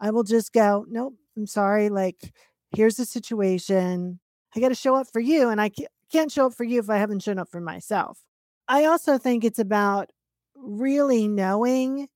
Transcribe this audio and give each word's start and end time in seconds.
I 0.00 0.10
will 0.10 0.22
just 0.22 0.52
go, 0.52 0.86
nope, 0.88 1.14
I'm 1.36 1.46
sorry. 1.46 1.90
Like, 1.90 2.32
here's 2.74 2.96
the 2.96 3.04
situation. 3.04 4.20
I 4.56 4.60
got 4.60 4.70
to 4.70 4.74
show 4.74 4.96
up 4.96 5.08
for 5.12 5.20
you. 5.20 5.50
And 5.50 5.60
I 5.60 5.70
can't 6.10 6.32
show 6.32 6.46
up 6.46 6.54
for 6.54 6.64
you 6.64 6.80
if 6.80 6.88
I 6.90 6.96
haven't 6.96 7.22
shown 7.22 7.38
up 7.38 7.50
for 7.50 7.60
myself. 7.60 8.20
I 8.66 8.84
also 8.84 9.18
think 9.18 9.44
it's 9.44 9.58
about 9.58 10.10
really 10.56 11.28
knowing 11.28 12.08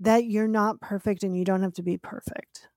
that 0.00 0.24
you're 0.24 0.48
not 0.48 0.80
perfect 0.80 1.22
and 1.22 1.36
you 1.36 1.44
don't 1.44 1.62
have 1.62 1.74
to 1.74 1.82
be 1.82 1.98
perfect. 1.98 2.68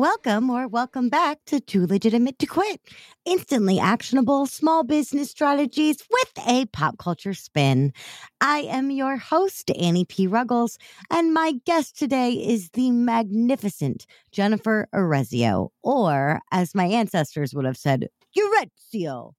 Welcome 0.00 0.48
or 0.48 0.66
welcome 0.66 1.10
back 1.10 1.40
to 1.44 1.60
Too 1.60 1.86
Legitimate 1.86 2.38
to 2.38 2.46
Quit. 2.46 2.80
Instantly 3.26 3.78
actionable 3.78 4.46
small 4.46 4.82
business 4.82 5.30
strategies 5.30 5.98
with 6.10 6.46
a 6.48 6.64
pop 6.72 6.96
culture 6.96 7.34
spin. 7.34 7.92
I 8.40 8.60
am 8.60 8.90
your 8.90 9.18
host, 9.18 9.70
Annie 9.78 10.06
P. 10.06 10.26
Ruggles, 10.26 10.78
and 11.10 11.34
my 11.34 11.52
guest 11.66 11.98
today 11.98 12.32
is 12.32 12.70
the 12.70 12.90
magnificent 12.92 14.06
Jennifer 14.32 14.88
Urezzio, 14.94 15.68
or 15.82 16.40
as 16.50 16.74
my 16.74 16.86
ancestors 16.86 17.52
would 17.52 17.66
have 17.66 17.76
said, 17.76 18.08
Urezzio. 18.34 19.34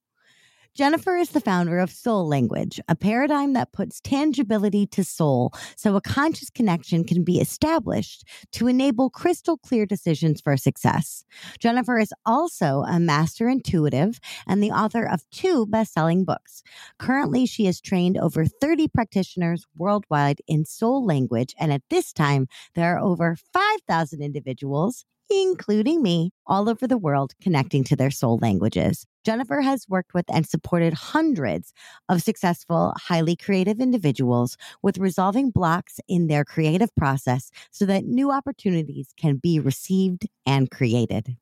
Jennifer 0.73 1.17
is 1.17 1.31
the 1.31 1.41
founder 1.41 1.79
of 1.79 1.91
Soul 1.91 2.29
Language, 2.29 2.79
a 2.87 2.95
paradigm 2.95 3.51
that 3.53 3.73
puts 3.73 3.99
tangibility 3.99 4.87
to 4.87 5.03
soul 5.03 5.51
so 5.75 5.97
a 5.97 6.01
conscious 6.01 6.49
connection 6.49 7.03
can 7.03 7.25
be 7.25 7.41
established 7.41 8.23
to 8.53 8.67
enable 8.67 9.09
crystal 9.09 9.57
clear 9.57 9.85
decisions 9.85 10.39
for 10.39 10.55
success. 10.55 11.25
Jennifer 11.59 11.99
is 11.99 12.13
also 12.25 12.85
a 12.87 13.01
master 13.01 13.49
intuitive 13.49 14.21
and 14.47 14.63
the 14.63 14.71
author 14.71 15.03
of 15.03 15.29
two 15.29 15.65
best 15.65 15.91
selling 15.93 16.23
books. 16.23 16.63
Currently, 16.99 17.47
she 17.47 17.65
has 17.65 17.81
trained 17.81 18.17
over 18.17 18.45
30 18.45 18.87
practitioners 18.87 19.65
worldwide 19.77 20.41
in 20.47 20.63
soul 20.63 21.05
language, 21.05 21.53
and 21.59 21.73
at 21.73 21.83
this 21.89 22.13
time, 22.13 22.47
there 22.75 22.95
are 22.95 22.99
over 22.99 23.35
5,000 23.51 24.21
individuals 24.21 25.03
including 25.31 26.01
me, 26.01 26.31
all 26.45 26.69
over 26.69 26.87
the 26.87 26.97
world 26.97 27.33
connecting 27.41 27.83
to 27.85 27.95
their 27.95 28.11
soul 28.11 28.37
languages. 28.41 29.05
Jennifer 29.23 29.61
has 29.61 29.87
worked 29.87 30.13
with 30.13 30.25
and 30.33 30.47
supported 30.47 30.93
hundreds 30.93 31.73
of 32.09 32.21
successful, 32.21 32.93
highly 32.97 33.35
creative 33.35 33.79
individuals 33.79 34.57
with 34.81 34.97
resolving 34.97 35.51
blocks 35.51 35.99
in 36.07 36.27
their 36.27 36.43
creative 36.43 36.93
process 36.95 37.51
so 37.71 37.85
that 37.85 38.05
new 38.05 38.31
opportunities 38.31 39.13
can 39.17 39.37
be 39.37 39.59
received 39.59 40.27
and 40.45 40.71
created. 40.71 41.37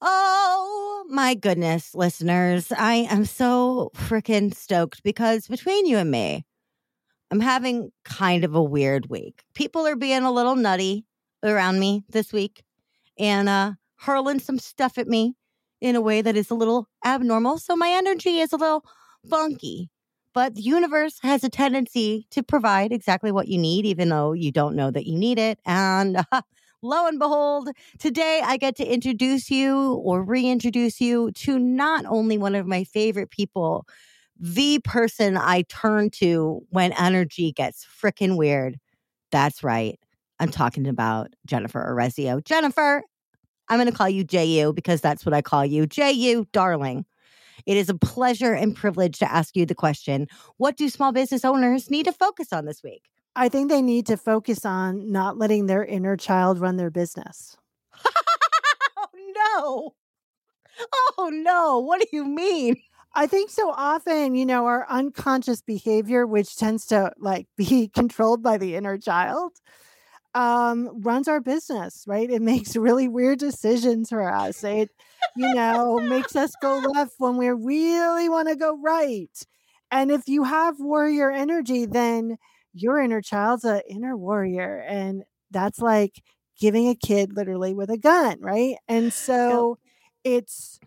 Oh 0.00 1.04
my 1.10 1.34
goodness, 1.34 1.94
listeners. 1.94 2.72
I 2.72 3.06
am 3.10 3.24
so 3.24 3.90
freaking 3.94 4.54
stoked 4.54 5.02
because 5.02 5.46
between 5.46 5.86
you 5.86 5.98
and 5.98 6.10
me, 6.10 6.44
I'm 7.30 7.40
having 7.40 7.90
kind 8.04 8.44
of 8.44 8.54
a 8.54 8.62
weird 8.62 9.10
week. 9.10 9.42
People 9.54 9.86
are 9.86 9.96
being 9.96 10.22
a 10.22 10.32
little 10.32 10.56
nutty 10.56 11.04
around 11.42 11.78
me 11.78 12.04
this 12.08 12.32
week 12.32 12.62
and 13.18 13.48
uh, 13.48 13.72
hurling 13.96 14.40
some 14.40 14.58
stuff 14.58 14.98
at 14.98 15.08
me 15.08 15.34
in 15.80 15.96
a 15.96 16.00
way 16.00 16.22
that 16.22 16.36
is 16.36 16.50
a 16.50 16.54
little 16.54 16.88
abnormal. 17.04 17.58
So 17.58 17.76
my 17.76 17.90
energy 17.90 18.38
is 18.40 18.52
a 18.52 18.56
little 18.56 18.84
funky. 19.28 19.90
But 20.34 20.54
the 20.54 20.62
universe 20.62 21.18
has 21.22 21.42
a 21.42 21.48
tendency 21.48 22.26
to 22.30 22.42
provide 22.42 22.92
exactly 22.92 23.32
what 23.32 23.48
you 23.48 23.58
need, 23.58 23.86
even 23.86 24.08
though 24.10 24.32
you 24.32 24.52
don't 24.52 24.76
know 24.76 24.90
that 24.90 25.06
you 25.06 25.18
need 25.18 25.38
it. 25.38 25.58
And 25.66 26.18
uh, 26.30 26.42
lo 26.82 27.06
and 27.06 27.18
behold, 27.18 27.70
today 27.98 28.40
I 28.44 28.56
get 28.56 28.76
to 28.76 28.84
introduce 28.84 29.50
you 29.50 29.94
or 29.94 30.22
reintroduce 30.22 31.00
you 31.00 31.32
to 31.32 31.58
not 31.58 32.04
only 32.06 32.38
one 32.38 32.54
of 32.54 32.66
my 32.66 32.84
favorite 32.84 33.30
people, 33.30 33.86
the 34.38 34.78
person 34.84 35.36
I 35.36 35.62
turn 35.62 36.10
to 36.10 36.60
when 36.70 36.92
energy 36.92 37.52
gets 37.52 37.84
freaking 37.84 38.36
weird. 38.36 38.78
That's 39.32 39.64
right. 39.64 39.98
I'm 40.40 40.50
talking 40.50 40.86
about 40.86 41.34
Jennifer 41.46 41.84
Urezzio. 41.94 42.44
Jennifer, 42.44 43.02
I'm 43.68 43.78
going 43.78 43.90
to 43.90 43.96
call 43.96 44.08
you 44.08 44.24
JU 44.24 44.72
because 44.72 45.00
that's 45.00 45.26
what 45.26 45.34
I 45.34 45.42
call 45.42 45.64
you. 45.64 45.86
JU, 45.86 46.46
darling. 46.52 47.04
It 47.66 47.76
is 47.76 47.88
a 47.88 47.94
pleasure 47.94 48.54
and 48.54 48.74
privilege 48.74 49.18
to 49.18 49.30
ask 49.30 49.56
you 49.56 49.66
the 49.66 49.74
question 49.74 50.28
What 50.56 50.76
do 50.76 50.88
small 50.88 51.12
business 51.12 51.44
owners 51.44 51.90
need 51.90 52.06
to 52.06 52.12
focus 52.12 52.52
on 52.52 52.64
this 52.64 52.82
week? 52.82 53.04
I 53.36 53.48
think 53.48 53.68
they 53.68 53.82
need 53.82 54.06
to 54.06 54.16
focus 54.16 54.64
on 54.64 55.12
not 55.12 55.38
letting 55.38 55.66
their 55.66 55.84
inner 55.84 56.16
child 56.16 56.58
run 56.58 56.76
their 56.76 56.90
business. 56.90 57.56
oh, 58.96 59.06
no. 59.36 59.94
Oh, 61.18 61.30
no. 61.32 61.78
What 61.78 62.00
do 62.00 62.06
you 62.12 62.24
mean? 62.24 62.76
I 63.14 63.26
think 63.26 63.50
so 63.50 63.70
often, 63.70 64.34
you 64.34 64.46
know, 64.46 64.66
our 64.66 64.86
unconscious 64.88 65.60
behavior, 65.60 66.26
which 66.26 66.56
tends 66.56 66.86
to 66.86 67.12
like 67.18 67.46
be 67.56 67.88
controlled 67.94 68.42
by 68.42 68.58
the 68.58 68.76
inner 68.76 68.98
child, 68.98 69.52
um, 70.34 71.00
runs 71.02 71.28
our 71.28 71.40
business, 71.40 72.04
right? 72.06 72.30
It 72.30 72.42
makes 72.42 72.76
really 72.76 73.08
weird 73.08 73.38
decisions 73.38 74.10
for 74.10 74.32
us. 74.32 74.62
It, 74.64 74.90
you 75.36 75.54
know, 75.54 75.98
makes 75.98 76.36
us 76.36 76.52
go 76.60 76.78
left 76.94 77.14
when 77.18 77.36
we 77.36 77.48
really 77.48 78.28
want 78.28 78.48
to 78.48 78.56
go 78.56 78.78
right. 78.78 79.30
And 79.90 80.10
if 80.10 80.28
you 80.28 80.44
have 80.44 80.78
warrior 80.78 81.30
energy, 81.30 81.86
then 81.86 82.36
your 82.74 83.00
inner 83.00 83.22
child's 83.22 83.64
an 83.64 83.80
inner 83.88 84.16
warrior. 84.16 84.84
And 84.86 85.24
that's 85.50 85.78
like 85.78 86.22
giving 86.58 86.88
a 86.88 86.94
kid 86.94 87.34
literally 87.34 87.74
with 87.74 87.90
a 87.90 87.96
gun, 87.96 88.38
right? 88.40 88.76
And 88.86 89.12
so 89.12 89.78
yep. 90.24 90.42
it's, 90.42 90.80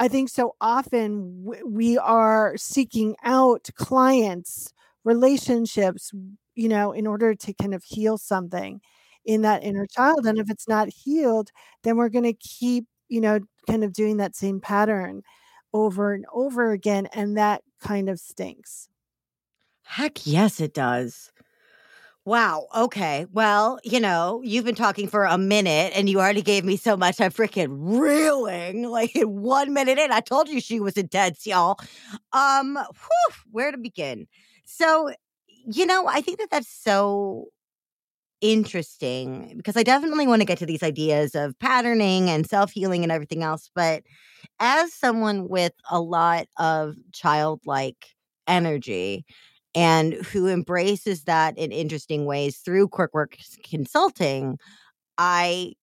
I 0.00 0.08
think 0.08 0.28
so 0.30 0.54
often 0.60 1.50
we 1.66 1.98
are 1.98 2.56
seeking 2.56 3.16
out 3.24 3.68
clients, 3.74 4.72
relationships, 5.04 6.12
you 6.58 6.68
know, 6.68 6.90
in 6.90 7.06
order 7.06 7.36
to 7.36 7.54
kind 7.54 7.72
of 7.72 7.84
heal 7.84 8.18
something 8.18 8.80
in 9.24 9.42
that 9.42 9.62
inner 9.62 9.86
child. 9.86 10.26
And 10.26 10.38
if 10.38 10.50
it's 10.50 10.66
not 10.66 10.88
healed, 10.88 11.50
then 11.84 11.96
we're 11.96 12.08
going 12.08 12.24
to 12.24 12.32
keep, 12.32 12.86
you 13.08 13.20
know, 13.20 13.38
kind 13.68 13.84
of 13.84 13.92
doing 13.92 14.16
that 14.16 14.34
same 14.34 14.60
pattern 14.60 15.22
over 15.72 16.12
and 16.12 16.26
over 16.32 16.72
again. 16.72 17.06
And 17.12 17.36
that 17.36 17.62
kind 17.80 18.08
of 18.08 18.18
stinks. 18.18 18.88
Heck 19.84 20.26
yes, 20.26 20.60
it 20.60 20.74
does. 20.74 21.30
Wow. 22.24 22.66
Okay. 22.76 23.26
Well, 23.32 23.78
you 23.84 24.00
know, 24.00 24.42
you've 24.44 24.64
been 24.64 24.74
talking 24.74 25.06
for 25.06 25.24
a 25.24 25.38
minute 25.38 25.92
and 25.94 26.10
you 26.10 26.18
already 26.18 26.42
gave 26.42 26.64
me 26.64 26.76
so 26.76 26.96
much. 26.96 27.20
I'm 27.20 27.30
freaking 27.30 27.68
reeling 28.00 28.82
like 28.82 29.14
in 29.14 29.40
one 29.40 29.72
minute 29.72 29.98
in. 29.98 30.10
I 30.10 30.20
told 30.20 30.48
you 30.48 30.60
she 30.60 30.80
was 30.80 30.96
intense, 30.96 31.46
y'all. 31.46 31.78
Um, 32.32 32.74
whew, 32.74 33.34
where 33.52 33.70
to 33.70 33.78
begin? 33.78 34.26
So 34.64 35.12
you 35.70 35.86
know, 35.86 36.06
I 36.08 36.20
think 36.20 36.38
that 36.38 36.50
that's 36.50 36.68
so 36.72 37.48
interesting 38.40 39.54
because 39.56 39.76
I 39.76 39.82
definitely 39.82 40.26
want 40.26 40.42
to 40.42 40.46
get 40.46 40.58
to 40.58 40.66
these 40.66 40.82
ideas 40.82 41.34
of 41.34 41.58
patterning 41.58 42.30
and 42.30 42.46
self 42.48 42.72
healing 42.72 43.02
and 43.02 43.12
everything 43.12 43.42
else. 43.42 43.70
But 43.74 44.02
as 44.60 44.92
someone 44.94 45.48
with 45.48 45.72
a 45.90 46.00
lot 46.00 46.46
of 46.58 46.94
childlike 47.12 48.06
energy 48.46 49.24
and 49.74 50.14
who 50.14 50.48
embraces 50.48 51.24
that 51.24 51.58
in 51.58 51.72
interesting 51.72 52.26
ways 52.26 52.58
through 52.58 52.88
Quirkwork 52.88 53.34
Consulting, 53.68 54.58
I 55.18 55.74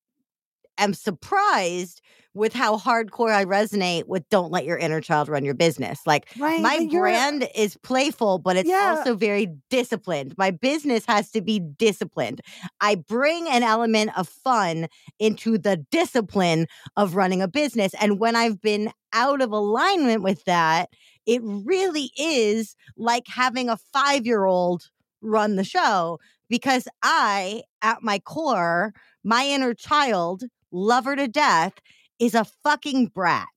am 0.78 0.94
surprised 0.94 2.02
with 2.36 2.54
how 2.54 2.78
hardcore 2.78 3.34
I 3.34 3.46
resonate 3.46 4.08
with 4.08 4.28
don't 4.30 4.52
let 4.52 4.66
your 4.66 4.78
inner 4.78 5.00
child 5.00 5.30
run 5.30 5.46
your 5.46 5.54
business. 5.54 6.02
Like 6.06 6.28
right, 6.38 6.62
my 6.62 6.86
brand 6.92 7.48
is 7.56 7.78
playful, 7.78 8.40
but 8.40 8.58
it's 8.58 8.70
yeah. 8.70 8.96
also 8.98 9.16
very 9.16 9.48
disciplined. 9.70 10.36
My 10.38 10.52
business 10.52 11.06
has 11.08 11.32
to 11.32 11.42
be 11.42 11.60
disciplined. 11.60 12.42
I 12.82 12.96
bring 12.96 13.48
an 13.48 13.64
element 13.64 14.12
of 14.18 14.28
fun 14.28 14.88
into 15.18 15.58
the 15.58 15.78
discipline 15.92 16.68
of 16.98 17.16
running 17.16 17.42
a 17.42 17.48
business. 17.48 17.94
And 18.02 18.20
when 18.20 18.36
I've 18.36 18.62
been 18.62 18.92
out 19.14 19.42
of 19.42 19.52
alignment 19.52 20.22
with 20.22 20.44
that, 20.44 20.90
it 21.26 21.42
really 21.42 22.12
is 22.18 22.76
like 22.98 23.28
having 23.28 23.70
a 23.70 23.78
five 23.94 24.26
year 24.26 24.44
old 24.44 24.90
run 25.22 25.56
the 25.56 25.64
show 25.64 26.20
because 26.50 26.88
I, 27.02 27.64
at 27.82 28.04
my 28.04 28.20
core, 28.20 28.94
my 29.24 29.46
inner 29.46 29.74
child, 29.74 30.44
love 30.72 31.06
her 31.06 31.16
to 31.16 31.28
death, 31.28 31.74
is 32.20 32.36
a 32.36 32.46
fucking 32.64 33.08
brat. 33.08 33.48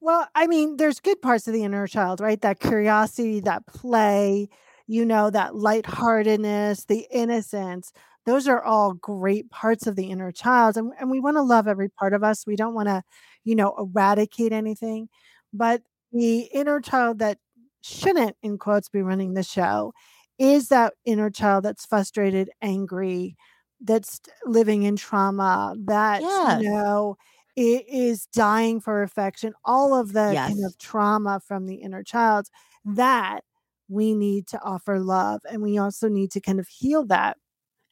Well, 0.00 0.26
I 0.34 0.46
mean, 0.46 0.76
there's 0.78 1.00
good 1.00 1.20
parts 1.22 1.46
of 1.46 1.54
the 1.54 1.64
inner 1.64 1.86
child, 1.86 2.20
right? 2.20 2.40
That 2.40 2.60
curiosity, 2.60 3.40
that 3.40 3.66
play, 3.66 4.48
you 4.86 5.04
know, 5.04 5.30
that 5.30 5.54
lightheartedness, 5.56 6.84
the 6.86 7.06
innocence. 7.12 7.92
those 8.26 8.46
are 8.48 8.62
all 8.62 8.94
great 8.94 9.50
parts 9.50 9.86
of 9.86 9.96
the 9.96 10.10
inner 10.10 10.30
child. 10.32 10.76
And, 10.76 10.92
and 11.00 11.10
we 11.10 11.20
want 11.20 11.36
to 11.36 11.42
love 11.42 11.66
every 11.66 11.88
part 11.88 12.12
of 12.14 12.22
us. 12.22 12.46
We 12.46 12.56
don't 12.56 12.74
want 12.74 12.88
to, 12.88 13.02
you 13.44 13.54
know, 13.56 13.74
eradicate 13.78 14.52
anything. 14.52 15.08
But 15.52 15.82
the 16.12 16.40
inner 16.52 16.80
child 16.80 17.18
that 17.20 17.38
shouldn't, 17.82 18.36
in 18.42 18.58
quotes, 18.58 18.88
be 18.88 19.02
running 19.02 19.34
the 19.34 19.42
show 19.42 19.92
is 20.38 20.68
that 20.68 20.94
inner 21.04 21.30
child 21.30 21.64
that's 21.64 21.86
frustrated, 21.86 22.50
angry, 22.62 23.36
that's 23.80 24.20
living 24.44 24.82
in 24.82 24.96
trauma, 24.96 25.74
that, 25.84 26.22
Yes. 26.22 26.62
you 26.62 26.70
know, 26.70 27.16
it 27.56 27.84
is 27.88 28.26
dying 28.26 28.80
for 28.80 29.02
affection, 29.02 29.52
all 29.64 29.94
of 29.94 30.12
the 30.12 30.38
kind 30.46 30.64
of 30.64 30.78
trauma 30.78 31.40
from 31.46 31.66
the 31.66 31.76
inner 31.76 32.02
child 32.02 32.48
that 32.84 33.40
we 33.88 34.14
need 34.14 34.46
to 34.48 34.60
offer 34.62 34.98
love. 35.00 35.40
And 35.50 35.62
we 35.62 35.78
also 35.78 36.08
need 36.08 36.30
to 36.32 36.40
kind 36.40 36.60
of 36.60 36.68
heal 36.68 37.04
that. 37.06 37.36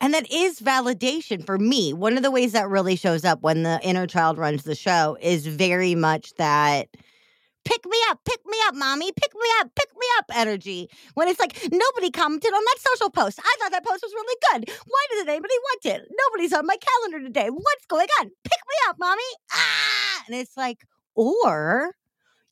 And 0.01 0.15
that 0.15 0.31
is 0.31 0.61
validation 0.61 1.45
for 1.45 1.59
me. 1.59 1.93
One 1.93 2.17
of 2.17 2.23
the 2.23 2.31
ways 2.31 2.53
that 2.53 2.69
really 2.69 2.95
shows 2.95 3.25
up 3.25 3.43
when 3.43 3.65
the 3.65 3.81
inner 3.83 4.07
child 4.07 4.39
runs 4.39 4.63
the 4.63 4.77
show 4.77 5.17
is 5.21 5.47
very 5.47 5.95
much 5.97 6.35
that 6.35 6.89
pick 7.69 7.85
me 7.85 7.99
up, 8.09 8.21
pick 8.25 8.41
me 8.47 8.57
up, 8.67 8.75
mommy, 8.75 9.13
pick 9.13 9.35
me 9.35 9.49
up, 9.61 9.71
pick 9.77 9.91
me 9.99 10.07
up 10.19 10.25
energy. 10.35 10.89
When 11.15 11.29
it's 11.29 11.39
like 11.39 11.57
nobody 11.71 12.11
commented 12.11 12.51
on 12.51 12.65
that 12.65 12.79
social 12.81 13.11
post. 13.11 13.39
I 13.45 13.57
thought 13.61 13.73
that 13.73 13.85
post 13.85 14.03
was 14.03 14.15
really 14.15 14.37
good. 14.51 14.71
Why 14.87 15.07
doesn't 15.11 15.29
anybody 15.29 15.55
want 15.63 15.85
it? 15.85 16.09
Nobody's 16.11 16.53
on 16.55 16.67
my 16.67 16.77
calendar 16.77 17.21
today. 17.27 17.51
What's 17.51 17.87
going 17.87 18.09
on? 18.21 18.31
Pick 18.45 18.61
me 18.69 18.77
up, 18.89 18.97
mommy. 18.99 19.23
Ah! 19.53 20.25
And 20.27 20.37
it's 20.37 20.57
like, 20.57 20.85
or 21.15 21.95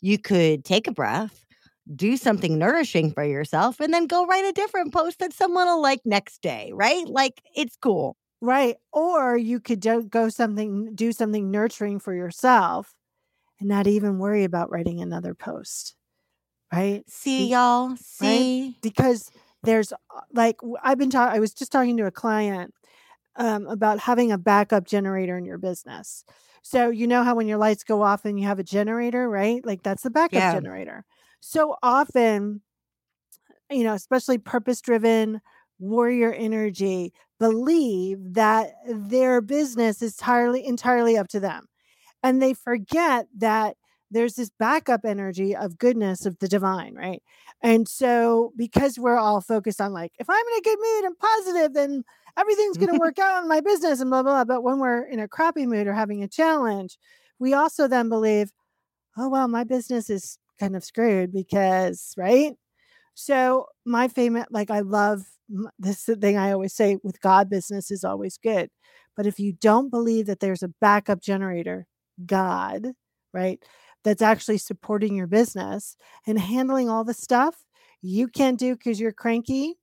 you 0.02 0.18
could 0.18 0.64
take 0.64 0.86
a 0.86 0.92
breath, 0.92 1.46
do 1.94 2.18
something 2.18 2.58
nourishing 2.58 3.12
for 3.12 3.24
yourself, 3.24 3.80
and 3.80 3.94
then 3.94 4.06
go 4.06 4.26
write 4.26 4.44
a 4.44 4.52
different 4.52 4.92
post 4.92 5.20
that 5.20 5.32
someone 5.32 5.66
will 5.66 5.80
like 5.80 6.00
next 6.04 6.42
day, 6.42 6.72
right? 6.74 7.06
Like 7.06 7.40
it's 7.54 7.76
cool. 7.76 8.16
Right. 8.42 8.76
Or 8.92 9.38
you 9.38 9.60
could 9.60 9.80
do, 9.80 10.02
go 10.02 10.28
something, 10.28 10.94
do 10.94 11.10
something 11.10 11.50
nurturing 11.50 12.00
for 12.00 12.14
yourself 12.14 12.92
and 13.58 13.68
not 13.68 13.86
even 13.86 14.18
worry 14.18 14.44
about 14.44 14.70
writing 14.70 15.00
another 15.00 15.34
post. 15.34 15.94
Right. 16.72 17.04
See 17.08 17.50
y'all. 17.50 17.96
See. 17.96 18.76
because 18.82 19.30
there's 19.62 19.92
uh, 19.92 19.96
like 20.32 20.56
I've 20.82 20.98
been 20.98 21.10
talking 21.10 21.36
I 21.36 21.40
was 21.40 21.54
just 21.54 21.72
talking 21.72 21.96
to 21.98 22.06
a 22.06 22.10
client 22.10 22.74
um, 23.36 23.66
about 23.66 24.00
having 24.00 24.32
a 24.32 24.38
backup 24.38 24.86
generator 24.86 25.36
in 25.36 25.44
your 25.44 25.58
business. 25.58 26.24
So 26.62 26.90
you 26.90 27.06
know 27.06 27.22
how 27.22 27.34
when 27.36 27.46
your 27.46 27.58
lights 27.58 27.84
go 27.84 28.02
off 28.02 28.24
and 28.24 28.38
you 28.40 28.46
have 28.46 28.58
a 28.58 28.64
generator, 28.64 29.28
right? 29.28 29.64
Like 29.64 29.82
that's 29.82 30.02
the 30.02 30.10
backup 30.10 30.32
Yeah. 30.34 30.52
generator. 30.52 31.04
So 31.40 31.76
often, 31.82 32.62
you 33.70 33.84
know, 33.84 33.94
especially 33.94 34.38
purpose 34.38 34.80
driven 34.80 35.40
warrior 35.78 36.32
energy 36.32 37.12
believe 37.38 38.18
that 38.34 38.72
their 38.88 39.40
business 39.40 40.00
is 40.02 40.14
entirely 40.18 40.64
entirely 40.66 41.16
up 41.16 41.28
to 41.28 41.40
them. 41.40 41.66
And 42.26 42.42
they 42.42 42.54
forget 42.54 43.28
that 43.38 43.76
there's 44.10 44.34
this 44.34 44.50
backup 44.58 45.04
energy 45.04 45.54
of 45.54 45.78
goodness 45.78 46.26
of 46.26 46.36
the 46.40 46.48
divine, 46.48 46.96
right? 46.96 47.22
And 47.62 47.88
so, 47.88 48.52
because 48.56 48.98
we're 48.98 49.16
all 49.16 49.40
focused 49.40 49.80
on 49.80 49.92
like, 49.92 50.10
if 50.18 50.28
I'm 50.28 50.34
in 50.34 50.58
a 50.58 50.62
good 50.62 50.78
mood 50.80 51.04
and 51.04 51.18
positive, 51.20 51.74
then 51.74 52.02
everything's 52.36 52.78
going 52.78 52.92
to 52.92 52.98
work 52.98 53.20
out 53.20 53.44
in 53.44 53.48
my 53.48 53.60
business 53.60 54.00
and 54.00 54.10
blah, 54.10 54.24
blah, 54.24 54.42
blah. 54.42 54.56
But 54.56 54.64
when 54.64 54.80
we're 54.80 55.04
in 55.04 55.20
a 55.20 55.28
crappy 55.28 55.66
mood 55.66 55.86
or 55.86 55.94
having 55.94 56.24
a 56.24 56.28
challenge, 56.28 56.98
we 57.38 57.54
also 57.54 57.86
then 57.86 58.08
believe, 58.08 58.50
oh, 59.16 59.28
well, 59.28 59.46
my 59.46 59.62
business 59.62 60.10
is 60.10 60.36
kind 60.58 60.74
of 60.74 60.84
screwed 60.84 61.32
because, 61.32 62.12
right? 62.16 62.54
So, 63.14 63.66
my 63.84 64.08
favorite, 64.08 64.48
like, 64.50 64.72
I 64.72 64.80
love 64.80 65.22
this 65.78 66.02
thing 66.04 66.36
I 66.36 66.50
always 66.50 66.72
say 66.72 66.98
with 67.04 67.20
God, 67.20 67.48
business 67.48 67.92
is 67.92 68.02
always 68.02 68.36
good. 68.36 68.70
But 69.16 69.26
if 69.26 69.38
you 69.38 69.52
don't 69.52 69.90
believe 69.90 70.26
that 70.26 70.40
there's 70.40 70.64
a 70.64 70.74
backup 70.80 71.22
generator, 71.22 71.86
God, 72.24 72.92
right, 73.32 73.62
that's 74.04 74.22
actually 74.22 74.58
supporting 74.58 75.14
your 75.14 75.26
business 75.26 75.96
and 76.26 76.38
handling 76.38 76.88
all 76.88 77.04
the 77.04 77.14
stuff 77.14 77.64
you 78.02 78.28
can't 78.28 78.58
do 78.58 78.76
because 78.76 79.00
you're 79.00 79.12
cranky 79.12 79.74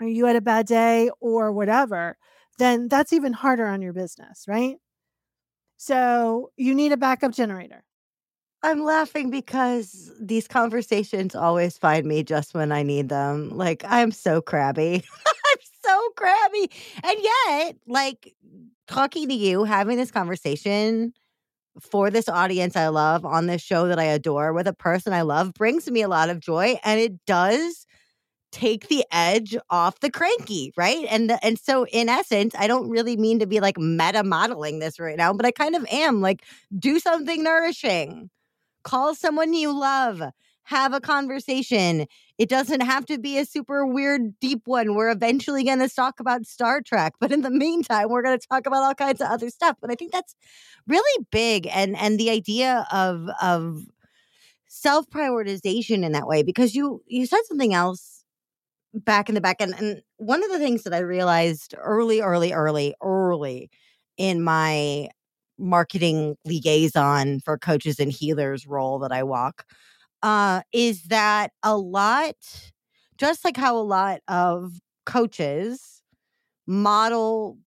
or 0.00 0.06
you 0.06 0.26
had 0.26 0.36
a 0.36 0.40
bad 0.40 0.66
day 0.66 1.10
or 1.20 1.52
whatever, 1.52 2.16
then 2.58 2.88
that's 2.88 3.12
even 3.12 3.32
harder 3.32 3.66
on 3.66 3.82
your 3.82 3.92
business, 3.92 4.44
right? 4.46 4.76
So 5.76 6.50
you 6.56 6.74
need 6.74 6.92
a 6.92 6.96
backup 6.96 7.32
generator. 7.32 7.84
I'm 8.62 8.84
laughing 8.84 9.30
because 9.30 10.12
these 10.20 10.46
conversations 10.46 11.34
always 11.34 11.78
find 11.78 12.04
me 12.04 12.22
just 12.22 12.52
when 12.52 12.72
I 12.72 12.82
need 12.82 13.08
them. 13.08 13.48
Like 13.56 13.82
I'm 13.86 14.10
so 14.10 14.42
crabby. 14.42 15.02
I'm 15.26 15.58
so 15.82 16.08
crabby. 16.16 16.70
And 17.02 17.18
yet, 17.18 17.76
like 17.86 18.34
talking 18.86 19.28
to 19.28 19.34
you, 19.34 19.64
having 19.64 19.96
this 19.96 20.10
conversation 20.10 21.14
for 21.80 22.10
this 22.10 22.28
audience 22.28 22.76
I 22.76 22.88
love 22.88 23.24
on 23.24 23.46
this 23.46 23.62
show 23.62 23.88
that 23.88 23.98
I 23.98 24.04
adore 24.04 24.52
with 24.52 24.66
a 24.66 24.72
person 24.72 25.12
I 25.12 25.22
love 25.22 25.54
brings 25.54 25.90
me 25.90 26.02
a 26.02 26.08
lot 26.08 26.30
of 26.30 26.40
joy 26.40 26.78
and 26.84 27.00
it 27.00 27.24
does 27.26 27.86
take 28.52 28.88
the 28.88 29.04
edge 29.12 29.56
off 29.70 30.00
the 30.00 30.10
cranky, 30.10 30.72
right? 30.76 31.06
And 31.08 31.30
the, 31.30 31.44
and 31.44 31.58
so 31.58 31.86
in 31.86 32.08
essence, 32.08 32.54
I 32.58 32.66
don't 32.66 32.88
really 32.88 33.16
mean 33.16 33.38
to 33.38 33.46
be 33.46 33.60
like 33.60 33.78
meta 33.78 34.24
modeling 34.24 34.80
this 34.80 34.98
right 34.98 35.16
now, 35.16 35.32
but 35.32 35.46
I 35.46 35.52
kind 35.52 35.74
of 35.74 35.86
am 35.90 36.20
like 36.20 36.44
do 36.76 36.98
something 36.98 37.42
nourishing. 37.42 38.30
Call 38.82 39.14
someone 39.14 39.52
you 39.52 39.78
love. 39.78 40.22
Have 40.70 40.92
a 40.94 41.00
conversation. 41.00 42.06
It 42.38 42.48
doesn't 42.48 42.82
have 42.82 43.04
to 43.06 43.18
be 43.18 43.38
a 43.38 43.44
super 43.44 43.84
weird, 43.84 44.38
deep 44.38 44.62
one. 44.66 44.94
We're 44.94 45.10
eventually 45.10 45.64
going 45.64 45.80
to 45.80 45.88
talk 45.88 46.20
about 46.20 46.46
Star 46.46 46.80
Trek, 46.80 47.14
but 47.20 47.32
in 47.32 47.42
the 47.42 47.50
meantime, 47.64 48.08
we're 48.08 48.22
going 48.22 48.38
to 48.38 48.46
talk 48.46 48.66
about 48.66 48.84
all 48.84 48.94
kinds 48.94 49.20
of 49.20 49.26
other 49.26 49.50
stuff. 49.50 49.76
But 49.80 49.90
I 49.90 49.96
think 49.96 50.12
that's 50.12 50.36
really 50.86 51.26
big, 51.32 51.66
and 51.72 51.96
and 51.96 52.20
the 52.20 52.30
idea 52.30 52.86
of 52.92 53.26
of 53.42 53.80
self 54.68 55.10
prioritization 55.10 56.04
in 56.04 56.12
that 56.12 56.28
way, 56.28 56.44
because 56.44 56.76
you 56.76 57.02
you 57.08 57.26
said 57.26 57.40
something 57.48 57.74
else 57.74 58.24
back 58.94 59.28
in 59.28 59.34
the 59.34 59.40
back 59.40 59.60
end, 59.60 59.74
and 59.76 60.02
one 60.18 60.44
of 60.44 60.52
the 60.52 60.60
things 60.60 60.84
that 60.84 60.94
I 60.94 61.00
realized 61.00 61.74
early, 61.78 62.20
early, 62.20 62.52
early, 62.52 62.94
early 63.02 63.70
in 64.16 64.40
my 64.40 65.08
marketing 65.58 66.36
liaison 66.44 67.40
for 67.40 67.58
coaches 67.58 67.98
and 67.98 68.12
healers 68.12 68.68
role 68.68 69.00
that 69.00 69.10
I 69.10 69.24
walk 69.24 69.64
uh, 70.22 70.62
is 70.72 71.04
that 71.04 71.52
a 71.62 71.76
lot, 71.76 72.36
just 73.18 73.44
like 73.44 73.56
how 73.56 73.76
a 73.76 73.82
lot 73.82 74.20
of 74.28 74.72
coaches 75.06 76.02
model 76.66 77.58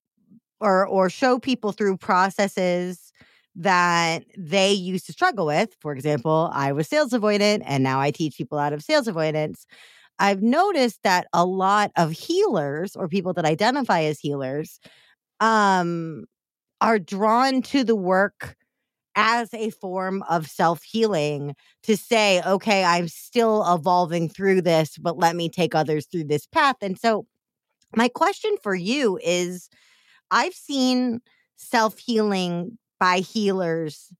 or 0.60 0.86
or 0.86 1.10
show 1.10 1.38
people 1.38 1.72
through 1.72 1.96
processes 1.98 3.12
that 3.56 4.24
they 4.36 4.72
used 4.72 5.06
to 5.06 5.12
struggle 5.12 5.46
with. 5.46 5.74
For 5.80 5.92
example, 5.92 6.50
I 6.52 6.72
was 6.72 6.88
sales 6.88 7.12
avoidant 7.12 7.62
and 7.66 7.82
now 7.84 8.00
I 8.00 8.10
teach 8.10 8.36
people 8.36 8.58
out 8.58 8.72
of 8.72 8.82
sales 8.82 9.08
avoidance. 9.08 9.66
I've 10.18 10.42
noticed 10.42 11.00
that 11.04 11.28
a 11.32 11.44
lot 11.46 11.92
of 11.96 12.12
healers 12.12 12.96
or 12.96 13.08
people 13.08 13.34
that 13.34 13.44
identify 13.46 14.02
as 14.02 14.20
healers 14.20 14.80
um 15.40 16.24
are 16.80 16.98
drawn 16.98 17.62
to 17.62 17.84
the 17.84 17.96
work 17.96 18.56
as 19.16 19.52
a 19.54 19.70
form 19.70 20.22
of 20.28 20.46
self 20.46 20.82
healing 20.82 21.54
to 21.84 21.96
say, 21.96 22.42
okay, 22.42 22.84
I'm 22.84 23.08
still 23.08 23.64
evolving 23.72 24.28
through 24.28 24.62
this, 24.62 24.98
but 24.98 25.18
let 25.18 25.36
me 25.36 25.48
take 25.48 25.74
others 25.74 26.06
through 26.06 26.24
this 26.24 26.46
path. 26.46 26.76
And 26.80 26.98
so, 26.98 27.26
my 27.96 28.08
question 28.08 28.56
for 28.62 28.74
you 28.74 29.18
is 29.22 29.68
I've 30.30 30.54
seen 30.54 31.20
self 31.56 31.98
healing 31.98 32.78
by 33.00 33.18
healers 33.18 34.12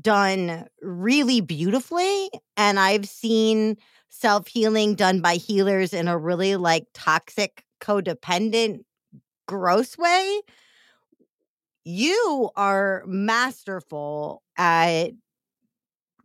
done 0.00 0.66
really 0.82 1.40
beautifully, 1.40 2.30
and 2.56 2.78
I've 2.78 3.08
seen 3.08 3.76
self 4.08 4.48
healing 4.48 4.94
done 4.94 5.20
by 5.20 5.34
healers 5.34 5.92
in 5.92 6.08
a 6.08 6.18
really 6.18 6.56
like 6.56 6.84
toxic, 6.94 7.64
codependent, 7.80 8.84
gross 9.46 9.96
way 9.98 10.40
you 11.88 12.50
are 12.54 13.02
masterful 13.06 14.42
at 14.58 15.12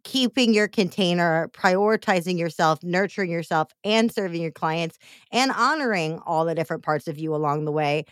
keeping 0.04 0.54
your 0.54 0.68
container, 0.68 1.50
prioritizing 1.54 2.38
yourself, 2.38 2.84
nurturing 2.84 3.32
yourself, 3.32 3.72
and 3.86 4.12
serving 4.12 4.42
your 4.42 4.52
clients, 4.52 4.98
and 5.32 5.54
honoring 5.54 6.20
all 6.26 6.44
the 6.44 6.54
different 6.54 6.84
parts 6.84 7.08
of 7.08 7.18
you 7.18 7.34
along 7.34 7.64
the 7.64 7.72
way. 7.72 8.04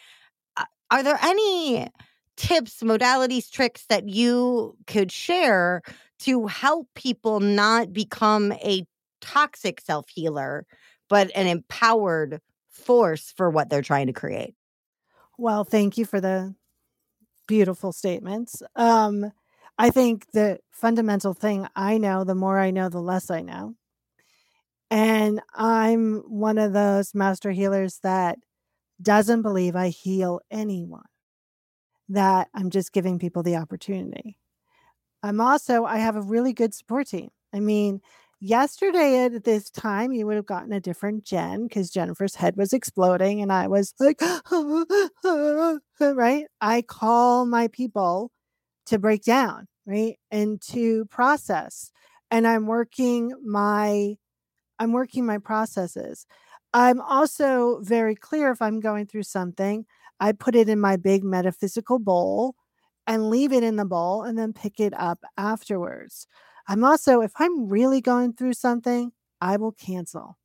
Are 0.92 1.04
there 1.04 1.20
any 1.22 1.90
tips, 2.38 2.82
modalities, 2.82 3.52
tricks 3.52 3.86
that 3.90 4.08
you 4.08 4.78
could 4.88 5.12
share 5.12 5.82
to 6.20 6.48
help 6.48 6.88
people 6.96 7.42
not 7.42 7.92
become 7.92 8.54
a 8.54 8.86
toxic 9.20 9.82
self 9.82 10.08
healer, 10.08 10.66
but 11.10 11.30
an 11.36 11.48
empowered 11.48 12.40
force 12.70 13.34
for 13.36 13.50
what 13.50 13.70
they're 13.70 13.82
trying 13.82 14.08
to 14.08 14.14
create? 14.14 14.56
Well, 15.38 15.66
thank 15.66 15.98
you 15.98 16.06
for 16.06 16.22
the 16.22 16.56
beautiful 17.52 17.92
statements. 17.92 18.64
Um, 18.78 19.30
I 19.78 19.90
think 19.90 20.32
the 20.32 20.60
fundamental 20.72 21.34
thing 21.34 21.68
I 21.76 21.98
know, 21.98 22.24
the 22.24 22.34
more 22.34 22.58
I 22.58 22.72
know, 22.72 22.88
the 22.88 23.02
less 23.02 23.30
I 23.30 23.42
know. 23.42 23.76
And 24.90 25.42
I'm 25.54 26.24
one 26.30 26.58
of 26.58 26.72
those 26.72 27.14
master 27.14 27.52
healers 27.52 28.00
that 28.04 28.40
doesn't 29.02 29.42
believe 29.42 29.76
I 29.76 29.90
heal 29.90 30.40
anyone, 30.50 31.10
that 32.08 32.48
I'm 32.54 32.70
just 32.70 32.94
giving 32.94 33.20
people 33.20 33.44
the 33.44 33.58
opportunity. 33.58 34.38
I'm 35.22 35.42
also, 35.42 35.84
I 35.84 35.98
have 35.98 36.16
a 36.16 36.22
really 36.22 36.54
good 36.54 36.74
support 36.74 37.08
team. 37.08 37.32
I 37.54 37.60
mean, 37.60 38.00
yesterday 38.42 39.24
at 39.24 39.44
this 39.44 39.70
time, 39.70 40.12
you 40.12 40.26
would 40.26 40.36
have 40.36 40.46
gotten 40.46 40.74
a 40.74 40.82
different 40.82 41.24
Jen 41.24 41.68
because 41.68 41.90
Jennifer's 41.90 42.36
head 42.36 42.58
was 42.58 42.74
exploding 42.74 43.42
and 43.42 43.54
I 43.54 43.68
was 43.68 43.94
like, 44.00 44.20
right? 46.02 46.46
I 46.60 46.82
call 46.82 47.46
my 47.46 47.68
people 47.70 48.32
to 48.88 49.00
break 49.00 49.24
down, 49.24 49.68
right? 49.86 50.18
And 50.32 50.62
to 50.70 51.06
process. 51.06 51.92
And 52.32 52.48
I'm 52.48 52.66
working 52.66 53.34
my 53.44 54.16
I'm 54.80 54.94
working 54.94 55.28
my 55.28 55.38
processes. 55.38 56.26
I'm 56.74 57.02
also 57.02 57.82
very 57.84 58.16
clear 58.16 58.50
if 58.50 58.62
I'm 58.62 58.80
going 58.80 59.06
through 59.06 59.24
something, 59.24 59.86
I 60.20 60.32
put 60.32 60.56
it 60.56 60.70
in 60.70 60.80
my 60.80 60.98
big 60.98 61.24
metaphysical 61.24 62.00
bowl 62.00 62.56
and 63.06 63.30
leave 63.30 63.54
it 63.54 63.64
in 63.64 63.76
the 63.76 63.86
bowl 63.86 64.24
and 64.24 64.40
then 64.40 64.54
pick 64.54 64.80
it 64.80 64.94
up 64.98 65.20
afterwards. 65.38 66.26
I'm 66.68 66.84
also, 66.84 67.22
if 67.22 67.32
I'm 67.38 67.70
really 67.70 68.02
going 68.02 68.34
through 68.34 68.54
something, 68.54 69.12
I 69.40 69.58
will 69.58 69.72
cancel. 69.72 70.38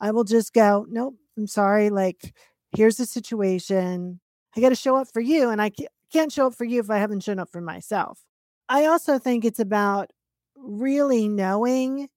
I 0.00 0.10
will 0.10 0.24
just 0.24 0.52
go, 0.52 0.86
nope, 0.88 1.16
I'm 1.36 1.46
sorry. 1.46 1.90
Like, 1.90 2.34
here's 2.76 2.96
the 2.96 3.06
situation. 3.06 4.20
I 4.56 4.60
got 4.60 4.70
to 4.70 4.74
show 4.74 4.96
up 4.96 5.08
for 5.12 5.20
you. 5.20 5.50
And 5.50 5.62
I 5.62 5.70
can't 6.12 6.32
show 6.32 6.46
up 6.46 6.54
for 6.54 6.64
you 6.64 6.80
if 6.80 6.90
I 6.90 6.98
haven't 6.98 7.22
shown 7.22 7.38
up 7.38 7.50
for 7.50 7.60
myself. 7.60 8.20
I 8.68 8.86
also 8.86 9.18
think 9.18 9.44
it's 9.44 9.60
about 9.60 10.10
really 10.56 11.28
knowing 11.28 12.08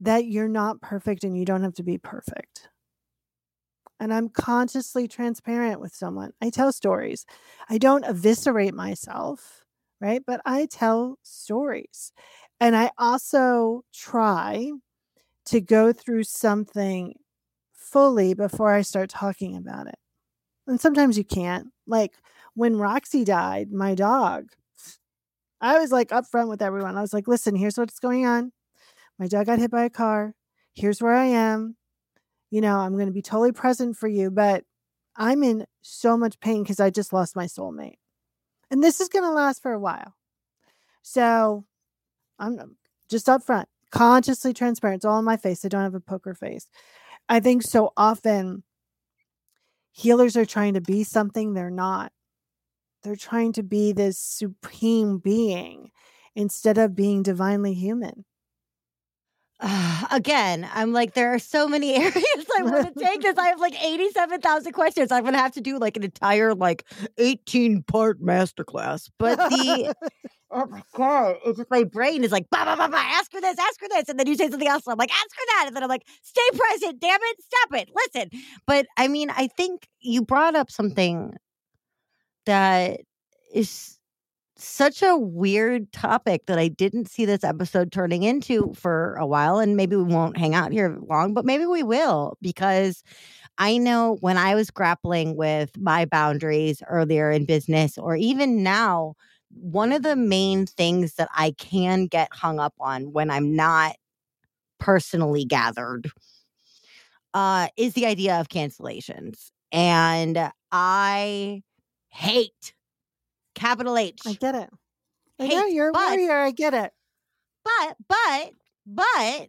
that 0.00 0.26
you're 0.26 0.48
not 0.48 0.80
perfect 0.80 1.24
and 1.24 1.36
you 1.36 1.44
don't 1.44 1.62
have 1.62 1.74
to 1.74 1.82
be 1.82 1.98
perfect. 1.98 2.68
And 4.00 4.12
I'm 4.12 4.28
consciously 4.28 5.06
transparent 5.06 5.80
with 5.80 5.94
someone. 5.94 6.32
I 6.42 6.50
tell 6.50 6.72
stories. 6.72 7.24
I 7.68 7.78
don't 7.78 8.04
eviscerate 8.04 8.74
myself, 8.74 9.61
right? 10.02 10.22
But 10.26 10.40
I 10.44 10.66
tell 10.66 11.16
stories. 11.22 12.12
And 12.60 12.76
I 12.76 12.90
also 12.98 13.84
try 13.94 14.70
to 15.46 15.60
go 15.60 15.92
through 15.92 16.24
something 16.24 17.14
fully 17.72 18.34
before 18.34 18.72
I 18.72 18.82
start 18.82 19.10
talking 19.10 19.56
about 19.56 19.86
it. 19.86 19.98
And 20.66 20.80
sometimes 20.80 21.16
you 21.16 21.24
can't. 21.24 21.68
Like 21.86 22.12
when 22.54 22.76
Roxy 22.76 23.24
died, 23.24 23.72
my 23.72 23.94
dog, 23.94 24.46
I 25.60 25.78
was 25.78 25.92
like 25.92 26.10
upfront 26.10 26.48
with 26.48 26.62
everyone. 26.62 26.96
I 26.96 27.00
was 27.00 27.14
like, 27.14 27.28
listen, 27.28 27.54
here's 27.54 27.78
what's 27.78 28.00
going 28.00 28.26
on. 28.26 28.52
My 29.18 29.28
dog 29.28 29.46
got 29.46 29.60
hit 29.60 29.70
by 29.70 29.84
a 29.84 29.90
car. 29.90 30.34
Here's 30.74 31.00
where 31.00 31.14
I 31.14 31.26
am. 31.26 31.76
You 32.50 32.60
know, 32.60 32.78
I'm 32.78 32.94
going 32.94 33.06
to 33.06 33.12
be 33.12 33.22
totally 33.22 33.52
present 33.52 33.96
for 33.96 34.08
you, 34.08 34.30
but 34.30 34.64
I'm 35.16 35.42
in 35.42 35.66
so 35.82 36.16
much 36.16 36.40
pain 36.40 36.62
because 36.62 36.80
I 36.80 36.90
just 36.90 37.12
lost 37.12 37.36
my 37.36 37.46
soulmate. 37.46 37.98
And 38.72 38.82
this 38.82 39.02
is 39.02 39.10
going 39.10 39.24
to 39.24 39.30
last 39.30 39.60
for 39.60 39.72
a 39.72 39.78
while. 39.78 40.14
So 41.02 41.66
I'm 42.38 42.58
um, 42.58 42.76
just 43.10 43.28
up 43.28 43.42
front, 43.42 43.68
consciously 43.90 44.54
transparent. 44.54 45.00
It's 45.00 45.04
all 45.04 45.18
in 45.18 45.26
my 45.26 45.36
face. 45.36 45.62
I 45.62 45.68
don't 45.68 45.82
have 45.82 45.94
a 45.94 46.00
poker 46.00 46.32
face. 46.32 46.68
I 47.28 47.38
think 47.38 47.62
so 47.62 47.92
often 47.98 48.62
healers 49.92 50.38
are 50.38 50.46
trying 50.46 50.72
to 50.72 50.80
be 50.80 51.04
something 51.04 51.52
they're 51.52 51.70
not. 51.70 52.12
They're 53.02 53.14
trying 53.14 53.52
to 53.54 53.62
be 53.62 53.92
this 53.92 54.18
supreme 54.18 55.18
being 55.18 55.90
instead 56.34 56.78
of 56.78 56.96
being 56.96 57.22
divinely 57.22 57.74
human. 57.74 58.24
Uh, 59.62 60.06
again, 60.10 60.68
I'm 60.74 60.92
like, 60.92 61.14
there 61.14 61.32
are 61.32 61.38
so 61.38 61.68
many 61.68 61.94
areas 61.96 62.46
I 62.58 62.62
want 62.62 62.94
to 62.94 63.00
take 63.04 63.22
this. 63.22 63.38
I 63.38 63.48
have 63.48 63.60
like 63.60 63.82
87,000 63.82 64.72
questions. 64.72 65.12
I'm 65.12 65.22
going 65.22 65.34
to 65.34 65.40
have 65.40 65.52
to 65.52 65.60
do 65.60 65.78
like 65.78 65.96
an 65.96 66.02
entire, 66.02 66.54
like 66.54 66.84
18 67.18 67.84
part 67.84 68.20
masterclass. 68.20 69.08
But 69.18 69.38
the, 69.38 69.94
oh 70.50 70.66
my 70.66 70.82
God, 70.94 71.36
it's 71.46 71.58
just 71.58 71.70
my 71.70 71.84
brain 71.84 72.24
is 72.24 72.32
like, 72.32 72.50
bah, 72.50 72.64
bah, 72.64 72.76
bah, 72.76 72.88
bah, 72.88 73.02
ask 73.02 73.32
her 73.32 73.40
this, 73.40 73.58
ask 73.58 73.80
her 73.80 73.88
this. 73.88 74.08
And 74.08 74.18
then 74.18 74.26
you 74.26 74.34
say 74.34 74.50
something 74.50 74.68
else. 74.68 74.86
And 74.86 74.92
I'm 74.92 74.98
like, 74.98 75.12
ask 75.12 75.30
her 75.36 75.46
that. 75.46 75.64
And 75.68 75.76
then 75.76 75.82
I'm 75.82 75.88
like, 75.88 76.06
stay 76.22 76.42
present, 76.54 77.00
damn 77.00 77.20
it, 77.22 77.36
stop 77.42 77.80
it, 77.80 77.90
listen. 77.94 78.30
But 78.66 78.86
I 78.98 79.08
mean, 79.08 79.30
I 79.30 79.46
think 79.46 79.88
you 80.00 80.22
brought 80.22 80.56
up 80.56 80.70
something 80.70 81.34
that 82.46 83.00
is 83.54 83.98
such 84.62 85.02
a 85.02 85.16
weird 85.16 85.92
topic 85.92 86.46
that 86.46 86.58
I 86.58 86.68
didn't 86.68 87.08
see 87.08 87.24
this 87.24 87.44
episode 87.44 87.92
turning 87.92 88.22
into 88.22 88.72
for 88.74 89.14
a 89.16 89.26
while. 89.26 89.58
And 89.58 89.76
maybe 89.76 89.96
we 89.96 90.04
won't 90.04 90.36
hang 90.36 90.54
out 90.54 90.72
here 90.72 90.98
long, 91.08 91.34
but 91.34 91.44
maybe 91.44 91.66
we 91.66 91.82
will 91.82 92.36
because 92.40 93.02
I 93.58 93.76
know 93.76 94.16
when 94.20 94.38
I 94.38 94.54
was 94.54 94.70
grappling 94.70 95.36
with 95.36 95.76
my 95.78 96.04
boundaries 96.04 96.82
earlier 96.88 97.30
in 97.30 97.44
business 97.44 97.98
or 97.98 98.16
even 98.16 98.62
now, 98.62 99.14
one 99.50 99.92
of 99.92 100.02
the 100.02 100.16
main 100.16 100.66
things 100.66 101.14
that 101.14 101.28
I 101.34 101.52
can 101.58 102.06
get 102.06 102.28
hung 102.32 102.58
up 102.58 102.74
on 102.80 103.12
when 103.12 103.30
I'm 103.30 103.54
not 103.54 103.96
personally 104.78 105.44
gathered 105.44 106.10
uh, 107.34 107.68
is 107.76 107.94
the 107.94 108.06
idea 108.06 108.40
of 108.40 108.48
cancellations. 108.48 109.50
And 109.70 110.50
I 110.70 111.62
hate 112.08 112.74
Capital 113.54 113.96
H. 113.96 114.20
I 114.26 114.34
get 114.34 114.54
it. 114.54 114.70
I 115.38 115.48
know 115.48 115.66
you're 115.66 115.88
a 115.88 115.92
warrior. 115.92 116.38
I 116.38 116.50
get 116.50 116.74
it. 116.74 116.92
But, 117.64 117.96
but, 118.08 118.52
but 118.86 119.48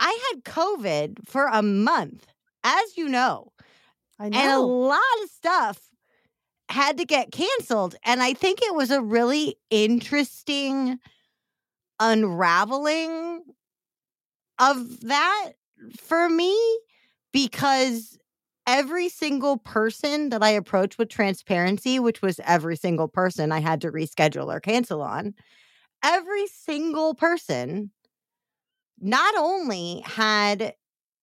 I 0.00 0.30
had 0.32 0.44
COVID 0.44 1.28
for 1.28 1.46
a 1.46 1.62
month, 1.62 2.26
as 2.64 2.96
you 2.96 3.08
know. 3.08 3.52
I 4.18 4.28
know. 4.28 4.38
And 4.38 4.52
a 4.52 4.60
lot 4.60 5.00
of 5.22 5.30
stuff 5.30 5.80
had 6.68 6.98
to 6.98 7.04
get 7.04 7.32
canceled. 7.32 7.96
And 8.04 8.22
I 8.22 8.34
think 8.34 8.60
it 8.62 8.74
was 8.74 8.90
a 8.90 9.02
really 9.02 9.56
interesting 9.70 10.98
unraveling 11.98 13.42
of 14.58 15.00
that 15.00 15.52
for 15.98 16.28
me 16.28 16.56
because 17.32 18.18
every 18.70 19.08
single 19.08 19.58
person 19.58 20.28
that 20.28 20.44
I 20.44 20.50
approached 20.50 20.96
with 20.96 21.08
transparency, 21.08 21.98
which 21.98 22.22
was 22.22 22.38
every 22.46 22.76
single 22.76 23.08
person 23.08 23.50
I 23.50 23.58
had 23.58 23.80
to 23.80 23.90
reschedule 23.90 24.46
or 24.46 24.60
cancel 24.60 25.02
on, 25.02 25.34
every 26.04 26.46
single 26.46 27.14
person 27.14 27.90
not 29.00 29.34
only 29.36 30.04
had 30.06 30.74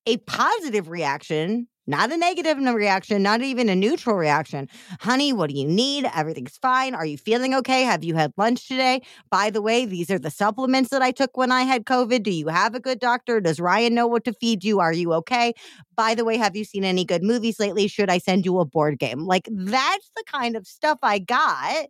a 0.05 0.17
positive 0.17 0.89
reaction 0.89 1.69
not 1.87 2.11
a 2.11 2.17
negative 2.17 2.57
reaction, 2.57 3.23
not 3.23 3.41
even 3.41 3.69
a 3.69 3.75
neutral 3.75 4.15
reaction. 4.15 4.67
Honey, 4.99 5.31
what 5.31 5.49
do 5.49 5.55
you 5.55 5.65
need? 5.65 6.05
Everything's 6.13 6.57
fine. 6.57 6.93
Are 6.93 7.05
you 7.05 7.17
feeling 7.17 7.53
okay? 7.55 7.83
Have 7.83 8.03
you 8.03 8.15
had 8.15 8.33
lunch 8.37 8.67
today? 8.67 9.01
By 9.31 9.49
the 9.49 9.61
way, 9.61 9.85
these 9.85 10.11
are 10.11 10.19
the 10.19 10.29
supplements 10.29 10.89
that 10.89 11.01
I 11.01 11.11
took 11.11 11.37
when 11.37 11.51
I 11.51 11.63
had 11.63 11.85
COVID. 11.85 12.23
Do 12.23 12.31
you 12.31 12.49
have 12.49 12.75
a 12.75 12.79
good 12.79 12.99
doctor? 12.99 13.39
Does 13.39 13.59
Ryan 13.59 13.95
know 13.95 14.07
what 14.07 14.25
to 14.25 14.33
feed 14.33 14.63
you? 14.63 14.79
Are 14.79 14.93
you 14.93 15.13
okay? 15.13 15.53
By 15.95 16.13
the 16.13 16.25
way, 16.25 16.37
have 16.37 16.55
you 16.55 16.65
seen 16.65 16.83
any 16.83 17.05
good 17.05 17.23
movies 17.23 17.59
lately? 17.59 17.87
Should 17.87 18.09
I 18.09 18.17
send 18.17 18.45
you 18.45 18.59
a 18.59 18.65
board 18.65 18.99
game? 18.99 19.25
Like, 19.25 19.47
that's 19.49 20.11
the 20.15 20.23
kind 20.27 20.55
of 20.55 20.67
stuff 20.67 20.99
I 21.01 21.19
got. 21.19 21.87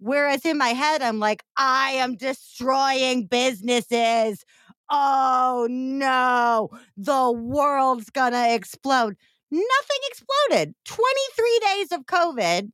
Whereas 0.00 0.44
in 0.44 0.56
my 0.56 0.68
head, 0.68 1.02
I'm 1.02 1.18
like, 1.18 1.42
I 1.56 1.90
am 1.92 2.14
destroying 2.14 3.26
businesses 3.26 4.44
oh 4.90 5.66
no, 5.70 6.70
the 6.96 7.32
world's 7.32 8.10
gonna 8.10 8.54
explode. 8.54 9.16
Nothing 9.50 9.98
exploded. 10.08 10.74
23 10.84 11.60
days 11.74 11.92
of 11.92 12.06
COVID, 12.06 12.70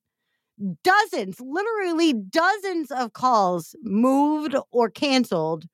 dozens, 0.82 1.40
literally 1.40 2.12
dozens 2.12 2.90
of 2.90 3.12
calls 3.12 3.74
moved 3.82 4.56
or 4.72 4.90
canceled, 4.90 5.66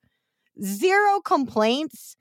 zero 0.63 1.19
complaints. 1.21 2.15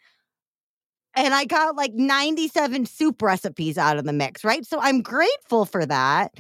And 1.15 1.35
I 1.35 1.45
got 1.45 1.77
like 1.77 1.93
97 1.95 2.87
soup 2.87 3.21
recipes 3.21 3.77
out 3.77 3.99
of 3.99 4.05
the 4.05 4.12
mix, 4.12 4.45
right? 4.45 4.65
So 4.65 4.79
I'm 4.81 5.03
grateful 5.03 5.65
for 5.65 5.85
that 5.87 6.33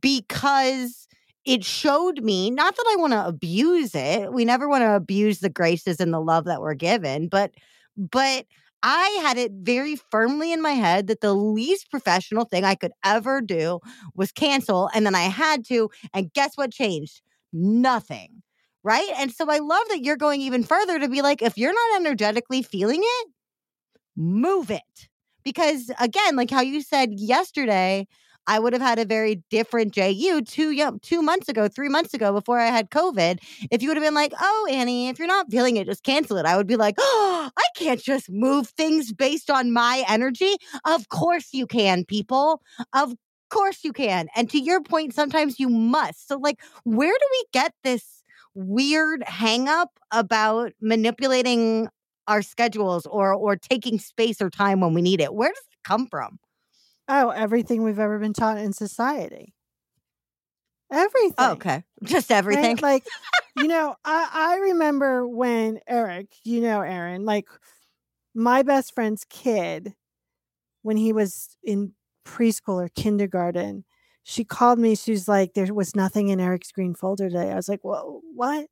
because 0.00 1.08
it 1.44 1.64
showed 1.64 2.22
me 2.22 2.50
not 2.50 2.76
that 2.76 2.86
I 2.90 2.96
want 2.96 3.12
to 3.12 3.26
abuse 3.26 3.94
it. 3.94 4.32
We 4.32 4.44
never 4.44 4.68
want 4.68 4.82
to 4.82 4.94
abuse 4.94 5.40
the 5.40 5.48
graces 5.48 6.00
and 6.00 6.12
the 6.12 6.20
love 6.20 6.44
that 6.44 6.60
we're 6.60 6.74
given, 6.74 7.28
but 7.28 7.52
but 7.96 8.46
I 8.82 9.08
had 9.22 9.38
it 9.38 9.52
very 9.52 9.96
firmly 9.96 10.52
in 10.52 10.60
my 10.60 10.72
head 10.72 11.06
that 11.06 11.20
the 11.20 11.34
least 11.34 11.90
professional 11.90 12.44
thing 12.44 12.64
I 12.64 12.74
could 12.74 12.92
ever 13.04 13.40
do 13.40 13.80
was 14.14 14.32
cancel 14.32 14.90
and 14.94 15.06
then 15.06 15.14
I 15.14 15.22
had 15.22 15.64
to 15.66 15.90
and 16.12 16.32
guess 16.32 16.56
what 16.56 16.72
changed? 16.72 17.22
Nothing. 17.52 18.42
Right? 18.84 19.08
And 19.16 19.30
so 19.30 19.48
I 19.48 19.58
love 19.58 19.84
that 19.90 20.02
you're 20.02 20.16
going 20.16 20.40
even 20.40 20.64
further 20.64 20.98
to 20.98 21.08
be 21.08 21.22
like 21.22 21.42
if 21.42 21.56
you're 21.56 21.72
not 21.72 22.00
energetically 22.00 22.62
feeling 22.62 23.00
it, 23.02 23.28
move 24.16 24.70
it. 24.70 25.08
Because 25.44 25.90
again, 26.00 26.34
like 26.34 26.50
how 26.50 26.62
you 26.62 26.82
said 26.82 27.10
yesterday, 27.12 28.06
I 28.46 28.58
would 28.58 28.72
have 28.72 28.82
had 28.82 28.98
a 28.98 29.04
very 29.04 29.42
different 29.50 29.92
JU 29.92 30.40
two 30.42 30.70
you 30.72 30.98
two 31.02 31.22
months 31.22 31.48
ago, 31.48 31.68
three 31.68 31.88
months 31.88 32.14
ago, 32.14 32.32
before 32.32 32.58
I 32.58 32.66
had 32.66 32.90
COVID. 32.90 33.38
If 33.70 33.82
you 33.82 33.88
would 33.88 33.96
have 33.96 34.04
been 34.04 34.14
like, 34.14 34.32
"Oh, 34.40 34.68
Annie, 34.70 35.08
if 35.08 35.18
you're 35.18 35.28
not 35.28 35.50
feeling 35.50 35.76
it, 35.76 35.86
just 35.86 36.02
cancel 36.02 36.36
it," 36.38 36.46
I 36.46 36.56
would 36.56 36.66
be 36.66 36.76
like, 36.76 36.96
"Oh, 36.98 37.50
I 37.56 37.62
can't 37.76 38.02
just 38.02 38.30
move 38.30 38.68
things 38.68 39.12
based 39.12 39.50
on 39.50 39.72
my 39.72 40.04
energy." 40.08 40.56
Of 40.84 41.08
course 41.08 41.48
you 41.52 41.66
can, 41.66 42.04
people. 42.04 42.60
Of 42.92 43.14
course 43.50 43.84
you 43.84 43.92
can. 43.92 44.28
And 44.34 44.50
to 44.50 44.58
your 44.58 44.80
point, 44.82 45.14
sometimes 45.14 45.60
you 45.60 45.68
must. 45.68 46.26
So, 46.28 46.36
like, 46.38 46.60
where 46.84 47.12
do 47.12 47.26
we 47.30 47.44
get 47.52 47.72
this 47.84 48.22
weird 48.54 49.22
hang 49.24 49.68
up 49.68 49.90
about 50.10 50.72
manipulating 50.80 51.88
our 52.28 52.42
schedules 52.42 53.06
or 53.06 53.32
or 53.34 53.56
taking 53.56 53.98
space 53.98 54.40
or 54.40 54.50
time 54.50 54.80
when 54.80 54.94
we 54.94 55.02
need 55.02 55.20
it? 55.20 55.34
Where 55.34 55.50
does 55.50 55.64
it 55.72 55.78
come 55.84 56.06
from? 56.06 56.38
Oh, 57.08 57.30
everything 57.30 57.82
we've 57.82 57.98
ever 57.98 58.18
been 58.18 58.32
taught 58.32 58.58
in 58.58 58.72
society. 58.72 59.54
Everything. 60.90 61.34
Oh, 61.38 61.52
okay. 61.52 61.84
Just 62.04 62.30
everything. 62.30 62.76
Right? 62.76 62.82
Like, 62.82 63.06
you 63.56 63.66
know, 63.68 63.96
I, 64.04 64.28
I 64.32 64.56
remember 64.58 65.26
when 65.26 65.80
Eric, 65.88 66.28
you 66.44 66.60
know, 66.60 66.82
Aaron, 66.82 67.24
like 67.24 67.46
my 68.34 68.62
best 68.62 68.94
friend's 68.94 69.24
kid, 69.28 69.94
when 70.82 70.96
he 70.96 71.12
was 71.12 71.56
in 71.62 71.92
preschool 72.26 72.84
or 72.84 72.88
kindergarten, 72.88 73.84
she 74.24 74.44
called 74.44 74.78
me. 74.78 74.94
She's 74.94 75.28
like, 75.28 75.54
there 75.54 75.72
was 75.72 75.96
nothing 75.96 76.28
in 76.28 76.40
Eric's 76.40 76.72
green 76.72 76.94
folder 76.94 77.28
today. 77.28 77.50
I 77.50 77.56
was 77.56 77.68
like, 77.68 77.84
well, 77.84 78.20
what? 78.34 78.66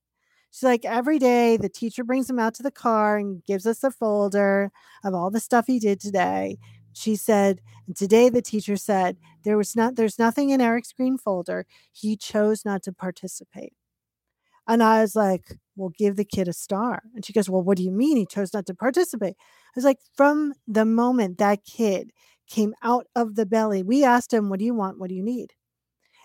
She's 0.50 0.64
like, 0.64 0.84
every 0.84 1.18
day 1.18 1.56
the 1.56 1.68
teacher 1.68 2.04
brings 2.04 2.28
him 2.28 2.38
out 2.38 2.54
to 2.54 2.62
the 2.62 2.72
car 2.72 3.16
and 3.16 3.44
gives 3.44 3.66
us 3.66 3.84
a 3.84 3.90
folder 3.90 4.72
of 5.04 5.14
all 5.14 5.30
the 5.30 5.40
stuff 5.40 5.66
he 5.66 5.78
did 5.78 6.00
today. 6.00 6.58
She 6.92 7.16
said, 7.16 7.60
and 7.86 7.96
today 7.96 8.28
the 8.28 8.42
teacher 8.42 8.76
said 8.76 9.16
there 9.44 9.56
was 9.56 9.76
not 9.76 9.96
there's 9.96 10.18
nothing 10.18 10.50
in 10.50 10.60
Eric's 10.60 10.92
green 10.92 11.18
folder. 11.18 11.66
He 11.92 12.16
chose 12.16 12.64
not 12.64 12.82
to 12.84 12.92
participate. 12.92 13.72
And 14.68 14.82
I 14.82 15.00
was 15.00 15.16
like, 15.16 15.56
well, 15.74 15.90
give 15.96 16.16
the 16.16 16.24
kid 16.24 16.46
a 16.46 16.52
star. 16.52 17.02
And 17.14 17.24
she 17.24 17.32
goes, 17.32 17.50
well, 17.50 17.62
what 17.62 17.76
do 17.76 17.82
you 17.82 17.90
mean 17.90 18.16
he 18.16 18.26
chose 18.26 18.52
not 18.52 18.66
to 18.66 18.74
participate? 18.74 19.34
I 19.38 19.72
was 19.74 19.84
like, 19.84 19.98
from 20.14 20.52
the 20.68 20.84
moment 20.84 21.38
that 21.38 21.64
kid 21.64 22.12
came 22.50 22.74
out 22.82 23.06
of 23.16 23.36
the 23.36 23.46
belly. 23.46 23.82
We 23.82 24.04
asked 24.04 24.34
him, 24.34 24.50
What 24.50 24.58
do 24.58 24.64
you 24.64 24.74
want? 24.74 24.98
What 24.98 25.08
do 25.08 25.14
you 25.14 25.22
need? 25.22 25.54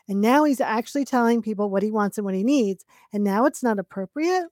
And 0.09 0.19
now 0.19 0.43
he's 0.43 0.59
actually 0.59 1.05
telling 1.05 1.41
people 1.41 1.69
what 1.69 1.83
he 1.83 1.91
wants 1.91 2.17
and 2.17 2.25
what 2.25 2.35
he 2.35 2.43
needs. 2.43 2.83
And 3.13 3.23
now 3.23 3.45
it's 3.45 3.63
not 3.63 3.79
appropriate. 3.79 4.47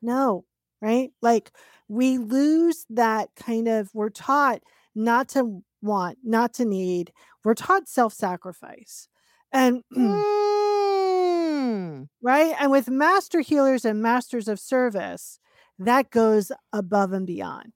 No, 0.00 0.44
right? 0.80 1.10
Like 1.20 1.50
we 1.88 2.18
lose 2.18 2.86
that 2.90 3.30
kind 3.36 3.68
of, 3.68 3.90
we're 3.92 4.08
taught 4.10 4.62
not 4.94 5.28
to 5.30 5.62
want, 5.82 6.18
not 6.22 6.54
to 6.54 6.64
need. 6.64 7.12
We're 7.44 7.54
taught 7.54 7.88
self 7.88 8.12
sacrifice. 8.12 9.08
And, 9.52 9.82
mm. 9.96 12.08
right? 12.22 12.54
And 12.58 12.70
with 12.70 12.88
master 12.88 13.40
healers 13.40 13.84
and 13.84 14.02
masters 14.02 14.48
of 14.48 14.60
service, 14.60 15.38
that 15.78 16.10
goes 16.10 16.52
above 16.72 17.12
and 17.12 17.26
beyond. 17.26 17.72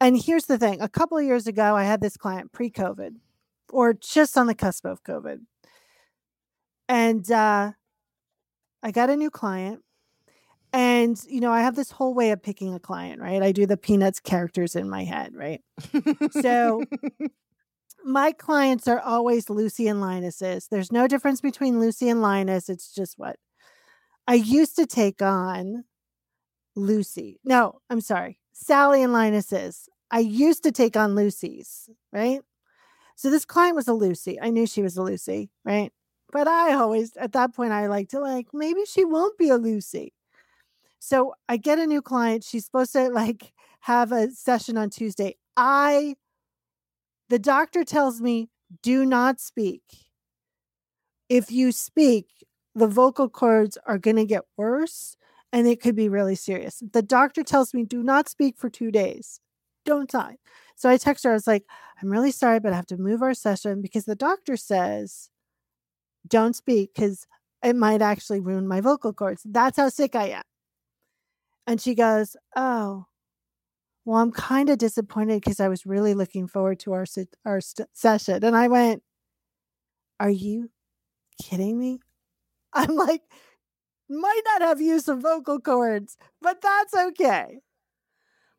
And 0.00 0.20
here's 0.20 0.46
the 0.46 0.58
thing 0.58 0.80
a 0.80 0.88
couple 0.88 1.16
of 1.16 1.24
years 1.24 1.46
ago, 1.46 1.76
I 1.76 1.84
had 1.84 2.00
this 2.00 2.16
client 2.16 2.52
pre 2.52 2.70
COVID 2.70 3.14
or 3.70 3.94
just 3.94 4.36
on 4.36 4.46
the 4.46 4.54
cusp 4.54 4.84
of 4.84 5.02
COVID. 5.02 5.40
And 6.88 7.30
uh, 7.30 7.72
I 8.82 8.90
got 8.90 9.10
a 9.10 9.16
new 9.16 9.30
client. 9.30 9.80
And, 10.74 11.22
you 11.28 11.40
know, 11.40 11.52
I 11.52 11.60
have 11.60 11.76
this 11.76 11.92
whole 11.92 12.14
way 12.14 12.32
of 12.32 12.42
picking 12.42 12.74
a 12.74 12.80
client, 12.80 13.20
right? 13.20 13.40
I 13.40 13.52
do 13.52 13.64
the 13.64 13.76
Peanuts 13.76 14.18
characters 14.18 14.74
in 14.74 14.90
my 14.90 15.04
head, 15.04 15.32
right? 15.32 15.60
so 16.32 16.82
my 18.04 18.32
clients 18.32 18.88
are 18.88 18.98
always 18.98 19.48
Lucy 19.48 19.86
and 19.86 20.00
Linus's. 20.00 20.66
There's 20.66 20.90
no 20.90 21.06
difference 21.06 21.40
between 21.40 21.78
Lucy 21.78 22.08
and 22.08 22.20
Linus. 22.20 22.68
It's 22.68 22.92
just 22.92 23.20
what 23.20 23.36
I 24.26 24.34
used 24.34 24.74
to 24.74 24.84
take 24.84 25.22
on 25.22 25.84
Lucy. 26.74 27.38
No, 27.44 27.80
I'm 27.88 28.00
sorry. 28.00 28.40
Sally 28.52 29.04
and 29.04 29.12
Linus's. 29.12 29.88
I 30.10 30.18
used 30.18 30.64
to 30.64 30.72
take 30.72 30.96
on 30.96 31.14
Lucy's, 31.14 31.88
right? 32.12 32.40
So 33.14 33.30
this 33.30 33.44
client 33.44 33.76
was 33.76 33.86
a 33.86 33.94
Lucy. 33.94 34.40
I 34.40 34.50
knew 34.50 34.66
she 34.66 34.82
was 34.82 34.96
a 34.96 35.02
Lucy, 35.02 35.50
right? 35.64 35.92
But 36.32 36.48
I 36.48 36.72
always, 36.72 37.16
at 37.16 37.30
that 37.34 37.54
point, 37.54 37.72
I 37.72 37.86
like 37.86 38.08
to 38.08 38.18
like, 38.18 38.48
maybe 38.52 38.84
she 38.86 39.04
won't 39.04 39.38
be 39.38 39.50
a 39.50 39.56
Lucy. 39.56 40.12
So 41.04 41.34
I 41.50 41.58
get 41.58 41.78
a 41.78 41.86
new 41.86 42.00
client. 42.00 42.44
She's 42.44 42.64
supposed 42.64 42.92
to 42.92 43.10
like 43.10 43.52
have 43.80 44.10
a 44.10 44.30
session 44.30 44.78
on 44.78 44.88
Tuesday. 44.88 45.36
I, 45.54 46.14
the 47.28 47.38
doctor 47.38 47.84
tells 47.84 48.22
me, 48.22 48.48
do 48.82 49.04
not 49.04 49.38
speak. 49.38 49.82
If 51.28 51.50
you 51.50 51.72
speak, 51.72 52.28
the 52.74 52.86
vocal 52.86 53.28
cords 53.28 53.76
are 53.86 53.98
going 53.98 54.16
to 54.16 54.24
get 54.24 54.44
worse 54.56 55.14
and 55.52 55.66
it 55.66 55.82
could 55.82 55.94
be 55.94 56.08
really 56.08 56.36
serious. 56.36 56.82
The 56.92 57.02
doctor 57.02 57.42
tells 57.42 57.74
me, 57.74 57.84
do 57.84 58.02
not 58.02 58.30
speak 58.30 58.56
for 58.56 58.70
two 58.70 58.90
days. 58.90 59.40
Don't 59.84 60.10
sign. 60.10 60.38
So 60.74 60.88
I 60.88 60.96
text 60.96 61.24
her, 61.24 61.32
I 61.32 61.34
was 61.34 61.46
like, 61.46 61.64
I'm 62.00 62.08
really 62.08 62.32
sorry, 62.32 62.60
but 62.60 62.72
I 62.72 62.76
have 62.76 62.86
to 62.86 62.96
move 62.96 63.20
our 63.20 63.34
session 63.34 63.82
because 63.82 64.06
the 64.06 64.16
doctor 64.16 64.56
says, 64.56 65.28
don't 66.26 66.56
speak 66.56 66.94
because 66.94 67.26
it 67.62 67.76
might 67.76 68.00
actually 68.00 68.40
ruin 68.40 68.66
my 68.66 68.80
vocal 68.80 69.12
cords. 69.12 69.42
That's 69.44 69.76
how 69.76 69.90
sick 69.90 70.16
I 70.16 70.28
am. 70.28 70.42
And 71.66 71.80
she 71.80 71.94
goes, 71.94 72.36
Oh, 72.56 73.06
well, 74.04 74.18
I'm 74.18 74.32
kind 74.32 74.68
of 74.68 74.78
disappointed 74.78 75.40
because 75.42 75.60
I 75.60 75.68
was 75.68 75.86
really 75.86 76.14
looking 76.14 76.46
forward 76.46 76.78
to 76.80 76.92
our, 76.92 77.06
our 77.44 77.60
st- 77.60 77.88
session. 77.94 78.44
And 78.44 78.54
I 78.54 78.68
went, 78.68 79.02
Are 80.20 80.30
you 80.30 80.70
kidding 81.42 81.78
me? 81.78 82.00
I'm 82.72 82.96
like, 82.96 83.22
might 84.08 84.42
not 84.46 84.62
have 84.62 84.80
use 84.80 85.08
of 85.08 85.20
vocal 85.20 85.60
cords, 85.60 86.16
but 86.42 86.60
that's 86.60 86.94
okay. 86.94 87.60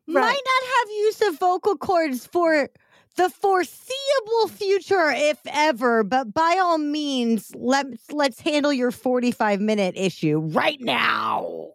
Right. 0.08 0.14
Might 0.14 0.42
not 0.44 0.68
have 0.78 0.96
use 0.96 1.22
of 1.22 1.38
vocal 1.38 1.76
cords 1.76 2.26
for 2.26 2.68
the 3.16 3.30
foreseeable 3.30 4.48
future, 4.48 5.10
if 5.10 5.38
ever, 5.46 6.04
but 6.04 6.32
by 6.32 6.58
all 6.60 6.78
means, 6.78 7.50
let's 7.54 8.12
let's 8.12 8.40
handle 8.40 8.72
your 8.72 8.90
45 8.90 9.60
minute 9.60 9.94
issue 9.96 10.38
right 10.38 10.80
now. 10.80 11.70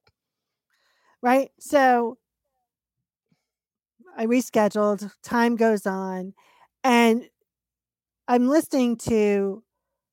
Right. 1.21 1.51
So 1.59 2.17
I 4.17 4.25
rescheduled, 4.25 5.11
time 5.23 5.55
goes 5.55 5.85
on, 5.85 6.33
and 6.83 7.29
I'm 8.27 8.47
listening 8.47 8.97
to 9.09 9.63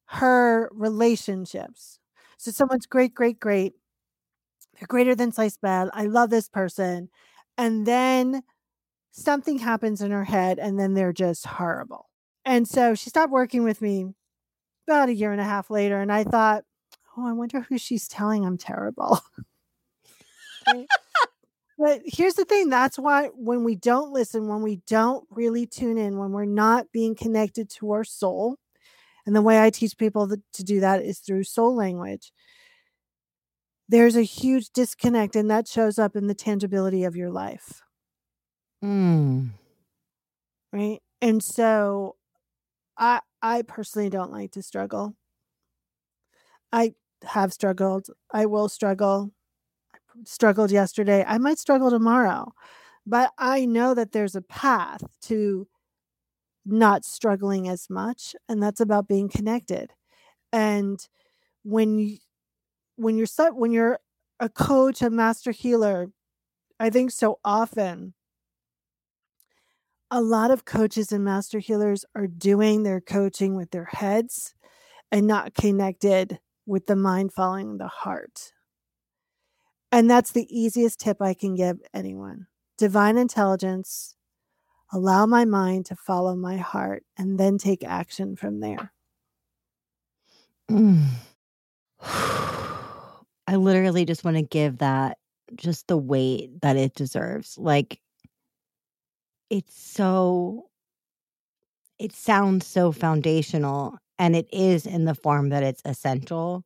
her 0.06 0.70
relationships 0.72 1.98
so 2.38 2.50
someone's 2.52 2.86
great, 2.86 3.14
great, 3.14 3.40
great. 3.40 3.74
They're 4.78 4.86
greater 4.86 5.14
than 5.14 5.32
sliced 5.32 5.60
bread. 5.60 5.90
I 5.92 6.04
love 6.04 6.30
this 6.30 6.48
person. 6.48 7.08
And 7.56 7.86
then 7.86 8.42
something 9.12 9.58
happens 9.58 10.02
in 10.02 10.10
her 10.12 10.24
head, 10.24 10.58
and 10.58 10.78
then 10.78 10.94
they're 10.94 11.12
just 11.12 11.46
horrible. 11.46 12.08
And 12.44 12.68
so 12.68 12.94
she 12.94 13.10
stopped 13.10 13.32
working 13.32 13.64
with 13.64 13.82
me 13.82 14.14
about 14.88 15.08
a 15.10 15.14
year 15.14 15.32
and 15.32 15.40
a 15.40 15.44
half 15.44 15.70
later. 15.70 16.00
And 16.00 16.12
I 16.12 16.24
thought, 16.24 16.64
oh, 17.16 17.26
I 17.28 17.32
wonder 17.32 17.62
who 17.62 17.78
she's 17.78 18.08
telling 18.08 18.46
I'm 18.46 18.58
terrible. 18.58 19.20
But 21.78 22.02
here's 22.04 22.34
the 22.34 22.44
thing 22.44 22.70
that's 22.70 22.98
why 22.98 23.28
when 23.28 23.62
we 23.62 23.76
don't 23.76 24.12
listen, 24.12 24.48
when 24.48 24.62
we 24.62 24.80
don't 24.88 25.26
really 25.30 25.64
tune 25.64 25.96
in, 25.96 26.18
when 26.18 26.32
we're 26.32 26.44
not 26.44 26.90
being 26.92 27.14
connected 27.14 27.70
to 27.70 27.92
our 27.92 28.02
soul, 28.04 28.56
and 29.24 29.36
the 29.36 29.42
way 29.42 29.62
I 29.62 29.70
teach 29.70 29.96
people 29.96 30.28
to 30.28 30.64
do 30.64 30.80
that 30.80 31.02
is 31.02 31.20
through 31.20 31.44
soul 31.44 31.76
language. 31.76 32.32
There's 33.88 34.16
a 34.16 34.22
huge 34.22 34.70
disconnect, 34.70 35.36
and 35.36 35.50
that 35.50 35.68
shows 35.68 35.98
up 35.98 36.16
in 36.16 36.26
the 36.26 36.34
tangibility 36.34 37.04
of 37.04 37.16
your 37.16 37.30
life. 37.30 37.82
Mm. 38.84 39.50
Right. 40.72 41.00
And 41.22 41.42
so 41.42 42.16
I 42.98 43.20
I 43.42 43.62
personally 43.62 44.10
don't 44.10 44.32
like 44.32 44.52
to 44.52 44.62
struggle. 44.62 45.14
I 46.72 46.94
have 47.24 47.52
struggled. 47.52 48.08
I 48.32 48.46
will 48.46 48.68
struggle. 48.68 49.32
Struggled 50.24 50.70
yesterday. 50.70 51.24
I 51.26 51.38
might 51.38 51.58
struggle 51.58 51.90
tomorrow. 51.90 52.52
But 53.06 53.32
I 53.38 53.64
know 53.64 53.94
that 53.94 54.12
there's 54.12 54.34
a 54.36 54.42
path 54.42 55.02
to 55.22 55.66
not 56.66 57.04
struggling 57.04 57.68
as 57.68 57.88
much 57.88 58.36
and 58.48 58.62
that's 58.62 58.80
about 58.80 59.08
being 59.08 59.28
connected 59.28 59.92
and 60.52 61.08
when 61.64 61.98
you 61.98 62.18
when 62.96 63.16
you're 63.16 63.26
set, 63.26 63.54
when 63.56 63.72
you're 63.72 63.98
a 64.40 64.48
coach 64.48 65.02
a 65.02 65.10
master 65.10 65.52
healer 65.52 66.08
i 66.80 66.90
think 66.90 67.10
so 67.10 67.38
often 67.44 68.14
a 70.10 70.20
lot 70.20 70.50
of 70.50 70.64
coaches 70.64 71.12
and 71.12 71.24
master 71.24 71.58
healers 71.58 72.04
are 72.14 72.26
doing 72.26 72.82
their 72.82 73.00
coaching 73.00 73.54
with 73.54 73.70
their 73.70 73.84
heads 73.86 74.54
and 75.12 75.26
not 75.26 75.54
connected 75.54 76.40
with 76.66 76.86
the 76.86 76.96
mind 76.96 77.32
following 77.32 77.78
the 77.78 77.88
heart 77.88 78.52
and 79.90 80.10
that's 80.10 80.32
the 80.32 80.46
easiest 80.50 81.00
tip 81.00 81.20
i 81.20 81.34
can 81.34 81.54
give 81.54 81.78
anyone 81.94 82.46
divine 82.76 83.16
intelligence 83.16 84.16
allow 84.92 85.26
my 85.26 85.44
mind 85.44 85.86
to 85.86 85.96
follow 85.96 86.34
my 86.34 86.56
heart, 86.56 87.04
and 87.16 87.38
then 87.38 87.58
take 87.58 87.84
action 87.84 88.36
from 88.36 88.60
there. 88.60 88.92
Mm. 90.70 91.04
I 92.02 93.56
literally 93.56 94.04
just 94.04 94.24
want 94.24 94.36
to 94.36 94.42
give 94.42 94.78
that 94.78 95.18
just 95.54 95.86
the 95.88 95.96
weight 95.96 96.60
that 96.60 96.76
it 96.76 96.94
deserves. 96.94 97.56
Like, 97.56 98.00
it's 99.48 99.74
so, 99.80 100.68
it 101.98 102.12
sounds 102.12 102.66
so 102.66 102.92
foundational, 102.92 103.98
and 104.18 104.36
it 104.36 104.48
is 104.52 104.86
in 104.86 105.04
the 105.04 105.14
form 105.14 105.50
that 105.50 105.62
it's 105.62 105.82
essential. 105.84 106.64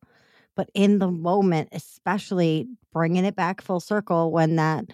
But 0.56 0.68
in 0.74 0.98
the 0.98 1.10
moment, 1.10 1.68
especially 1.72 2.68
bringing 2.92 3.24
it 3.24 3.36
back 3.36 3.60
full 3.62 3.80
circle 3.80 4.32
when 4.32 4.56
that 4.56 4.84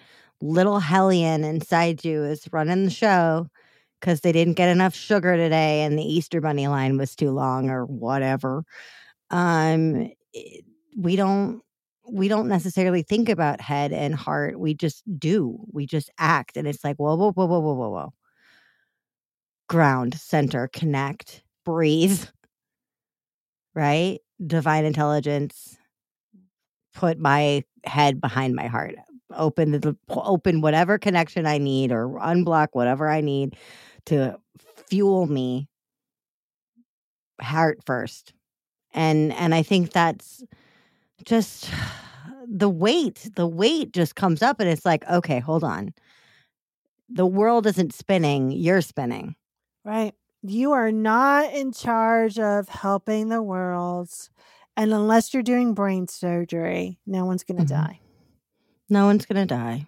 little 0.41 0.79
hellion 0.79 1.43
inside 1.43 2.05
you 2.05 2.23
is 2.23 2.47
running 2.51 2.85
the 2.85 2.91
show 2.91 3.47
because 3.99 4.21
they 4.21 4.31
didn't 4.31 4.53
get 4.55 4.69
enough 4.69 4.95
sugar 4.95 5.35
today 5.35 5.81
and 5.83 5.99
the 5.99 6.03
Easter 6.03 6.39
bunny 6.41 6.67
line 6.67 6.97
was 6.97 7.15
too 7.15 7.31
long 7.31 7.69
or 7.69 7.85
whatever. 7.85 8.63
Um, 9.31 10.11
we 10.97 11.15
don't 11.15 11.61
we 12.11 12.27
don't 12.27 12.47
necessarily 12.47 13.03
think 13.03 13.29
about 13.29 13.61
head 13.61 13.93
and 13.93 14.15
heart. 14.15 14.59
We 14.59 14.73
just 14.73 15.03
do. 15.19 15.59
We 15.71 15.85
just 15.85 16.09
act, 16.17 16.57
and 16.57 16.67
it's 16.67 16.83
like 16.83 16.97
whoa, 16.97 17.15
whoa, 17.15 17.31
whoa, 17.33 17.45
whoa, 17.45 17.59
whoa, 17.59 17.73
whoa, 17.75 17.89
whoa. 17.89 18.13
Ground, 19.69 20.15
center, 20.19 20.67
connect, 20.67 21.43
breathe. 21.63 22.25
Right, 23.73 24.19
divine 24.45 24.85
intelligence. 24.85 25.77
Put 26.93 27.19
my 27.19 27.63
head 27.85 28.19
behind 28.19 28.55
my 28.55 28.67
heart. 28.67 28.95
Open 29.35 29.71
the 29.71 29.95
open 30.09 30.61
whatever 30.61 30.97
connection 30.97 31.45
I 31.45 31.59
need, 31.59 31.91
or 31.91 32.07
unblock 32.07 32.69
whatever 32.73 33.09
I 33.09 33.21
need 33.21 33.55
to 34.07 34.39
fuel 34.87 35.27
me 35.27 35.67
heart 37.41 37.79
first 37.85 38.33
and 38.93 39.31
and 39.33 39.53
i 39.55 39.61
think 39.63 39.91
that's 39.91 40.43
just 41.25 41.69
the 42.47 42.69
weight 42.69 43.29
the 43.35 43.47
weight 43.47 43.93
just 43.93 44.15
comes 44.15 44.41
up 44.41 44.59
and 44.59 44.69
it's 44.69 44.85
like 44.85 45.07
okay 45.09 45.39
hold 45.39 45.63
on 45.63 45.93
the 47.09 47.25
world 47.25 47.65
isn't 47.65 47.93
spinning 47.93 48.51
you're 48.51 48.81
spinning 48.81 49.35
right 49.85 50.13
you 50.43 50.71
are 50.71 50.91
not 50.91 51.53
in 51.53 51.71
charge 51.71 52.39
of 52.39 52.69
helping 52.69 53.29
the 53.29 53.41
world 53.41 54.09
and 54.77 54.93
unless 54.93 55.33
you're 55.33 55.43
doing 55.43 55.73
brain 55.73 56.07
surgery 56.07 56.97
no 57.05 57.25
one's 57.25 57.43
going 57.43 57.57
to 57.57 57.65
mm-hmm. 57.65 57.83
die 57.83 57.99
no 58.89 59.05
one's 59.05 59.25
going 59.25 59.47
to 59.47 59.53
die 59.53 59.85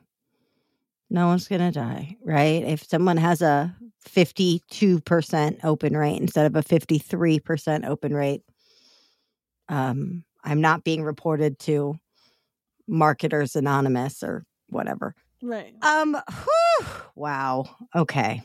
no 1.10 1.28
one's 1.28 1.48
going 1.48 1.62
to 1.62 1.72
die 1.72 2.18
right 2.24 2.64
if 2.64 2.84
someone 2.88 3.18
has 3.18 3.42
a 3.42 3.76
52% 4.10 5.64
open 5.64 5.96
rate 5.98 6.20
instead 6.20 6.46
of 6.46 6.56
a 6.56 6.64
53% 6.64 7.88
open 7.88 8.14
rate. 8.14 8.44
Um, 9.70 10.24
I'm 10.44 10.62
not 10.62 10.84
being 10.84 11.04
reported 11.04 11.60
to 11.60 11.96
Marketers 12.88 13.56
Anonymous 13.56 14.24
or 14.24 14.44
whatever. 14.68 15.16
Right. 15.42 15.74
Um, 15.82 16.18
whew, 16.30 16.88
wow. 17.16 17.66
Okay. 17.96 18.44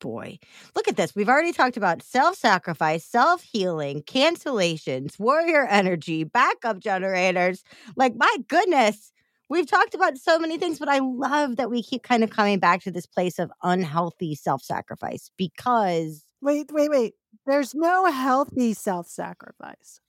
Boy, 0.00 0.38
look 0.74 0.88
at 0.88 0.96
this. 0.96 1.14
We've 1.14 1.28
already 1.28 1.52
talked 1.52 1.76
about 1.76 2.02
self 2.02 2.36
sacrifice, 2.36 3.04
self 3.04 3.42
healing, 3.42 4.02
cancellations, 4.02 5.18
warrior 5.18 5.66
energy, 5.66 6.24
backup 6.24 6.80
generators. 6.80 7.62
Like, 7.96 8.14
my 8.16 8.36
goodness, 8.48 9.12
We've 9.50 9.66
talked 9.66 9.96
about 9.96 10.16
so 10.16 10.38
many 10.38 10.58
things, 10.58 10.78
but 10.78 10.88
I 10.88 11.00
love 11.00 11.56
that 11.56 11.70
we 11.70 11.82
keep 11.82 12.04
kind 12.04 12.22
of 12.22 12.30
coming 12.30 12.60
back 12.60 12.82
to 12.84 12.92
this 12.92 13.04
place 13.04 13.40
of 13.40 13.50
unhealthy 13.64 14.36
self 14.36 14.62
sacrifice 14.62 15.28
because. 15.36 16.24
Wait, 16.40 16.70
wait, 16.72 16.88
wait. 16.88 17.14
There's 17.46 17.74
no 17.74 18.06
healthy 18.06 18.74
self 18.74 19.08
sacrifice. 19.08 20.00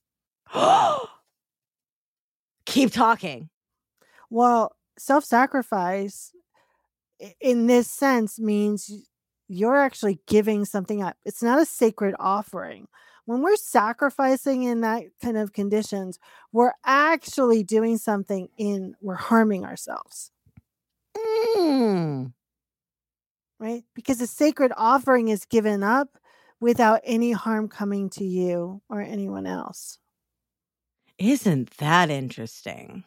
keep 2.68 2.92
talking. 2.92 3.50
Well, 4.30 4.76
self 5.00 5.26
sacrifice 5.26 6.32
in 7.40 7.66
this 7.66 7.90
sense 7.90 8.40
means 8.40 8.92
you're 9.52 9.78
actually 9.78 10.20
giving 10.28 10.66
something 10.66 11.04
up. 11.04 11.18
It's 11.26 11.44
not 11.44 11.62
a 11.62 11.66
sacred 11.66 12.16
offering 12.20 12.88
when 13.26 13.42
we're 13.42 13.56
sacrificing 13.56 14.64
in 14.64 14.82
that 14.82 15.04
kind 15.22 15.38
of 15.38 15.54
conditions, 15.54 16.20
we're 16.52 16.74
actually 16.84 17.64
doing 17.64 17.98
something 17.98 18.50
in, 18.58 18.96
we're 19.02 19.16
harming 19.16 19.64
ourselves. 19.64 20.32
Mm. 21.18 22.34
Right? 23.60 23.84
Because 23.94 24.22
a 24.22 24.28
sacred 24.28 24.72
offering 24.76 25.28
is 25.28 25.46
given 25.46 25.84
up 25.84 26.18
without 26.60 27.02
any 27.04 27.32
harm 27.32 27.68
coming 27.68 28.10
to 28.12 28.24
you 28.24 28.82
or 28.90 29.02
anyone 29.02 29.46
else. 29.46 30.00
Isn't 31.18 31.70
that 31.78 32.10
interesting? 32.10 33.04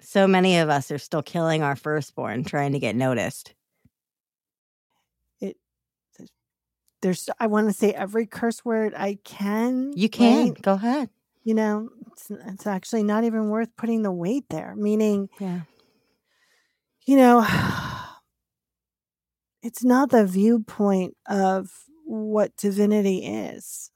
So 0.00 0.26
many 0.26 0.58
of 0.58 0.68
us 0.68 0.90
are 0.90 0.98
still 0.98 1.22
killing 1.22 1.62
our 1.62 1.76
firstborn 1.76 2.44
trying 2.44 2.72
to 2.72 2.78
get 2.78 2.96
noticed. 2.96 3.54
There's 7.02 7.28
I 7.38 7.46
want 7.46 7.68
to 7.68 7.72
say 7.72 7.92
every 7.92 8.26
curse 8.26 8.64
word 8.64 8.94
I 8.96 9.18
can. 9.24 9.92
You 9.94 10.08
can. 10.08 10.48
Right? 10.48 10.62
Go 10.62 10.72
ahead. 10.74 11.10
You 11.44 11.54
know, 11.54 11.88
it's, 12.12 12.30
it's 12.30 12.66
actually 12.66 13.02
not 13.02 13.24
even 13.24 13.48
worth 13.48 13.74
putting 13.76 14.02
the 14.02 14.12
weight 14.12 14.44
there. 14.50 14.74
Meaning, 14.76 15.28
yeah. 15.40 15.60
You 17.06 17.16
know, 17.16 17.46
it's 19.62 19.84
not 19.84 20.10
the 20.10 20.26
viewpoint 20.26 21.16
of 21.26 21.70
what 22.04 22.56
divinity 22.56 23.24
is. 23.24 23.90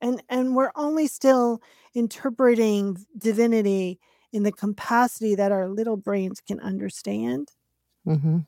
And 0.00 0.22
and 0.28 0.54
we're 0.54 0.72
only 0.74 1.06
still 1.06 1.62
interpreting 1.94 3.04
divinity 3.16 4.00
in 4.32 4.42
the 4.42 4.52
capacity 4.52 5.34
that 5.36 5.52
our 5.52 5.68
little 5.68 5.96
brains 5.96 6.40
can 6.40 6.60
understand. 6.60 7.50
Mm-hmm. 8.06 8.40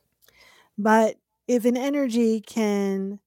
But 0.77 1.17
if 1.47 1.65
an 1.65 1.77
energy 1.77 2.41
can 2.41 3.21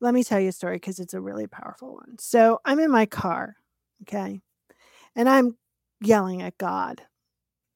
let 0.00 0.14
me 0.14 0.24
tell 0.24 0.40
you 0.40 0.48
a 0.48 0.52
story 0.52 0.76
because 0.76 0.98
it's 0.98 1.14
a 1.14 1.20
really 1.20 1.46
powerful 1.46 1.94
one. 1.94 2.16
So 2.18 2.60
I'm 2.64 2.78
in 2.78 2.90
my 2.90 3.06
car, 3.06 3.56
okay, 4.02 4.40
and 5.16 5.28
I'm 5.28 5.56
yelling 6.00 6.42
at 6.42 6.58
God, 6.58 7.02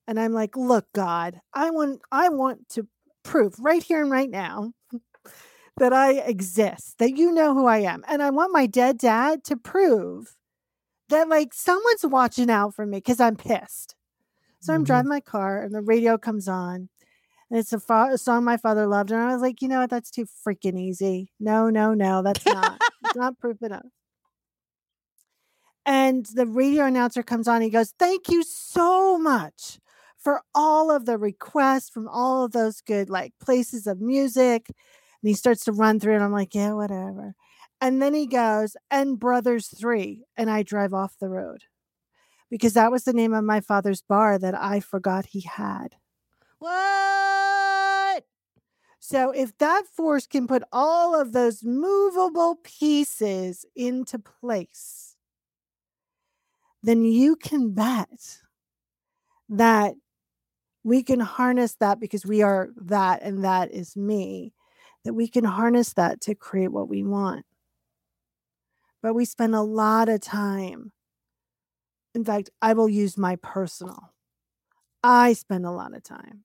and 0.06 0.18
I'm 0.18 0.32
like, 0.32 0.56
"Look, 0.56 0.86
God, 0.94 1.40
I 1.52 1.70
want, 1.70 2.00
I 2.10 2.28
want 2.28 2.68
to 2.70 2.86
prove 3.22 3.54
right 3.58 3.82
here 3.82 4.02
and 4.02 4.10
right 4.10 4.30
now 4.30 4.72
that 5.76 5.92
I 5.92 6.12
exist, 6.14 6.98
that 6.98 7.16
you 7.16 7.32
know 7.32 7.54
who 7.54 7.66
I 7.66 7.78
am, 7.78 8.04
and 8.08 8.22
I 8.22 8.30
want 8.30 8.52
my 8.52 8.66
dead 8.66 8.98
dad 8.98 9.44
to 9.44 9.56
prove 9.56 10.36
that 11.08 11.28
like 11.28 11.52
someone's 11.54 12.06
watching 12.06 12.50
out 12.50 12.74
for 12.74 12.86
me 12.86 12.98
because 12.98 13.20
I'm 13.20 13.36
pissed." 13.36 13.96
So 14.60 14.72
I'm 14.72 14.80
mm-hmm. 14.80 14.84
driving 14.84 15.08
my 15.08 15.20
car, 15.20 15.60
and 15.60 15.74
the 15.74 15.82
radio 15.82 16.16
comes 16.16 16.46
on, 16.46 16.88
it's 17.52 17.72
a, 17.72 17.80
fa- 17.80 18.10
a, 18.12 18.18
song 18.18 18.44
my 18.44 18.56
father 18.56 18.86
loved. 18.86 19.10
And 19.10 19.20
I 19.20 19.32
was 19.32 19.42
like, 19.42 19.60
you 19.60 19.68
know 19.68 19.80
what? 19.80 19.90
That's 19.90 20.10
too 20.10 20.26
freaking 20.46 20.78
easy. 20.78 21.30
No, 21.38 21.68
no, 21.68 21.92
no, 21.92 22.22
that's 22.22 22.44
not. 22.46 22.80
it's 23.04 23.16
not 23.16 23.38
proof 23.38 23.60
enough. 23.62 23.86
And 25.84 26.26
the 26.34 26.46
radio 26.46 26.86
announcer 26.86 27.22
comes 27.22 27.48
on. 27.48 27.60
He 27.60 27.68
goes, 27.68 27.92
Thank 27.98 28.28
you 28.28 28.42
so 28.42 29.18
much 29.18 29.78
for 30.16 30.42
all 30.54 30.90
of 30.90 31.06
the 31.06 31.18
requests 31.18 31.90
from 31.90 32.08
all 32.08 32.44
of 32.44 32.52
those 32.52 32.80
good 32.80 33.10
like 33.10 33.32
places 33.40 33.86
of 33.86 34.00
music. 34.00 34.66
And 34.68 35.28
he 35.28 35.34
starts 35.34 35.64
to 35.64 35.72
run 35.72 36.00
through 36.00 36.16
it. 36.16 36.20
I'm 36.20 36.32
like, 36.32 36.54
Yeah, 36.54 36.72
whatever. 36.72 37.34
And 37.80 38.00
then 38.00 38.14
he 38.14 38.26
goes, 38.26 38.76
And 38.90 39.18
Brothers 39.18 39.66
3. 39.76 40.24
And 40.36 40.48
I 40.48 40.62
drive 40.62 40.94
off 40.94 41.18
the 41.20 41.28
road 41.28 41.64
because 42.48 42.74
that 42.74 42.92
was 42.92 43.04
the 43.04 43.12
name 43.12 43.34
of 43.34 43.44
my 43.44 43.60
father's 43.60 44.02
bar 44.02 44.38
that 44.38 44.54
I 44.54 44.80
forgot 44.80 45.26
he 45.26 45.40
had. 45.40 45.96
What? 46.60 47.31
So 49.12 49.30
if 49.30 49.58
that 49.58 49.84
force 49.94 50.26
can 50.26 50.46
put 50.46 50.62
all 50.72 51.14
of 51.20 51.32
those 51.32 51.62
movable 51.62 52.58
pieces 52.64 53.66
into 53.76 54.18
place, 54.18 55.16
then 56.82 57.04
you 57.04 57.36
can 57.36 57.74
bet 57.74 58.40
that 59.50 59.96
we 60.82 61.02
can 61.02 61.20
harness 61.20 61.74
that 61.74 62.00
because 62.00 62.24
we 62.24 62.40
are 62.40 62.70
that 62.74 63.20
and 63.20 63.44
that 63.44 63.70
is 63.70 63.98
me, 63.98 64.54
that 65.04 65.12
we 65.12 65.28
can 65.28 65.44
harness 65.44 65.92
that 65.92 66.22
to 66.22 66.34
create 66.34 66.72
what 66.72 66.88
we 66.88 67.02
want. 67.02 67.44
But 69.02 69.12
we 69.12 69.26
spend 69.26 69.54
a 69.54 69.60
lot 69.60 70.08
of 70.08 70.22
time. 70.22 70.92
In 72.14 72.24
fact, 72.24 72.48
I 72.62 72.72
will 72.72 72.88
use 72.88 73.18
my 73.18 73.36
personal. 73.36 74.14
I 75.04 75.34
spend 75.34 75.66
a 75.66 75.70
lot 75.70 75.94
of 75.94 76.02
time 76.02 76.44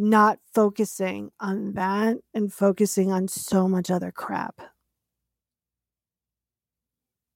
not 0.00 0.38
focusing 0.54 1.30
on 1.38 1.74
that 1.74 2.16
and 2.34 2.52
focusing 2.52 3.12
on 3.12 3.28
so 3.28 3.68
much 3.68 3.90
other 3.90 4.10
crap. 4.10 4.60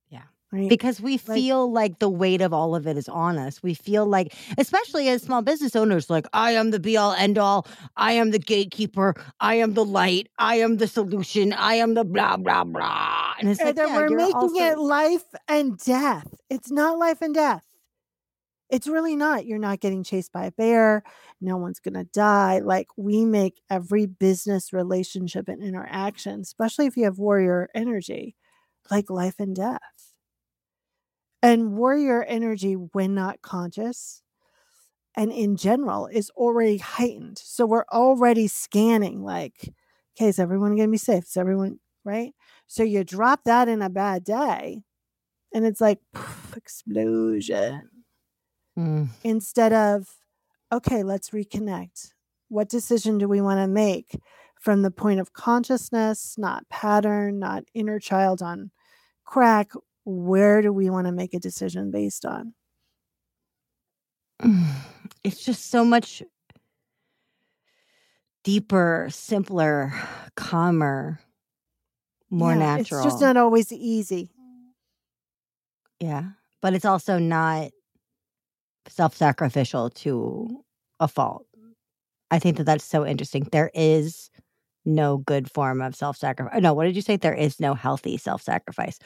Yeah. 0.08 0.22
right? 0.50 0.68
because 0.68 1.00
we 1.00 1.18
feel 1.18 1.70
like 1.70 1.98
the 1.98 2.08
weight 2.08 2.40
of 2.40 2.52
all 2.52 2.74
of 2.74 2.86
it 2.86 2.96
is 2.96 3.08
on 3.08 3.38
us. 3.38 3.62
We 3.62 3.74
feel 3.74 4.06
like, 4.06 4.34
especially 4.56 5.08
as 5.08 5.22
small 5.22 5.42
business 5.42 5.76
owners, 5.76 6.08
like 6.08 6.26
I 6.32 6.52
am 6.52 6.70
the 6.70 6.80
be 6.80 6.96
all 6.96 7.12
end 7.12 7.38
all. 7.38 7.66
I 7.96 8.12
am 8.12 8.30
the 8.30 8.38
gatekeeper. 8.38 9.14
I 9.40 9.56
am 9.56 9.74
the 9.74 9.84
light. 9.84 10.28
I 10.38 10.56
am 10.56 10.78
the 10.78 10.88
solution. 10.88 11.52
I 11.52 11.74
am 11.74 11.94
the 11.94 12.04
blah 12.04 12.36
blah 12.36 12.64
blah. 12.64 13.34
And 13.38 13.50
it's 13.50 13.60
and 13.60 13.76
like 13.76 13.88
yeah, 13.88 13.96
we're 13.96 14.08
making 14.08 14.34
also- 14.34 14.56
it 14.56 14.78
life 14.78 15.24
and 15.48 15.78
death. 15.78 16.34
It's 16.48 16.70
not 16.70 16.98
life 16.98 17.20
and 17.20 17.34
death. 17.34 17.64
It's 18.70 18.86
really 18.88 19.14
not. 19.16 19.46
You're 19.46 19.58
not 19.58 19.80
getting 19.80 20.02
chased 20.02 20.32
by 20.32 20.46
a 20.46 20.52
bear. 20.52 21.02
No 21.40 21.56
one's 21.56 21.80
going 21.80 21.94
to 21.94 22.04
die. 22.04 22.60
Like 22.60 22.88
we 22.96 23.24
make 23.24 23.60
every 23.70 24.06
business 24.06 24.72
relationship 24.72 25.48
and 25.48 25.62
interaction, 25.62 26.40
especially 26.40 26.86
if 26.86 26.96
you 26.96 27.04
have 27.04 27.18
warrior 27.18 27.68
energy, 27.74 28.34
like 28.90 29.10
life 29.10 29.36
and 29.38 29.54
death. 29.54 29.80
And 31.42 31.76
warrior 31.76 32.22
energy, 32.24 32.72
when 32.74 33.14
not 33.14 33.42
conscious, 33.42 34.22
and 35.16 35.30
in 35.32 35.56
general, 35.56 36.06
is 36.06 36.30
already 36.30 36.78
heightened. 36.78 37.38
So 37.38 37.66
we're 37.66 37.84
already 37.92 38.48
scanning, 38.48 39.22
like, 39.22 39.74
okay, 40.16 40.28
is 40.28 40.38
everyone 40.38 40.76
going 40.76 40.88
to 40.88 40.92
be 40.92 40.98
safe? 40.98 41.24
Is 41.24 41.36
everyone 41.36 41.80
right? 42.04 42.34
So 42.66 42.82
you 42.82 43.04
drop 43.04 43.44
that 43.44 43.68
in 43.68 43.82
a 43.82 43.90
bad 43.90 44.24
day, 44.24 44.82
and 45.54 45.66
it's 45.66 45.80
like 45.80 46.00
explosion 46.56 47.90
Mm. 48.78 49.08
instead 49.22 49.72
of, 49.72 50.08
okay, 50.72 51.02
let's 51.02 51.30
reconnect. 51.30 52.12
What 52.48 52.68
decision 52.68 53.18
do 53.18 53.28
we 53.28 53.40
want 53.40 53.58
to 53.60 53.68
make 53.68 54.16
from 54.60 54.82
the 54.82 54.90
point 54.90 55.20
of 55.20 55.32
consciousness, 55.32 56.36
not 56.38 56.68
pattern, 56.68 57.38
not 57.38 57.64
inner 57.74 57.98
child 58.00 58.42
on 58.42 58.70
crack? 59.24 59.72
Where 60.04 60.60
do 60.60 60.72
we 60.72 60.90
want 60.90 61.06
to 61.06 61.12
make 61.12 61.34
a 61.34 61.38
decision 61.40 61.90
based 61.90 62.24
on? 62.24 62.54
It's 65.24 65.42
just 65.42 65.70
so 65.70 65.86
much 65.86 66.22
deeper, 68.42 69.08
simpler, 69.10 69.94
calmer, 70.36 71.18
more 72.30 72.52
Yeah, 72.52 72.58
natural. 72.58 73.00
It's 73.00 73.06
just 73.14 73.22
not 73.22 73.38
always 73.38 73.72
easy. 73.72 74.30
Yeah. 76.00 76.24
But 76.60 76.74
it's 76.74 76.84
also 76.84 77.18
not 77.18 77.70
self 78.88 79.16
sacrificial 79.16 79.90
to 79.90 80.64
a 81.00 81.08
fault. 81.08 81.46
I 82.30 82.38
think 82.38 82.56
that 82.56 82.64
that's 82.64 82.84
so 82.84 83.06
interesting. 83.06 83.46
There 83.50 83.70
is 83.74 84.30
no 84.84 85.18
good 85.18 85.50
form 85.50 85.80
of 85.80 85.94
self 85.94 86.16
sacrifice. 86.16 86.54
Oh, 86.56 86.60
no, 86.60 86.74
what 86.74 86.84
did 86.84 86.96
you 86.96 87.02
say? 87.02 87.16
There 87.16 87.34
is 87.34 87.60
no 87.60 87.74
healthy 87.74 88.16
self 88.16 88.42
sacrifice. 88.42 88.98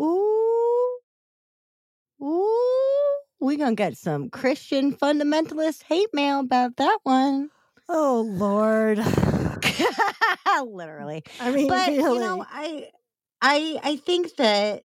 Ooh. 0.00 0.98
Ooh. 2.22 3.16
we 3.40 3.56
going 3.56 3.76
to 3.76 3.82
get 3.82 3.96
some 3.96 4.30
Christian 4.30 4.94
fundamentalist 4.94 5.82
hate 5.82 6.12
mail 6.12 6.40
about 6.40 6.76
that 6.76 6.98
one. 7.02 7.50
Oh 7.88 8.26
Lord. 8.26 8.98
Literally 10.64 11.24
I 11.40 11.50
mean, 11.50 11.68
but 11.68 11.88
really. 11.88 12.02
you 12.02 12.20
know 12.20 12.44
i 12.48 12.88
i 13.42 13.78
i 13.82 13.96
think 13.96 14.36
that 14.36 14.82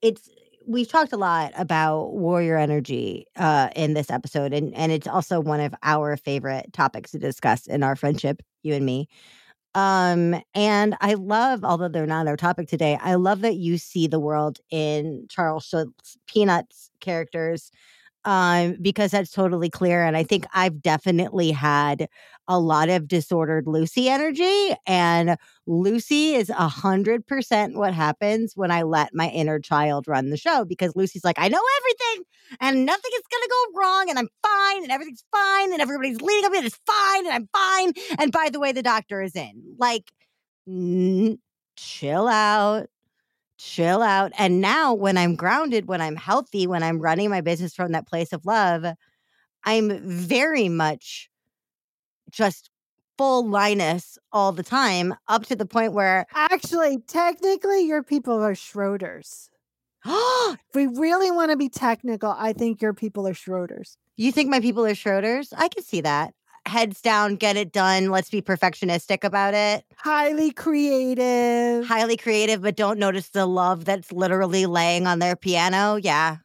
it's 0.00 0.28
we've 0.68 0.88
talked 0.88 1.12
a 1.14 1.16
lot 1.16 1.52
about 1.56 2.12
warrior 2.14 2.56
energy 2.58 3.26
uh 3.36 3.70
in 3.74 3.94
this 3.94 4.10
episode 4.10 4.52
and 4.52 4.74
and 4.74 4.92
it's 4.92 5.06
also 5.06 5.40
one 5.40 5.60
of 5.60 5.74
our 5.82 6.16
favorite 6.16 6.72
topics 6.74 7.12
to 7.12 7.18
discuss 7.18 7.66
in 7.66 7.82
our 7.82 7.96
friendship 7.96 8.42
you 8.62 8.74
and 8.74 8.84
me. 8.84 9.08
Um 9.74 10.42
and 10.54 10.96
i 11.00 11.14
love 11.14 11.64
although 11.64 11.88
they're 11.88 12.06
not 12.06 12.28
our 12.28 12.36
topic 12.36 12.68
today 12.68 12.98
i 13.02 13.14
love 13.14 13.40
that 13.42 13.56
you 13.56 13.78
see 13.78 14.06
the 14.06 14.20
world 14.20 14.60
in 14.70 15.26
charles 15.30 15.64
schulz 15.66 16.18
peanuts 16.28 16.90
characters 17.00 17.70
um 18.24 18.76
because 18.82 19.12
that's 19.12 19.32
totally 19.32 19.70
clear 19.70 20.04
and 20.04 20.16
i 20.16 20.24
think 20.24 20.46
i've 20.54 20.82
definitely 20.82 21.50
had 21.52 22.08
a 22.48 22.58
lot 22.58 22.88
of 22.88 23.06
disordered 23.06 23.66
lucy 23.66 24.08
energy 24.08 24.74
and 24.86 25.36
Lucy 25.66 26.34
is 26.34 26.48
a 26.48 26.66
hundred 26.66 27.26
percent 27.26 27.76
what 27.76 27.92
happens 27.92 28.54
when 28.56 28.70
I 28.70 28.82
let 28.82 29.14
my 29.14 29.28
inner 29.28 29.60
child 29.60 30.08
run 30.08 30.30
the 30.30 30.36
show 30.38 30.64
because 30.64 30.96
Lucy's 30.96 31.24
like, 31.24 31.38
I 31.38 31.48
know 31.48 31.62
everything 31.80 32.24
and 32.60 32.86
nothing 32.86 33.10
is 33.14 33.22
gonna 33.30 33.48
go 33.50 33.80
wrong 33.80 34.08
and 34.08 34.18
I'm 34.18 34.28
fine 34.42 34.82
and 34.82 34.90
everything's 34.90 35.24
fine 35.30 35.72
and 35.72 35.82
everybody's 35.82 36.22
leading 36.22 36.46
up 36.46 36.54
and 36.54 36.64
it's 36.66 36.80
fine 36.86 37.26
and 37.26 37.34
I'm 37.34 37.48
fine. 37.54 37.92
And 38.18 38.32
by 38.32 38.48
the 38.50 38.58
way, 38.58 38.72
the 38.72 38.82
doctor 38.82 39.20
is 39.20 39.36
in. 39.36 39.76
Like, 39.78 40.10
chill 41.76 42.28
out. 42.28 42.86
Chill 43.58 44.02
out. 44.02 44.32
And 44.38 44.60
now, 44.60 44.94
when 44.94 45.18
I'm 45.18 45.36
grounded, 45.36 45.88
when 45.88 46.00
I'm 46.00 46.16
healthy, 46.16 46.66
when 46.66 46.82
I'm 46.82 47.00
running 47.00 47.30
my 47.30 47.40
business 47.40 47.74
from 47.74 47.92
that 47.92 48.06
place 48.06 48.32
of 48.32 48.46
love, 48.46 48.86
I'm 49.64 50.00
very 50.08 50.68
much 50.68 51.28
just 52.30 52.70
full 53.16 53.46
Linus 53.48 54.16
all 54.32 54.52
the 54.52 54.62
time, 54.62 55.14
up 55.26 55.44
to 55.46 55.56
the 55.56 55.66
point 55.66 55.92
where, 55.92 56.26
Actually, 56.34 56.98
technically, 57.08 57.84
your 57.86 58.02
people 58.02 58.40
are 58.42 58.54
Schroeders. 58.54 59.48
If 60.06 60.74
we 60.74 60.86
really 60.86 61.30
want 61.30 61.50
to 61.50 61.56
be 61.56 61.68
technical, 61.68 62.30
I 62.36 62.52
think 62.52 62.80
your 62.80 62.94
people 62.94 63.26
are 63.26 63.34
Schroeders. 63.34 63.96
you 64.16 64.32
think 64.32 64.48
my 64.48 64.60
people 64.60 64.86
are 64.86 64.94
Schroeders? 64.94 65.52
I 65.56 65.68
can 65.68 65.82
see 65.82 66.00
that. 66.02 66.32
Heads 66.66 67.00
down, 67.00 67.36
get 67.36 67.56
it 67.56 67.72
done. 67.72 68.10
Let's 68.10 68.30
be 68.30 68.42
perfectionistic 68.42 69.24
about 69.24 69.54
it. 69.54 69.84
Highly 69.96 70.50
creative. 70.52 71.86
Highly 71.86 72.16
creative, 72.16 72.62
but 72.62 72.76
don't 72.76 72.98
notice 72.98 73.30
the 73.30 73.46
love 73.46 73.84
that's 73.86 74.12
literally 74.12 74.66
laying 74.66 75.06
on 75.06 75.18
their 75.18 75.34
piano. 75.36 75.96
Yeah. 75.96 76.36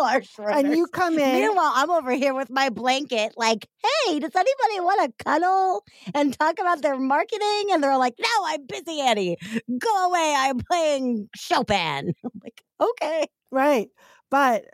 Are 0.00 0.20
Schroeders. 0.22 0.64
and 0.64 0.76
you 0.76 0.86
come 0.86 1.18
in. 1.18 1.32
Meanwhile, 1.40 1.72
I'm 1.74 1.90
over 1.90 2.12
here 2.12 2.34
with 2.34 2.50
my 2.50 2.68
blanket, 2.68 3.32
like, 3.36 3.66
hey, 4.06 4.18
does 4.18 4.34
anybody 4.34 4.80
want 4.80 5.00
to 5.18 5.24
cuddle 5.24 5.84
and 6.14 6.36
talk 6.38 6.58
about 6.58 6.82
their 6.82 6.98
marketing? 6.98 7.66
And 7.70 7.82
they're 7.82 7.98
like, 7.98 8.14
no, 8.18 8.28
I'm 8.46 8.66
busy, 8.66 9.00
Annie. 9.00 9.36
Go 9.78 10.06
away. 10.06 10.34
I'm 10.36 10.58
playing 10.58 11.28
Chopin. 11.34 12.12
I'm 12.24 12.30
like, 12.42 12.62
okay. 12.80 13.26
right. 13.50 13.88
But 14.30 14.64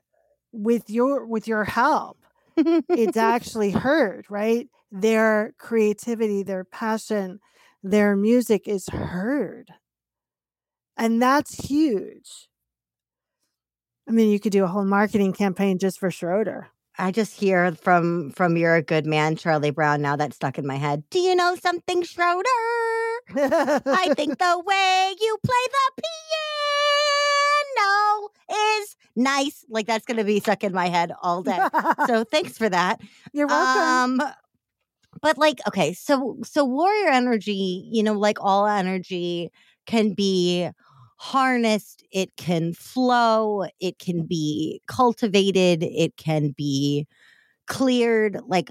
with 0.52 0.88
your 0.90 1.26
with 1.26 1.48
your 1.48 1.64
help, 1.64 2.18
it's 2.56 3.16
actually 3.16 3.70
heard, 3.70 4.26
right? 4.28 4.68
Their 4.90 5.54
creativity, 5.58 6.42
their 6.42 6.64
passion, 6.64 7.40
their 7.82 8.16
music 8.16 8.68
is 8.68 8.88
heard. 8.88 9.70
And 10.96 11.20
that's 11.20 11.66
huge. 11.66 12.48
I 14.08 14.12
mean, 14.12 14.30
you 14.30 14.38
could 14.38 14.52
do 14.52 14.64
a 14.64 14.68
whole 14.68 14.84
marketing 14.84 15.32
campaign 15.32 15.78
just 15.78 15.98
for 15.98 16.10
Schroeder. 16.10 16.68
I 16.96 17.10
just 17.10 17.40
hear 17.40 17.72
from 17.72 18.30
from 18.30 18.56
You're 18.56 18.76
a 18.76 18.82
Good 18.82 19.04
Man, 19.06 19.34
Charlie 19.34 19.70
Brown. 19.70 20.00
Now 20.00 20.14
that's 20.14 20.36
stuck 20.36 20.58
in 20.58 20.66
my 20.66 20.76
head. 20.76 21.02
Do 21.10 21.18
you 21.18 21.34
know 21.34 21.56
something, 21.56 22.02
Schroeder? 22.04 22.44
I 23.36 24.12
think 24.16 24.38
the 24.38 24.62
way 24.64 25.14
you 25.20 25.36
play 25.44 25.66
the 25.70 26.02
piano 27.76 28.28
is 28.78 28.96
nice. 29.16 29.64
Like 29.68 29.86
that's 29.86 30.04
going 30.04 30.18
to 30.18 30.24
be 30.24 30.38
stuck 30.38 30.62
in 30.62 30.72
my 30.72 30.86
head 30.88 31.10
all 31.22 31.42
day. 31.42 31.58
So 32.06 32.22
thanks 32.30 32.56
for 32.56 32.68
that. 32.68 33.00
You're 33.32 33.48
welcome. 33.48 34.20
Um, 34.20 34.32
but 35.20 35.36
like, 35.36 35.60
okay, 35.66 35.94
so 35.94 36.38
so 36.44 36.64
warrior 36.64 37.08
energy, 37.08 37.88
you 37.90 38.04
know, 38.04 38.12
like 38.12 38.38
all 38.40 38.66
energy, 38.66 39.50
can 39.86 40.12
be 40.12 40.68
harnessed. 41.16 42.04
It 42.10 42.36
can 42.36 42.74
flow. 42.74 43.64
It 43.80 43.98
can 43.98 44.26
be 44.26 44.80
cultivated. 44.86 45.82
It 45.82 46.16
can 46.16 46.50
be 46.56 47.06
cleared. 47.66 48.40
Like 48.46 48.70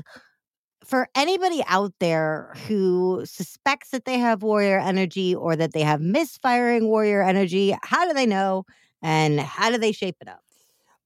for 0.84 1.08
anybody 1.16 1.64
out 1.68 1.94
there 2.00 2.54
who 2.68 3.24
suspects 3.26 3.90
that 3.92 4.06
they 4.06 4.18
have 4.20 4.44
warrior 4.44 4.80
energy 4.80 5.34
or 5.34 5.56
that 5.56 5.74
they 5.74 5.82
have 5.82 6.02
misfiring 6.02 6.88
warrior 6.88 7.24
energy, 7.24 7.76
how 7.84 8.08
do 8.08 8.14
they 8.14 8.26
know? 8.26 8.66
And 9.02 9.40
how 9.40 9.70
do 9.70 9.78
they 9.78 9.92
shape 9.92 10.18
it 10.22 10.28
up? 10.28 10.42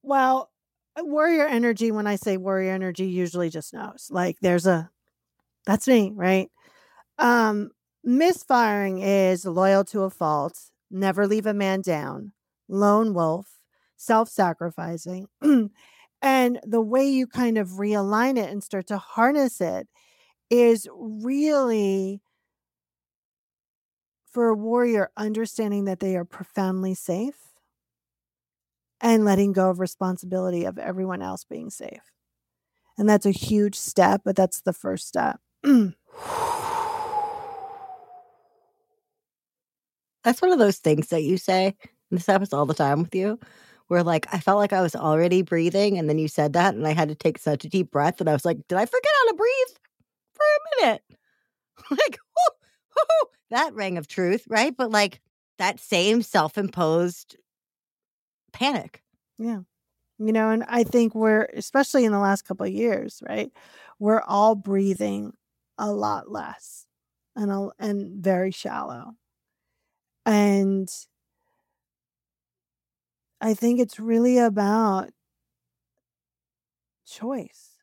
Well, 0.03 0.51
uh, 0.99 1.03
warrior 1.03 1.47
energy, 1.47 1.91
when 1.91 2.07
I 2.07 2.15
say 2.15 2.37
warrior 2.37 2.71
energy, 2.73 3.07
usually 3.07 3.49
just 3.49 3.73
knows. 3.73 4.09
Like 4.11 4.37
there's 4.41 4.67
a 4.67 4.89
that's 5.65 5.87
me, 5.87 6.11
right? 6.15 6.49
Um, 7.19 7.71
misfiring 8.03 8.99
is 8.99 9.45
loyal 9.45 9.83
to 9.85 10.03
a 10.03 10.09
fault, 10.09 10.59
never 10.89 11.27
leave 11.27 11.45
a 11.45 11.53
man 11.53 11.81
down, 11.81 12.33
lone 12.67 13.13
wolf, 13.13 13.59
self-sacrificing. 13.97 15.27
and 16.21 16.59
the 16.63 16.81
way 16.81 17.07
you 17.07 17.27
kind 17.27 17.57
of 17.57 17.69
realign 17.69 18.37
it 18.37 18.49
and 18.49 18.63
start 18.63 18.87
to 18.87 18.97
harness 18.97 19.61
it 19.61 19.87
is 20.49 20.87
really 20.93 22.21
for 24.31 24.49
a 24.49 24.55
warrior 24.55 25.09
understanding 25.17 25.85
that 25.85 25.99
they 25.99 26.15
are 26.15 26.25
profoundly 26.25 26.93
safe 26.93 27.55
and 29.01 29.25
letting 29.25 29.53
go 29.53 29.69
of 29.69 29.79
responsibility 29.79 30.65
of 30.65 30.77
everyone 30.77 31.21
else 31.21 31.43
being 31.43 31.69
safe. 31.69 32.11
And 32.97 33.07
that's 33.07 33.25
a 33.25 33.31
huge 33.31 33.75
step, 33.75 34.21
but 34.25 34.35
that's 34.35 34.61
the 34.61 34.73
first 34.73 35.07
step. 35.07 35.39
That's 40.27 40.41
one 40.41 40.51
of 40.51 40.59
those 40.59 40.75
things 40.75 41.07
that 41.07 41.23
you 41.23 41.37
say. 41.37 41.67
And 42.11 42.19
this 42.19 42.25
happens 42.25 42.51
all 42.51 42.65
the 42.65 42.73
time 42.73 43.01
with 43.01 43.15
you. 43.15 43.39
Where 43.87 44.03
like 44.03 44.27
I 44.33 44.41
felt 44.41 44.57
like 44.57 44.73
I 44.73 44.81
was 44.81 44.93
already 44.93 45.41
breathing, 45.41 45.97
and 45.97 46.09
then 46.09 46.17
you 46.17 46.27
said 46.27 46.51
that, 46.51 46.75
and 46.75 46.85
I 46.85 46.91
had 46.91 47.07
to 47.07 47.15
take 47.15 47.37
such 47.37 47.63
a 47.63 47.69
deep 47.69 47.91
breath, 47.91 48.19
and 48.19 48.29
I 48.29 48.33
was 48.33 48.43
like, 48.43 48.57
"Did 48.67 48.77
I 48.77 48.85
forget 48.85 49.11
how 49.21 49.31
to 49.31 49.35
breathe 49.37 49.77
for 50.33 50.43
a 50.43 50.85
minute?" 50.85 51.03
like, 51.91 52.19
whoo, 52.35 52.57
whoo, 52.97 53.29
that 53.51 53.73
ring 53.73 53.97
of 53.97 54.09
truth, 54.09 54.43
right? 54.49 54.75
But 54.75 54.91
like 54.91 55.21
that 55.59 55.79
same 55.79 56.21
self-imposed 56.21 57.37
panic. 58.51 59.01
Yeah. 59.39 59.61
You 60.19 60.33
know, 60.33 60.49
and 60.49 60.65
I 60.67 60.83
think 60.83 61.15
we're, 61.15 61.45
especially 61.55 62.03
in 62.03 62.11
the 62.11 62.19
last 62.19 62.43
couple 62.43 62.65
of 62.65 62.73
years, 62.73 63.23
right? 63.29 63.51
We're 63.99 64.21
all 64.21 64.55
breathing 64.55 65.31
a 65.77 65.91
lot 65.91 66.29
less 66.29 66.85
and, 67.35 67.51
a, 67.51 67.69
and 67.79 68.21
very 68.23 68.51
shallow. 68.51 69.13
And 70.27 70.89
I 73.41 73.53
think 73.53 73.79
it's 73.79 73.99
really 73.99 74.37
about 74.37 75.09
choice. 77.05 77.79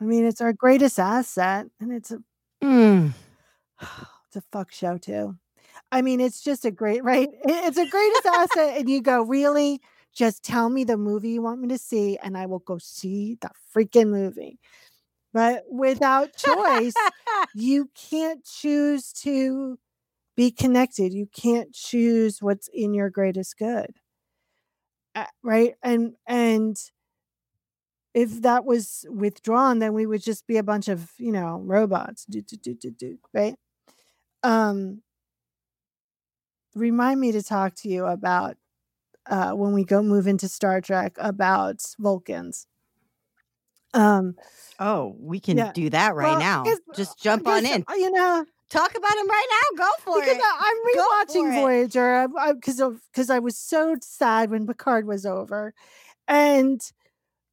I 0.00 0.04
mean, 0.04 0.24
it's 0.24 0.40
our 0.40 0.52
greatest 0.52 0.98
asset, 0.98 1.66
and 1.80 1.92
it's 1.92 2.10
a 2.10 2.18
Mm. 2.62 3.12
it's 3.80 4.36
a 4.36 4.42
fuck 4.52 4.72
show 4.72 4.98
too. 4.98 5.36
I 5.92 6.02
mean, 6.02 6.20
it's 6.20 6.42
just 6.42 6.64
a 6.64 6.70
great 6.70 7.04
right. 7.04 7.28
It's 7.44 7.78
a 7.78 7.86
greatest 7.88 8.26
asset, 8.26 8.78
and 8.78 8.88
you 8.88 9.02
go 9.02 9.22
really. 9.22 9.80
Just 10.14 10.44
tell 10.44 10.70
me 10.70 10.84
the 10.84 10.96
movie 10.96 11.30
you 11.30 11.42
want 11.42 11.60
me 11.60 11.68
to 11.68 11.78
see, 11.78 12.18
and 12.18 12.36
I 12.38 12.46
will 12.46 12.60
go 12.60 12.78
see 12.78 13.36
the 13.40 13.50
freaking 13.74 14.10
movie. 14.10 14.60
But 15.32 15.64
without 15.70 16.36
choice, 16.36 16.94
you 17.54 17.90
can't 18.10 18.44
choose 18.44 19.12
to 19.24 19.78
be 20.36 20.50
connected. 20.50 21.12
You 21.12 21.26
can't 21.34 21.72
choose 21.72 22.42
what's 22.42 22.68
in 22.72 22.94
your 22.94 23.10
greatest 23.10 23.56
good. 23.58 23.94
Uh, 25.14 25.26
right? 25.42 25.74
And 25.82 26.14
and 26.26 26.76
if 28.14 28.42
that 28.42 28.64
was 28.64 29.04
withdrawn, 29.10 29.80
then 29.80 29.92
we 29.92 30.06
would 30.06 30.22
just 30.22 30.46
be 30.46 30.56
a 30.56 30.62
bunch 30.62 30.88
of, 30.88 31.10
you 31.18 31.32
know, 31.32 31.60
robots. 31.64 32.24
Do, 32.24 32.40
do, 32.40 32.56
do, 32.56 32.74
do, 32.74 32.90
do, 32.90 33.18
right? 33.32 33.56
Um 34.42 35.02
remind 36.74 37.20
me 37.20 37.32
to 37.32 37.42
talk 37.42 37.74
to 37.76 37.88
you 37.88 38.04
about 38.06 38.56
uh 39.30 39.52
when 39.52 39.72
we 39.72 39.84
go 39.84 40.02
move 40.02 40.26
into 40.26 40.48
Star 40.48 40.80
Trek 40.80 41.14
about 41.18 41.82
Vulcans. 41.98 42.66
Um 43.94 44.34
oh, 44.80 45.14
we 45.18 45.40
can 45.40 45.56
Yeah. 45.56 45.72
do 45.72 45.90
that 45.90 46.14
right 46.14 46.36
well, 46.36 46.38
now. 46.38 46.64
Just 46.96 47.18
jump 47.18 47.46
on 47.46 47.64
in. 47.64 47.84
uh, 47.88 47.94
You 47.94 48.10
know, 48.10 48.44
Talk 48.70 48.94
about 48.96 49.16
him 49.16 49.28
right 49.28 49.46
now. 49.50 49.84
Go 49.84 49.90
for 50.00 50.20
because 50.20 50.36
it. 50.36 50.42
I, 50.42 50.72
I'm 50.72 51.26
rewatching. 51.26 51.60
Voyager 51.60 52.28
because 52.54 52.80
of 52.80 53.00
because 53.12 53.30
I 53.30 53.38
was 53.38 53.56
so 53.56 53.96
sad 54.00 54.50
when 54.50 54.66
Picard 54.66 55.06
was 55.06 55.26
over, 55.26 55.74
and 56.26 56.80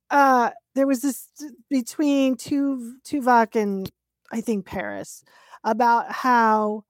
uh 0.09 0.51
there 0.75 0.87
was 0.87 1.01
this 1.01 1.27
between 1.69 2.37
two 2.37 2.95
Tuvok 3.05 3.55
and 3.55 3.91
I 4.31 4.41
think 4.41 4.65
Paris 4.65 5.23
about 5.63 6.11
how 6.11 6.85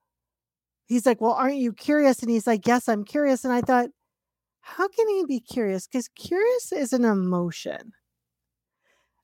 he's 0.85 1.05
like, 1.05 1.21
well, 1.21 1.33
aren't 1.33 1.57
you 1.57 1.73
curious? 1.73 2.21
And 2.21 2.29
he's 2.29 2.47
like, 2.47 2.67
yes, 2.67 2.87
I'm 2.87 3.03
curious. 3.03 3.43
And 3.45 3.53
I 3.53 3.61
thought, 3.61 3.89
how 4.61 4.87
can 4.87 5.07
he 5.09 5.25
be 5.25 5.39
curious? 5.39 5.87
Because 5.87 6.07
curious 6.09 6.71
is 6.71 6.93
an 6.93 7.05
emotion. 7.05 7.93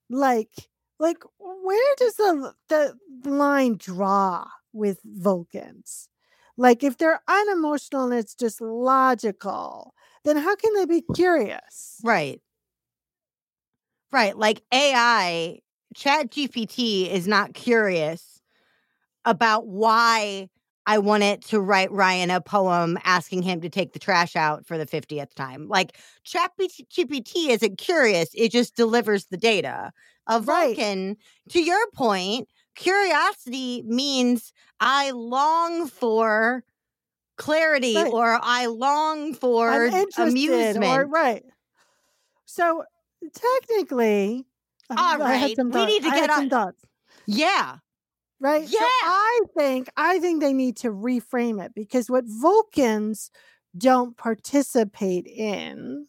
Like, 0.10 0.69
like 0.99 1.23
where 1.39 1.95
does 1.97 2.15
the 2.15 2.53
the 2.69 2.97
line 3.25 3.77
draw 3.77 4.47
with 4.77 4.99
Vulcans? 5.03 6.09
Like, 6.57 6.83
if 6.83 6.97
they're 6.97 7.21
unemotional 7.27 8.05
and 8.05 8.13
it's 8.19 8.35
just 8.35 8.61
logical, 8.61 9.93
then 10.23 10.37
how 10.37 10.55
can 10.55 10.73
they 10.75 10.85
be 10.85 11.03
curious? 11.13 11.99
Right. 12.03 12.41
Right. 14.11 14.37
Like 14.37 14.61
AI, 14.73 15.59
Chat 15.95 16.31
GPT 16.31 17.09
is 17.11 17.27
not 17.27 17.53
curious 17.53 18.41
about 19.25 19.67
why 19.67 20.49
I 20.85 20.99
wanted 20.99 21.43
to 21.45 21.59
write 21.59 21.91
Ryan 21.91 22.31
a 22.31 22.41
poem 22.41 22.97
asking 23.03 23.43
him 23.43 23.61
to 23.61 23.69
take 23.69 23.93
the 23.93 23.99
trash 23.99 24.35
out 24.35 24.65
for 24.65 24.77
the 24.77 24.85
50th 24.85 25.35
time. 25.35 25.67
Like 25.67 25.97
Chat 26.23 26.51
GPT 26.59 27.49
isn't 27.49 27.77
curious, 27.77 28.29
it 28.33 28.51
just 28.51 28.75
delivers 28.75 29.25
the 29.25 29.37
data. 29.37 29.91
A 30.27 30.41
Right. 30.41 30.75
Vulcan, 30.75 31.17
to 31.49 31.61
your 31.61 31.79
point, 31.93 32.47
curiosity 32.77 33.83
means 33.85 34.53
I 34.79 35.11
long 35.11 35.87
for 35.87 36.63
clarity 37.35 37.95
Right. 37.95 38.11
or 38.13 38.39
I 38.41 38.67
long 38.67 39.33
for 39.33 39.89
amusement. 40.17 40.83
or 40.85 41.05
right. 41.05 41.43
So 42.45 42.83
technically, 43.33 44.45
uh, 44.89 44.95
All 44.97 45.21
I 45.21 45.35
had 45.35 45.51
some 45.57 45.69
we 45.71 45.85
need 45.85 46.03
to 46.03 46.09
get 46.09 46.29
some 46.31 46.43
on- 46.43 46.49
thoughts. 46.49 46.83
yeah. 47.25 47.77
right? 48.39 48.67
So 48.69 48.77
Yeah. 48.79 48.87
I 49.03 49.41
think 49.57 49.89
I 49.97 50.19
think 50.19 50.41
they 50.41 50.53
need 50.53 50.77
to 50.77 50.89
reframe 50.91 51.61
it 51.63 51.73
because 51.75 52.09
what 52.09 52.23
Vulcans 52.25 53.29
don't 53.77 54.15
participate 54.15 55.27
in 55.27 56.07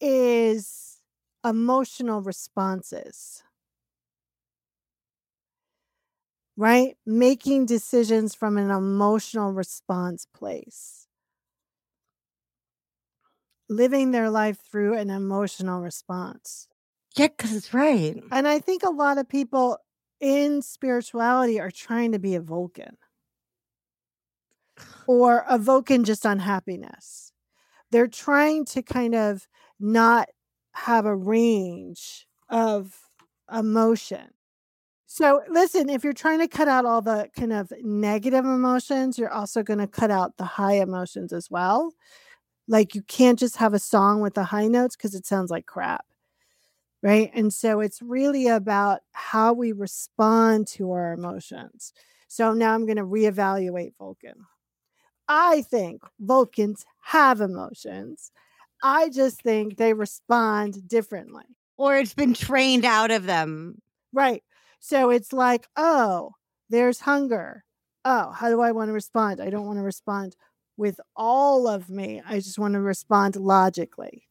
is 0.00 0.98
emotional 1.44 2.20
responses. 2.22 3.42
Right? 6.62 6.96
Making 7.04 7.66
decisions 7.66 8.36
from 8.36 8.56
an 8.56 8.70
emotional 8.70 9.50
response 9.50 10.28
place. 10.32 11.08
Living 13.68 14.12
their 14.12 14.30
life 14.30 14.60
through 14.70 14.94
an 14.94 15.10
emotional 15.10 15.80
response. 15.80 16.68
Yeah, 17.16 17.26
because 17.36 17.52
it's 17.52 17.74
right. 17.74 18.22
And 18.30 18.46
I 18.46 18.60
think 18.60 18.84
a 18.84 18.90
lot 18.90 19.18
of 19.18 19.28
people 19.28 19.78
in 20.20 20.62
spirituality 20.62 21.58
are 21.58 21.72
trying 21.72 22.12
to 22.12 22.20
be 22.20 22.36
a 22.36 22.40
Vulcan 22.40 22.96
or 25.08 25.44
a 25.48 25.58
Vulcan 25.58 26.04
just 26.04 26.24
on 26.24 26.38
happiness. 26.38 27.32
They're 27.90 28.06
trying 28.06 28.66
to 28.66 28.82
kind 28.82 29.16
of 29.16 29.48
not 29.80 30.28
have 30.74 31.06
a 31.06 31.16
range 31.16 32.28
of 32.48 33.10
emotion. 33.52 34.30
So, 35.14 35.42
listen, 35.50 35.90
if 35.90 36.04
you're 36.04 36.14
trying 36.14 36.38
to 36.38 36.48
cut 36.48 36.68
out 36.68 36.86
all 36.86 37.02
the 37.02 37.28
kind 37.38 37.52
of 37.52 37.70
negative 37.82 38.46
emotions, 38.46 39.18
you're 39.18 39.32
also 39.32 39.62
going 39.62 39.78
to 39.78 39.86
cut 39.86 40.10
out 40.10 40.38
the 40.38 40.44
high 40.44 40.80
emotions 40.80 41.34
as 41.34 41.50
well. 41.50 41.92
Like, 42.66 42.94
you 42.94 43.02
can't 43.02 43.38
just 43.38 43.58
have 43.58 43.74
a 43.74 43.78
song 43.78 44.22
with 44.22 44.32
the 44.32 44.44
high 44.44 44.68
notes 44.68 44.96
because 44.96 45.14
it 45.14 45.26
sounds 45.26 45.50
like 45.50 45.66
crap 45.66 46.06
right? 47.02 47.30
And 47.34 47.52
so 47.52 47.80
it's 47.80 48.00
really 48.00 48.46
about 48.46 49.00
how 49.12 49.52
we 49.52 49.72
respond 49.72 50.68
to 50.68 50.92
our 50.92 51.12
emotions. 51.12 51.92
So 52.28 52.52
now 52.52 52.72
I'm 52.74 52.86
going 52.86 52.96
to 52.96 53.04
reevaluate 53.04 53.94
Vulcan. 53.98 54.46
I 55.28 55.62
think 55.62 56.02
Vulcans 56.20 56.84
have 57.00 57.40
emotions. 57.40 58.30
I 58.82 59.08
just 59.08 59.42
think 59.42 59.76
they 59.76 59.94
respond 59.94 60.88
differently. 60.88 61.44
Or 61.76 61.96
it's 61.96 62.14
been 62.14 62.34
trained 62.34 62.84
out 62.84 63.10
of 63.10 63.24
them. 63.24 63.82
Right. 64.12 64.44
So 64.84 65.10
it's 65.10 65.32
like, 65.32 65.68
oh, 65.76 66.32
there's 66.68 66.98
hunger. 66.98 67.64
Oh, 68.04 68.32
how 68.32 68.50
do 68.50 68.60
I 68.60 68.72
want 68.72 68.88
to 68.88 68.92
respond? 68.92 69.40
I 69.40 69.48
don't 69.48 69.64
want 69.64 69.78
to 69.78 69.82
respond 69.84 70.34
with 70.76 70.98
all 71.14 71.68
of 71.68 71.88
me. 71.88 72.20
I 72.26 72.40
just 72.40 72.58
want 72.58 72.74
to 72.74 72.80
respond 72.80 73.36
logically. 73.36 74.26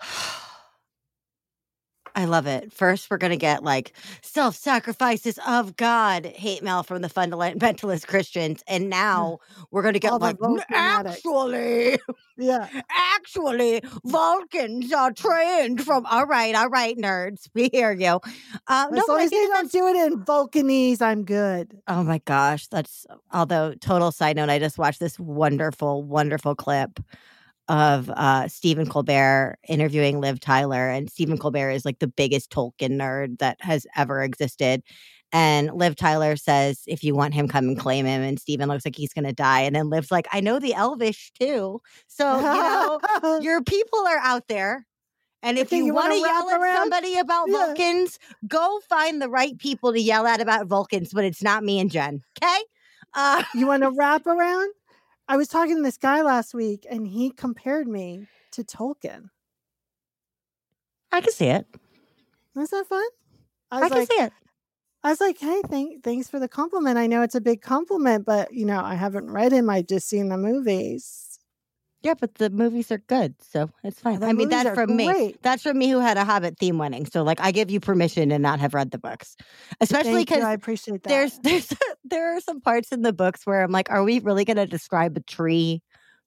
I 2.14 2.26
love 2.26 2.46
it. 2.46 2.72
First, 2.72 3.10
we're 3.10 3.16
going 3.18 3.30
to 3.30 3.36
get 3.36 3.62
like 3.62 3.92
self 4.22 4.54
sacrifices 4.56 5.38
of 5.46 5.76
God 5.76 6.26
hate 6.26 6.62
mail 6.62 6.82
from 6.82 7.02
the 7.02 7.08
fundamentalist 7.08 8.06
Christians. 8.06 8.62
And 8.66 8.90
now 8.90 9.38
we're 9.70 9.82
going 9.82 9.94
to 9.94 10.00
get 10.00 10.12
All 10.12 10.18
like, 10.18 10.36
"N- 10.42 10.60
actually, 10.72 11.98
Yeah. 12.36 12.68
actually, 12.90 13.82
Vulcans 14.04 14.92
are 14.92 15.12
trained 15.12 15.84
from. 15.84 16.04
All 16.06 16.26
right, 16.26 16.54
all 16.54 16.68
right, 16.68 16.96
nerds. 16.96 17.48
We 17.54 17.68
hear 17.72 17.92
you. 17.92 18.20
Uh, 18.66 18.88
no, 18.90 18.98
As 18.98 19.06
but 19.06 19.08
long 19.08 19.20
I 19.20 19.24
as 19.24 19.30
they 19.30 19.46
don't 19.46 19.72
do 19.72 19.86
it 19.88 19.96
in 19.96 20.24
Vulcanese, 20.24 21.00
I'm 21.02 21.24
good. 21.24 21.78
Oh 21.88 22.02
my 22.02 22.18
gosh, 22.18 22.66
that's 22.66 23.06
although 23.32 23.74
total 23.74 24.12
side 24.12 24.36
note, 24.36 24.50
I 24.50 24.58
just 24.58 24.78
watched 24.78 25.00
this 25.00 25.18
wonderful, 25.18 26.02
wonderful 26.02 26.54
clip 26.54 27.00
of 27.72 28.10
uh 28.10 28.46
Stephen 28.48 28.86
Colbert 28.86 29.56
interviewing 29.66 30.20
Liv 30.20 30.38
Tyler. 30.40 30.90
And 30.90 31.10
Stephen 31.10 31.38
Colbert 31.38 31.70
is 31.70 31.84
like 31.86 31.98
the 32.00 32.06
biggest 32.06 32.50
Tolkien 32.50 32.92
nerd 33.00 33.38
that 33.38 33.56
has 33.60 33.86
ever 33.96 34.22
existed. 34.22 34.82
And 35.32 35.70
Liv 35.72 35.96
Tyler 35.96 36.36
says, 36.36 36.82
if 36.86 37.02
you 37.02 37.14
want 37.14 37.32
him, 37.32 37.48
come 37.48 37.64
and 37.68 37.78
claim 37.78 38.04
him. 38.04 38.20
And 38.20 38.38
Stephen 38.38 38.68
looks 38.68 38.84
like 38.84 38.94
he's 38.96 39.14
gonna 39.14 39.32
die. 39.32 39.62
And 39.62 39.74
then 39.74 39.88
Liv's 39.88 40.10
like, 40.10 40.28
I 40.32 40.40
know 40.40 40.58
the 40.58 40.74
Elvish 40.74 41.32
too. 41.40 41.80
So, 42.08 42.36
you 42.36 42.42
know, 43.22 43.38
your 43.42 43.62
people 43.62 44.00
are 44.06 44.18
out 44.18 44.48
there. 44.48 44.86
And 45.42 45.56
if 45.58 45.72
you, 45.72 45.86
you 45.86 45.94
want 45.94 46.10
wanna 46.10 46.20
yell 46.20 46.46
wrap 46.46 46.54
at 46.54 46.60
around? 46.60 46.76
somebody 46.76 47.18
about 47.18 47.48
Yeah. 47.48 47.66
Vulcans, 47.66 48.18
go 48.46 48.80
find 48.88 49.22
the 49.22 49.30
right 49.30 49.56
people 49.58 49.92
to 49.94 50.00
yell 50.00 50.26
at 50.26 50.42
about 50.42 50.66
Vulcans, 50.66 51.12
but 51.14 51.24
it's 51.24 51.42
not 51.42 51.64
me 51.64 51.80
and 51.80 51.90
Jen. 51.90 52.22
Okay? 52.42 52.60
Uh, 53.14 53.42
You 53.54 53.66
want 53.66 53.82
to 53.82 53.90
wrap 53.90 54.24
wraparound? 54.24 54.68
I 55.28 55.36
was 55.36 55.48
talking 55.48 55.76
to 55.76 55.82
this 55.82 55.96
guy 55.96 56.22
last 56.22 56.54
week 56.54 56.86
and 56.90 57.06
he 57.06 57.30
compared 57.30 57.88
me 57.88 58.26
to 58.52 58.64
Tolkien. 58.64 59.30
I 61.10 61.20
can 61.20 61.32
see 61.32 61.46
it. 61.46 61.66
Was 62.54 62.70
that 62.70 62.86
fun? 62.86 63.04
I 63.70 63.82
I, 63.82 63.88
can 63.88 63.98
like, 63.98 64.12
see 64.12 64.22
it. 64.22 64.32
I 65.02 65.10
was 65.10 65.20
like, 65.20 65.38
hey, 65.38 65.62
thank, 65.68 66.04
thanks 66.04 66.28
for 66.28 66.38
the 66.38 66.48
compliment. 66.48 66.98
I 66.98 67.06
know 67.06 67.22
it's 67.22 67.34
a 67.34 67.40
big 67.40 67.62
compliment, 67.62 68.24
but 68.24 68.52
you 68.52 68.64
know, 68.64 68.80
I 68.82 68.94
haven't 68.94 69.30
read 69.30 69.52
him. 69.52 69.70
I've 69.70 69.86
just 69.86 70.08
seen 70.08 70.28
the 70.28 70.36
movies. 70.36 71.31
Yeah, 72.02 72.14
but 72.18 72.34
the 72.34 72.50
movies 72.50 72.90
are 72.90 72.98
good, 72.98 73.34
so 73.40 73.70
it's 73.84 74.00
fine. 74.00 74.18
The 74.18 74.26
I 74.26 74.32
mean, 74.32 74.48
that's 74.48 74.74
from 74.74 74.96
me. 74.96 75.36
That's 75.42 75.62
from 75.62 75.78
me 75.78 75.88
who 75.88 76.00
had 76.00 76.16
a 76.16 76.24
Hobbit 76.24 76.58
theme 76.58 76.76
wedding. 76.76 77.06
So, 77.06 77.22
like, 77.22 77.40
I 77.40 77.52
give 77.52 77.70
you 77.70 77.78
permission 77.78 78.30
to 78.30 78.38
not 78.40 78.58
have 78.58 78.74
read 78.74 78.90
the 78.90 78.98
books, 78.98 79.36
especially 79.80 80.24
because 80.24 80.42
I 80.42 80.52
appreciate 80.52 81.04
that. 81.04 81.08
there's 81.08 81.38
there's 81.42 81.72
there 82.04 82.36
are 82.36 82.40
some 82.40 82.60
parts 82.60 82.90
in 82.90 83.02
the 83.02 83.12
books 83.12 83.46
where 83.46 83.62
I'm 83.62 83.70
like, 83.70 83.90
are 83.90 84.02
we 84.02 84.18
really 84.18 84.44
going 84.44 84.56
to 84.56 84.66
describe 84.66 85.16
a 85.16 85.20
tree 85.20 85.80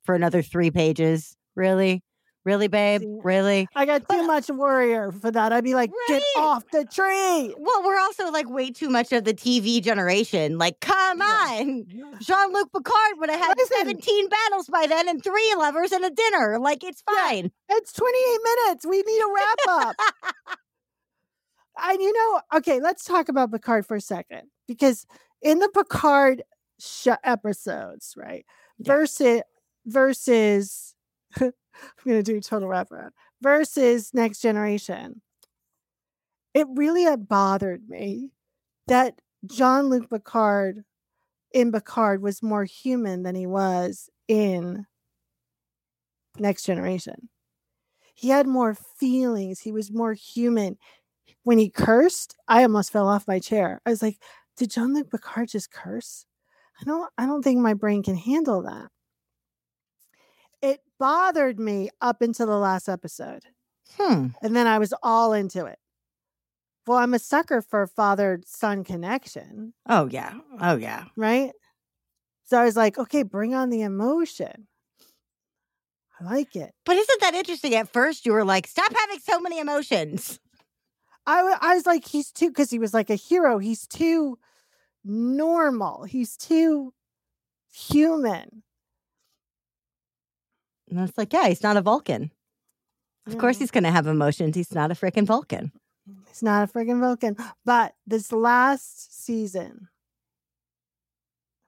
for 0.04 0.16
another 0.16 0.42
three 0.42 0.72
pages? 0.72 1.36
Really, 1.56 2.04
really, 2.46 2.68
babe, 2.68 3.02
really? 3.24 3.68
I 3.76 3.86
got 3.86 4.08
too 4.08 4.26
much 4.26 4.50
warrior 4.50 5.12
for 5.12 5.32
that. 5.32 5.52
I'd 5.52 5.64
be 5.64 5.74
like, 5.74 5.92
get 6.08 6.22
off 6.38 6.64
the 6.72 6.86
tree. 6.86 7.54
Well, 7.58 7.84
we're 7.84 8.00
also 8.00 8.32
like 8.32 8.50
way 8.50 8.70
too 8.72 8.90
much 8.90 9.12
of 9.12 9.24
the 9.26 9.34
TV 9.34 9.82
generation. 9.82 10.58
Like, 10.58 10.80
come 10.80 11.18
Yeah. 11.20 11.58
on. 11.60 11.86
Jean 12.22 12.54
Luc 12.54 12.72
Picard 12.72 13.18
would 13.20 13.30
have 13.32 13.40
had 13.40 13.58
Listen. 13.58 13.78
17 13.80 14.30
battles 14.30 14.68
by 14.68 14.86
then 14.88 15.10
and 15.10 15.24
three 15.24 15.54
lovers 15.58 15.92
and 15.92 16.06
a 16.06 16.12
dinner. 16.12 16.60
Like, 16.60 16.84
it's 16.84 17.04
Yeah. 17.12 17.16
fine. 17.24 17.52
It's 17.70 17.92
28 17.92 18.40
minutes. 18.44 18.86
We 18.86 19.02
need 19.02 19.20
a 19.20 19.34
wrap 19.34 19.58
up. 19.68 19.96
and 21.82 22.02
you 22.02 22.14
know, 22.14 22.42
okay, 22.58 22.80
let's 22.80 23.04
talk 23.04 23.28
about 23.28 23.52
Picard 23.52 23.86
for 23.86 23.96
a 23.98 24.02
second 24.02 24.44
because 24.68 25.06
in 25.42 25.60
the 25.60 25.70
Picard 25.70 26.44
sh- 26.80 27.08
episodes, 27.24 28.14
right? 28.18 28.46
Yeah. 28.78 28.94
Versus 28.94 29.42
versus 29.86 30.96
I'm 31.82 32.10
gonna 32.12 32.24
do 32.24 32.40
total 32.42 32.70
wraparound 32.70 33.12
versus 33.42 34.14
Next 34.14 34.42
Generation. 34.42 35.22
It 36.54 36.68
really 36.76 37.06
bothered 37.18 37.90
me 37.90 38.32
that 38.88 39.20
Jean 39.46 39.90
Luc 39.90 40.10
Picard 40.10 40.84
in 41.54 41.72
Picard 41.72 42.22
was 42.22 42.42
more 42.42 42.66
human 42.66 43.24
than 43.24 43.36
he 43.36 43.48
was 43.48 44.10
in 44.28 44.86
Next 46.38 46.64
Generation. 46.64 47.30
He 48.14 48.30
had 48.30 48.48
more 48.48 48.74
feelings. 48.74 49.60
He 49.60 49.72
was 49.72 49.92
more 49.92 50.14
human. 50.14 50.78
When 51.44 51.58
he 51.58 51.70
cursed, 51.70 52.36
I 52.48 52.64
almost 52.64 52.92
fell 52.92 53.08
off 53.08 53.28
my 53.28 53.40
chair. 53.40 53.82
I 53.86 53.90
was 53.90 54.02
like, 54.02 54.18
did 54.58 54.72
Jean 54.72 54.94
Luc 54.94 55.12
Picard 55.12 55.50
just 55.50 55.72
curse? 55.72 56.26
I 56.82 56.86
don't 56.86 57.10
I 57.18 57.26
don't 57.26 57.42
think 57.42 57.60
my 57.60 57.74
brain 57.74 58.04
can 58.04 58.16
handle 58.16 58.64
that. 58.64 58.90
Bothered 61.00 61.60
me 61.60 61.90
up 62.02 62.22
until 62.22 62.48
the 62.48 62.58
last 62.58 62.88
episode. 62.88 63.44
Hmm. 63.98 64.28
And 64.42 64.56
then 64.56 64.68
I 64.68 64.80
was 64.80 64.94
all 65.04 65.34
into 65.34 65.66
it. 65.66 65.78
Well, 66.88 66.98
I'm 67.00 67.14
a 67.14 67.20
sucker 67.20 67.62
for 67.62 67.88
father 67.88 68.42
son 68.46 68.84
connection, 68.84 69.74
Oh, 69.88 70.08
yeah. 70.12 70.34
Oh, 70.62 70.76
yeah. 70.76 71.06
right? 71.18 71.52
So 72.46 72.60
I 72.60 72.66
was 72.66 72.76
like, 72.78 72.98
okay, 73.00 73.24
bring 73.24 73.56
on 73.56 73.72
the 73.72 73.82
emotion. 73.82 74.68
I 76.20 76.24
like 76.24 76.56
it. 76.56 76.74
But 76.86 76.96
isn't 76.98 77.22
that 77.22 77.34
interesting? 77.34 77.74
At 77.76 77.92
first, 77.92 78.26
you 78.26 78.32
were 78.34 78.46
like, 78.46 78.68
stop 78.68 78.92
having 78.96 79.20
so 79.20 79.40
many 79.40 79.60
emotions. 79.60 80.40
I, 81.26 81.58
I 81.60 81.74
was 81.76 81.88
like, 81.88 82.08
he's 82.08 82.32
too, 82.32 82.50
because 82.50 82.70
he 82.70 82.78
was 82.80 82.94
like 82.94 83.10
a 83.10 83.16
hero. 83.16 83.58
He's 83.58 83.88
too 83.88 84.38
normal. 85.04 86.04
He's 86.04 86.38
too 86.38 86.94
human. 87.74 88.62
And 90.98 91.08
it's 91.08 91.18
like, 91.18 91.34
yeah, 91.34 91.48
he's 91.48 91.64
not 91.64 91.78
a 91.78 91.82
Vulcan. 91.82 92.32
Of 93.28 93.38
course, 93.38 93.58
he's 93.58 93.72
going 93.72 93.86
to 93.86 93.92
have 93.92 94.06
emotions. 94.06 94.56
He's 94.56 94.74
not 94.74 94.92
a 94.92 94.94
freaking 94.94 95.26
Vulcan. 95.26 95.72
He's 96.28 96.44
not 96.44 96.70
a 96.70 96.72
friggin' 96.72 97.00
Vulcan. 97.00 97.36
But 97.66 97.96
this 98.06 98.32
last 98.32 99.26
season 99.26 99.90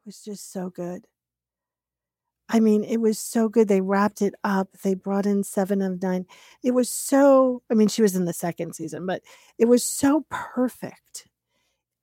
was 0.06 0.22
just 0.24 0.52
so 0.52 0.70
good. 0.70 1.06
I 2.50 2.60
mean, 2.60 2.84
it 2.84 2.98
was 2.98 3.20
so 3.20 3.50
good. 3.50 3.68
They 3.68 3.82
wrapped 3.82 4.22
it 4.22 4.34
up. 4.44 4.70
They 4.84 4.94
brought 4.94 5.26
in 5.26 5.44
seven 5.44 5.82
of 5.82 6.02
nine. 6.02 6.26
It 6.64 6.72
was 6.72 6.90
so, 6.90 7.62
I 7.70 7.74
mean, 7.74 7.90
she 7.90 8.02
was 8.02 8.16
in 8.16 8.26
the 8.26 8.34
second 8.34 8.74
season, 8.74 9.06
but 9.06 9.22
it 9.58 9.66
was 9.66 9.84
so 9.84 10.26
perfect 10.30 11.28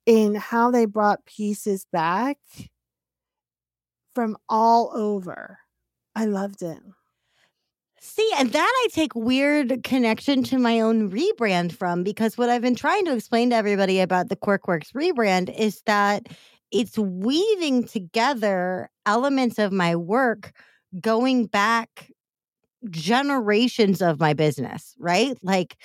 in 0.05 0.35
how 0.35 0.69
they 0.69 0.85
brought 0.85 1.25
pieces 1.25 1.87
back 1.91 2.37
from 4.13 4.37
all 4.47 4.91
over. 4.93 5.59
I 6.15 6.25
loved 6.25 6.61
it. 6.61 6.79
See, 8.07 8.31
and 8.37 8.51
that 8.51 8.71
I 8.85 8.87
take 8.91 9.15
weird 9.15 9.83
connection 9.83 10.43
to 10.43 10.59
my 10.59 10.79
own 10.79 11.09
rebrand 11.09 11.71
from 11.71 12.03
because 12.03 12.37
what 12.37 12.51
I've 12.51 12.61
been 12.61 12.75
trying 12.75 13.03
to 13.05 13.15
explain 13.15 13.49
to 13.49 13.55
everybody 13.55 13.99
about 13.99 14.29
the 14.29 14.35
Quirkworks 14.35 14.93
rebrand 14.93 15.51
is 15.57 15.81
that 15.87 16.27
it's 16.71 16.99
weaving 16.99 17.85
together 17.85 18.91
elements 19.07 19.57
of 19.57 19.71
my 19.71 19.95
work 19.95 20.51
going 21.01 21.47
back 21.47 22.11
generations 22.91 24.03
of 24.03 24.19
my 24.19 24.33
business, 24.33 24.93
right? 24.99 25.35
Like 25.41 25.75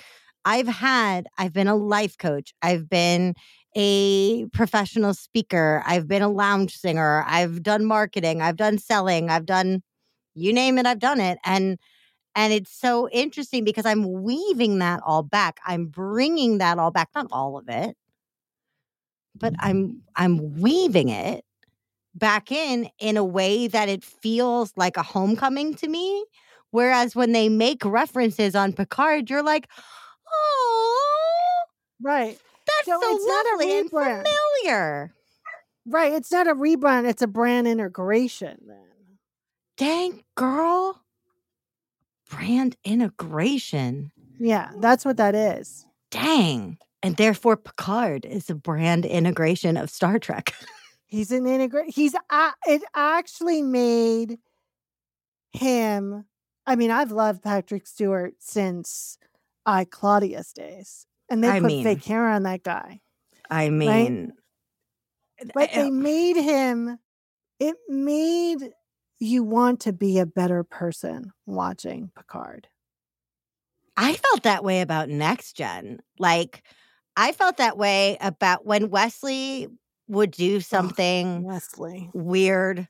I've 0.45 0.67
had, 0.67 1.25
I've 1.39 1.53
been 1.53 1.67
a 1.67 1.75
life 1.75 2.19
coach, 2.19 2.53
I've 2.61 2.87
been 2.87 3.33
a 3.75 4.45
professional 4.49 5.15
speaker, 5.15 5.81
I've 5.87 6.07
been 6.07 6.21
a 6.21 6.29
lounge 6.29 6.77
singer, 6.77 7.25
I've 7.27 7.63
done 7.63 7.83
marketing, 7.83 8.43
I've 8.43 8.57
done 8.57 8.77
selling, 8.77 9.31
I've 9.31 9.47
done 9.47 9.81
you 10.35 10.53
name 10.53 10.77
it, 10.77 10.85
I've 10.85 10.99
done 10.99 11.19
it. 11.19 11.39
And 11.43 11.79
and 12.35 12.53
it's 12.53 12.71
so 12.71 13.09
interesting 13.09 13.63
because 13.63 13.85
I'm 13.85 14.23
weaving 14.23 14.79
that 14.79 15.01
all 15.05 15.23
back. 15.23 15.59
I'm 15.65 15.87
bringing 15.87 16.59
that 16.59 16.77
all 16.77 16.91
back, 16.91 17.09
not 17.13 17.27
all 17.31 17.57
of 17.57 17.67
it, 17.67 17.95
but 19.35 19.53
I'm 19.59 20.01
I'm 20.15 20.59
weaving 20.59 21.09
it 21.09 21.43
back 22.15 22.51
in 22.51 22.89
in 22.99 23.17
a 23.17 23.23
way 23.23 23.67
that 23.67 23.89
it 23.89 24.03
feels 24.03 24.73
like 24.75 24.97
a 24.97 25.03
homecoming 25.03 25.73
to 25.75 25.87
me. 25.87 26.25
Whereas 26.71 27.15
when 27.15 27.33
they 27.33 27.49
make 27.49 27.83
references 27.83 28.55
on 28.55 28.71
Picard, 28.73 29.29
you're 29.29 29.43
like, 29.43 29.67
oh, 30.31 31.63
Right. 32.01 32.39
that's 32.65 32.87
So 32.87 32.99
so, 32.99 33.15
it's 33.15 33.25
not 33.25 33.45
a 33.45 33.49
lovely 33.51 33.79
and 33.79 33.89
familiar. 33.89 35.13
Right. 35.85 36.13
It's 36.13 36.31
not 36.31 36.47
a 36.47 36.55
rebrand, 36.55 37.09
it's 37.09 37.21
a 37.21 37.27
brand 37.27 37.67
integration 37.67 38.57
then. 38.67 38.77
Dang, 39.77 40.23
girl. 40.35 41.01
Brand 42.31 42.75
integration. 42.83 44.11
Yeah, 44.39 44.71
that's 44.79 45.05
what 45.05 45.17
that 45.17 45.35
is. 45.35 45.85
Dang. 46.09 46.77
And 47.03 47.15
therefore, 47.17 47.57
Picard 47.57 48.25
is 48.25 48.49
a 48.49 48.55
brand 48.55 49.05
integration 49.05 49.77
of 49.77 49.89
Star 49.89 50.17
Trek. 50.17 50.53
He's 51.05 51.31
an 51.31 51.45
integrate. 51.45 51.93
He's 51.93 52.15
a- 52.15 52.53
it 52.67 52.83
actually 52.95 53.61
made 53.61 54.39
him. 55.51 56.25
I 56.65 56.75
mean, 56.75 56.89
I've 56.89 57.11
loved 57.11 57.43
Patrick 57.43 57.85
Stewart 57.85 58.35
since 58.39 59.17
I 59.65 59.83
Claudius 59.83 60.53
days, 60.53 61.05
and 61.29 61.43
they 61.43 61.49
I 61.49 61.59
put 61.59 61.67
mean, 61.67 61.83
fake 61.83 62.03
hair 62.05 62.29
on 62.29 62.43
that 62.43 62.63
guy. 62.63 63.01
I 63.49 63.69
mean, 63.69 64.31
But 65.53 65.71
uh, 65.73 65.83
they 65.83 65.89
made 65.89 66.37
him. 66.37 66.97
It 67.59 67.75
made 67.89 68.71
you 69.21 69.43
want 69.43 69.79
to 69.81 69.93
be 69.93 70.19
a 70.19 70.25
better 70.25 70.63
person 70.63 71.31
watching 71.45 72.11
Picard. 72.17 72.67
I 73.95 74.13
felt 74.13 74.43
that 74.43 74.63
way 74.63 74.81
about 74.81 75.09
Next 75.09 75.53
Gen. 75.53 75.99
Like, 76.17 76.63
I 77.15 77.31
felt 77.31 77.57
that 77.57 77.77
way 77.77 78.17
about 78.19 78.65
when 78.65 78.89
Wesley 78.89 79.67
would 80.07 80.31
do 80.31 80.59
something 80.59 81.43
Wesley. 81.43 82.09
weird 82.13 82.87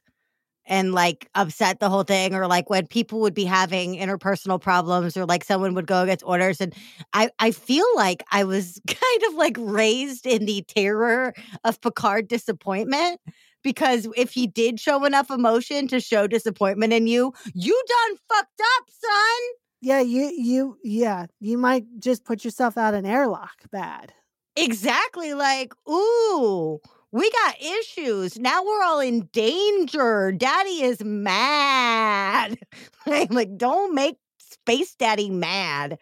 and 0.66 0.94
like 0.94 1.28
upset 1.36 1.80
the 1.80 1.90
whole 1.90 2.04
thing 2.04 2.34
or 2.36 2.48
like 2.48 2.70
when 2.70 2.88
people 2.88 3.20
would 3.20 3.34
be 3.34 3.46
having 3.46 3.96
interpersonal 3.96 4.62
problems 4.62 5.18
or 5.18 5.26
like 5.26 5.44
someone 5.44 5.74
would 5.74 5.88
go 5.88 6.04
against 6.04 6.24
orders 6.26 6.62
and 6.62 6.74
i 7.14 7.30
i 7.40 7.52
feel 7.52 7.86
like 7.96 8.24
i 8.32 8.44
was 8.44 8.80
kind 8.88 9.24
of 9.28 9.34
like 9.34 9.56
raised 9.60 10.26
in 10.26 10.46
the 10.46 10.62
terror 10.68 11.34
of 11.64 11.82
picard 11.82 12.28
disappointment 12.28 13.20
because 13.64 14.08
if 14.16 14.32
he 14.32 14.48
did 14.48 14.80
show 14.80 15.06
enough 15.06 15.30
emotion 15.30 15.88
to 15.88 16.00
show 16.00 16.28
disappointment 16.28 16.94
in 16.94 17.08
you 17.08 17.34
you 17.54 17.82
done 17.88 18.18
fucked 18.30 18.62
up 18.78 18.84
son 18.90 19.42
Yeah, 19.82 20.02
you 20.02 20.32
you 20.38 20.78
yeah, 20.84 21.26
you 21.40 21.58
might 21.58 21.86
just 22.00 22.24
put 22.26 22.44
yourself 22.46 22.78
out 22.78 22.94
an 22.94 23.06
airlock 23.06 23.70
bad. 23.72 24.14
exactly 24.56 25.34
like 25.34 25.74
ooh 25.90 26.80
we 27.14 27.30
got 27.30 27.62
issues. 27.62 28.40
Now 28.40 28.64
we're 28.64 28.84
all 28.84 29.02
in 29.02 29.28
danger. 29.34 30.32
Daddy 30.32 30.82
is 30.82 31.04
mad. 31.04 32.58
like, 33.06 33.58
don't 33.58 33.94
make 33.94 34.16
Space 34.40 34.96
Daddy 34.96 35.30
mad. 35.30 35.98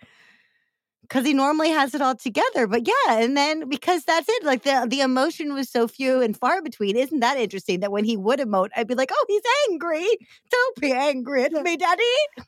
Because 1.09 1.25
he 1.25 1.33
normally 1.33 1.69
has 1.71 1.95
it 1.95 2.01
all 2.01 2.15
together. 2.15 2.67
But 2.67 2.87
yeah, 2.87 3.19
and 3.19 3.35
then 3.35 3.67
because 3.67 4.03
that's 4.05 4.29
it, 4.29 4.43
like 4.43 4.63
the 4.63 4.87
the 4.89 5.01
emotion 5.01 5.53
was 5.53 5.69
so 5.69 5.87
few 5.87 6.21
and 6.21 6.37
far 6.37 6.61
between. 6.61 6.95
Isn't 6.95 7.19
that 7.21 7.37
interesting? 7.37 7.79
That 7.81 7.91
when 7.91 8.05
he 8.05 8.15
would 8.17 8.39
emote, 8.39 8.69
I'd 8.75 8.87
be 8.87 8.95
like, 8.95 9.11
"Oh, 9.13 9.25
he's 9.27 9.41
angry. 9.69 10.05
Don't 10.51 10.75
be 10.79 10.91
angry 10.93 11.43
at 11.45 11.51
me, 11.53 11.77
Daddy." 11.77 12.03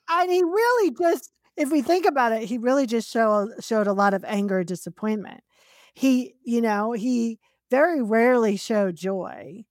And 0.09 0.32
he 0.32 0.43
really 0.43 0.91
just, 0.91 1.32
if 1.57 1.72
we 1.72 1.82
think 1.82 2.05
about 2.05 2.32
it, 2.34 2.43
he 2.43 2.57
really 2.57 2.86
just 2.86 3.12
showed 3.12 3.49
showed 3.64 3.88
a 3.88 3.93
lot 3.93 4.14
of 4.14 4.24
anger, 4.26 4.59
and 4.59 4.68
disappointment. 4.68 5.41
He, 5.93 6.36
you 6.45 6.62
know, 6.62 6.93
he 6.93 7.39
very 7.70 8.01
rarely 8.01 8.57
showed 8.57 8.95
joy, 8.95 9.64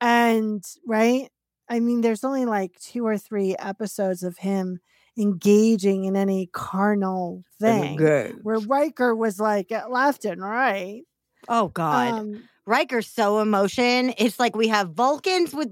and 0.00 0.64
right. 0.86 1.28
I 1.68 1.80
mean, 1.80 2.00
there's 2.00 2.24
only 2.24 2.46
like 2.46 2.78
two 2.80 3.06
or 3.06 3.18
three 3.18 3.54
episodes 3.58 4.22
of 4.22 4.38
him 4.38 4.80
engaging 5.18 6.04
in 6.04 6.16
any 6.16 6.48
carnal 6.52 7.44
thing. 7.60 7.96
Where 8.42 8.58
Riker 8.60 9.14
was 9.14 9.40
like 9.40 9.70
left 9.88 10.24
and 10.24 10.42
right. 10.42 11.02
Oh 11.48 11.68
God. 11.68 12.12
Um, 12.12 12.48
Riker's 12.66 13.06
so 13.06 13.40
emotion. 13.40 14.12
It's 14.18 14.38
like 14.38 14.54
we 14.54 14.68
have 14.68 14.90
Vulcans 14.90 15.54
with 15.54 15.70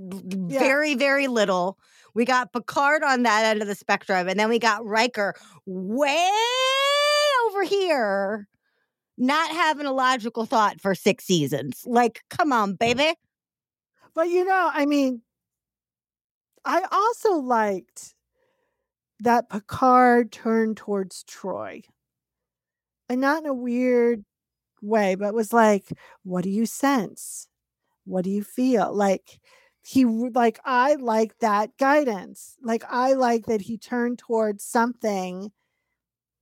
yeah. 0.49 0.59
very, 0.59 0.95
very 0.95 1.29
little. 1.29 1.79
We 2.15 2.25
got 2.25 2.55
Picard 2.55 3.03
on 3.03 3.25
that 3.25 3.45
end 3.45 3.61
of 3.61 3.69
the 3.69 3.75
spectrum, 3.75 4.27
and 4.29 4.41
then 4.41 4.49
we 4.49 4.59
got 4.59 4.85
Riker 4.87 5.35
way 5.67 6.31
over 7.47 7.65
here, 7.65 8.49
not 9.19 9.51
having 9.51 9.85
a 9.85 9.93
logical 9.93 10.47
thought 10.47 10.81
for 10.81 10.95
six 10.95 11.25
seasons. 11.25 11.83
Like, 11.85 12.23
come 12.31 12.53
on, 12.53 12.75
baby. 12.75 13.13
But 14.15 14.31
you 14.31 14.47
know, 14.47 14.71
I 14.73 14.87
mean, 14.87 15.21
I 16.65 16.87
also 16.91 17.35
liked 17.35 18.16
that 19.21 19.49
Picard 19.49 20.33
turned 20.33 20.77
towards 20.77 21.25
Troi. 21.25 21.83
And 23.09 23.21
not 23.21 23.45
in 23.45 23.49
a 23.49 23.55
weird 23.55 24.25
way, 24.83 25.15
but 25.15 25.35
was 25.35 25.53
like, 25.53 25.93
what 26.25 26.45
do 26.45 26.51
you 26.51 26.67
sense? 26.67 27.49
What 28.05 28.25
do 28.25 28.31
you 28.31 28.43
feel? 28.43 28.95
Like 28.95 29.41
he 29.83 30.05
like 30.05 30.59
I 30.65 30.95
like 30.95 31.39
that 31.39 31.77
guidance. 31.79 32.57
Like 32.63 32.85
I 32.89 33.15
like 33.15 33.47
that 33.47 33.63
he 33.63 33.79
turned 33.79 34.19
towards 34.19 34.65
something 34.65 35.53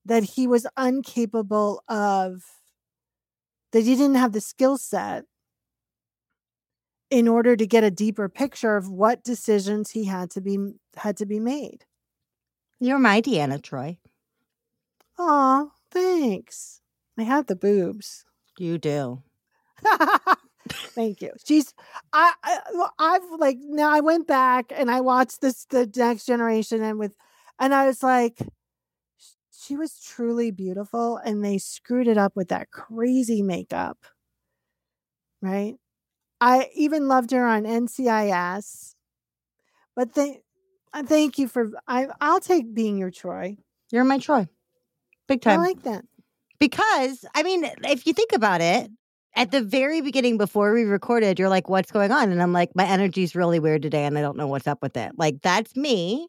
that 0.06 0.22
he 0.24 0.46
was 0.46 0.66
incapable 0.78 1.82
of 1.88 2.42
that 3.72 3.82
he 3.84 3.96
didn't 3.96 4.16
have 4.16 4.32
the 4.32 4.40
skill 4.40 4.78
set 4.78 5.24
in 7.10 7.28
order 7.28 7.56
to 7.56 7.66
get 7.66 7.84
a 7.84 7.90
deeper 7.90 8.28
picture 8.28 8.76
of 8.76 8.88
what 8.88 9.24
decisions 9.24 9.90
he 9.90 10.04
had 10.04 10.30
to 10.30 10.40
be 10.40 10.58
had 10.96 11.16
to 11.18 11.26
be 11.26 11.40
made. 11.40 11.84
You're 12.84 12.98
my 12.98 13.22
Deanna 13.22 13.62
Troi. 13.62 13.96
Aw, 15.18 15.68
thanks. 15.90 16.82
I 17.18 17.22
have 17.22 17.46
the 17.46 17.56
boobs. 17.56 18.26
You 18.58 18.76
do. 18.76 19.22
Thank 20.68 21.22
you. 21.22 21.30
She's 21.46 21.72
I, 22.12 22.34
I 22.42 22.58
I've 22.98 23.22
like 23.38 23.56
now 23.58 23.90
I 23.90 24.00
went 24.00 24.26
back 24.26 24.70
and 24.70 24.90
I 24.90 25.00
watched 25.00 25.40
this 25.40 25.64
the 25.64 25.90
next 25.96 26.26
generation 26.26 26.82
and 26.82 26.98
with 26.98 27.16
and 27.58 27.72
I 27.72 27.86
was 27.86 28.02
like 28.02 28.36
she 29.50 29.76
was 29.76 29.98
truly 29.98 30.50
beautiful 30.50 31.16
and 31.16 31.42
they 31.42 31.56
screwed 31.56 32.06
it 32.06 32.18
up 32.18 32.36
with 32.36 32.48
that 32.48 32.70
crazy 32.70 33.40
makeup. 33.40 33.96
Right? 35.40 35.76
I 36.38 36.68
even 36.74 37.08
loved 37.08 37.30
her 37.30 37.46
on 37.46 37.64
NCIS. 37.64 38.94
But 39.96 40.12
they 40.12 40.43
thank 41.02 41.38
you 41.38 41.48
for. 41.48 41.70
I 41.86 42.08
I'll 42.20 42.40
take 42.40 42.72
being 42.74 42.98
your 42.98 43.10
Troi. 43.10 43.56
You're 43.90 44.04
my 44.04 44.18
Troi, 44.18 44.48
big 45.28 45.40
time. 45.40 45.60
I 45.60 45.62
like 45.62 45.82
that 45.82 46.04
because 46.58 47.24
I 47.34 47.42
mean, 47.42 47.68
if 47.84 48.06
you 48.06 48.12
think 48.12 48.32
about 48.32 48.60
it, 48.60 48.90
at 49.36 49.50
the 49.50 49.62
very 49.62 50.00
beginning 50.00 50.38
before 50.38 50.72
we 50.72 50.84
recorded, 50.84 51.38
you're 51.38 51.48
like, 51.48 51.68
"What's 51.68 51.90
going 51.90 52.12
on?" 52.12 52.30
And 52.30 52.42
I'm 52.42 52.52
like, 52.52 52.74
"My 52.74 52.86
energy's 52.86 53.34
really 53.34 53.58
weird 53.58 53.82
today, 53.82 54.04
and 54.04 54.16
I 54.18 54.22
don't 54.22 54.36
know 54.36 54.46
what's 54.46 54.66
up 54.66 54.80
with 54.82 54.96
it." 54.96 55.12
Like 55.16 55.42
that's 55.42 55.76
me, 55.76 56.28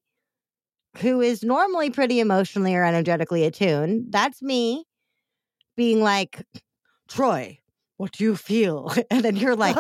who 0.98 1.22
is 1.22 1.44
normally 1.44 1.90
pretty 1.90 2.20
emotionally 2.20 2.76
or 2.76 2.84
energetically 2.84 3.46
attuned. 3.46 4.12
That's 4.12 4.42
me 4.42 4.86
being 5.78 6.02
like, 6.02 6.44
Troi, 7.10 7.60
what 7.98 8.12
do 8.14 8.24
you 8.24 8.36
feel?" 8.36 8.94
And 9.12 9.24
then 9.24 9.36
you're 9.36 9.56
like, 9.56 9.78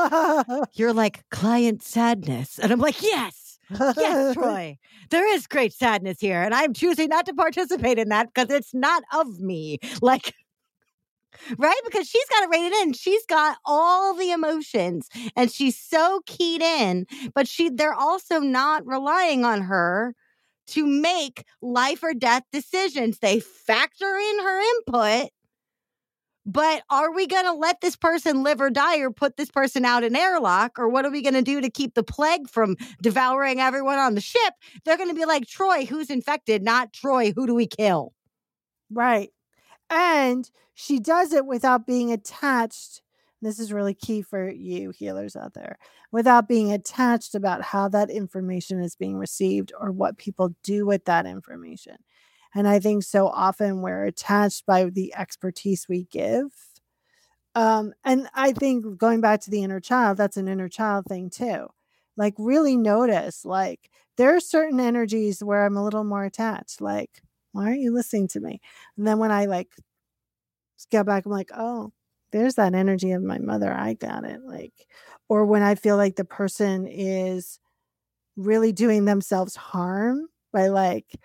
"You're 0.73 0.93
like 0.93 1.27
client 1.31 1.83
sadness," 1.83 2.59
and 2.59 2.71
I'm 2.71 2.79
like, 2.79 3.01
"Yes." 3.01 3.44
Yes, 3.69 4.35
Troi. 4.35 4.77
There 5.09 5.33
is 5.35 5.47
great 5.47 5.73
sadness 5.73 6.19
here, 6.19 6.41
and 6.41 6.53
I'm 6.53 6.73
choosing 6.73 7.09
not 7.09 7.25
to 7.27 7.33
participate 7.33 7.99
in 7.99 8.09
that 8.09 8.33
because 8.33 8.49
it's 8.55 8.73
not 8.73 9.03
of 9.13 9.39
me. 9.39 9.79
Like, 10.01 10.33
right? 11.57 11.79
Because 11.85 12.07
she's 12.07 12.25
got 12.29 12.43
it 12.43 12.49
rated 12.49 12.73
in. 12.79 12.93
She's 12.93 13.25
got 13.25 13.57
all 13.65 14.13
the 14.13 14.31
emotions, 14.31 15.07
and 15.35 15.51
she's 15.51 15.77
so 15.77 16.21
keyed 16.25 16.61
in. 16.61 17.05
But 17.33 17.47
she, 17.47 17.69
they're 17.69 17.93
also 17.93 18.39
not 18.39 18.85
relying 18.85 19.45
on 19.45 19.61
her 19.61 20.13
to 20.67 20.85
make 20.85 21.43
life 21.61 22.03
or 22.03 22.13
death 22.13 22.43
decisions. 22.51 23.19
They 23.19 23.39
factor 23.39 24.15
in 24.17 24.39
her 24.43 24.59
input, 24.59 25.29
but 26.45 26.83
are 26.89 27.11
we 27.11 27.25
going 27.25 27.45
to 27.45 27.53
let 27.53 27.81
this 27.81 27.95
person 27.95 28.43
live 28.43 28.61
or 28.61 28.69
die 28.69 28.99
or 28.99 29.09
put 29.09 29.35
this 29.35 29.49
person 29.49 29.83
out 29.83 30.03
in 30.03 30.15
airlock? 30.15 30.77
Or 30.77 30.87
what 30.87 31.05
are 31.05 31.11
we 31.11 31.23
going 31.23 31.33
to 31.33 31.41
do 31.41 31.59
to 31.61 31.69
keep 31.69 31.95
the 31.95 32.03
plague 32.03 32.49
from 32.49 32.75
devouring 33.01 33.59
everyone 33.59 33.97
on 33.97 34.13
the 34.13 34.21
ship? 34.21 34.53
They're 34.83 34.97
going 34.97 35.09
to 35.09 35.15
be 35.15 35.25
like, 35.25 35.45
Troi, 35.45 35.87
who's 35.87 36.09
infected? 36.09 36.63
Not 36.63 36.93
Troi, 36.93 37.33
who 37.33 37.47
do 37.47 37.55
we 37.55 37.65
kill? 37.65 38.13
Right. 38.91 39.31
And 39.89 40.49
she 40.73 40.99
does 40.99 41.33
it 41.33 41.45
without 41.45 41.87
being 41.87 42.11
attached. 42.11 43.01
This 43.41 43.59
is 43.59 43.73
really 43.73 43.93
key 43.93 44.21
for 44.21 44.49
you 44.49 44.91
healers 44.91 45.35
out 45.35 45.53
there 45.53 45.77
without 46.11 46.47
being 46.47 46.71
attached 46.71 47.35
about 47.35 47.61
how 47.61 47.89
that 47.89 48.09
information 48.09 48.79
is 48.79 48.95
being 48.95 49.17
received 49.17 49.71
or 49.79 49.91
what 49.91 50.17
people 50.17 50.55
do 50.63 50.85
with 50.85 51.05
that 51.05 51.25
information. 51.25 51.97
And 52.55 52.67
I 52.67 52.79
think 52.79 53.03
so 53.03 53.27
often 53.27 53.81
we're 53.81 54.05
attached 54.05 54.65
by 54.65 54.85
the 54.85 55.13
expertise 55.15 55.87
we 55.89 56.05
give. 56.05 56.47
Um, 57.55 57.93
and 58.03 58.27
I 58.33 58.51
think 58.51 58.97
going 58.97 59.21
back 59.21 59.41
to 59.41 59.51
the 59.51 59.63
inner 59.63 59.79
child, 59.79 60.17
that's 60.17 60.37
an 60.37 60.47
inner 60.47 60.69
child 60.69 61.05
thing 61.07 61.29
too. 61.29 61.67
Like, 62.17 62.33
really 62.37 62.77
notice, 62.77 63.45
like, 63.45 63.89
there 64.17 64.35
are 64.35 64.39
certain 64.39 64.79
energies 64.79 65.43
where 65.43 65.65
I'm 65.65 65.77
a 65.77 65.83
little 65.83 66.03
more 66.03 66.23
attached. 66.25 66.81
Like, 66.81 67.21
why 67.51 67.65
aren't 67.67 67.81
you 67.81 67.93
listening 67.93 68.27
to 68.29 68.39
me? 68.39 68.61
And 68.97 69.07
then 69.07 69.19
when 69.19 69.31
I 69.31 69.45
like 69.45 69.69
get 70.91 71.05
back, 71.05 71.25
I'm 71.25 71.31
like, 71.31 71.51
oh, 71.55 71.91
there's 72.31 72.55
that 72.55 72.73
energy 72.73 73.11
of 73.11 73.23
my 73.23 73.39
mother. 73.39 73.73
I 73.73 73.93
got 73.93 74.25
it. 74.25 74.41
Like, 74.43 74.73
or 75.29 75.45
when 75.45 75.61
I 75.61 75.75
feel 75.75 75.97
like 75.97 76.15
the 76.15 76.25
person 76.25 76.87
is 76.87 77.59
really 78.37 78.71
doing 78.71 79.05
themselves 79.05 79.55
harm 79.55 80.27
by 80.53 80.67
like 80.67 81.15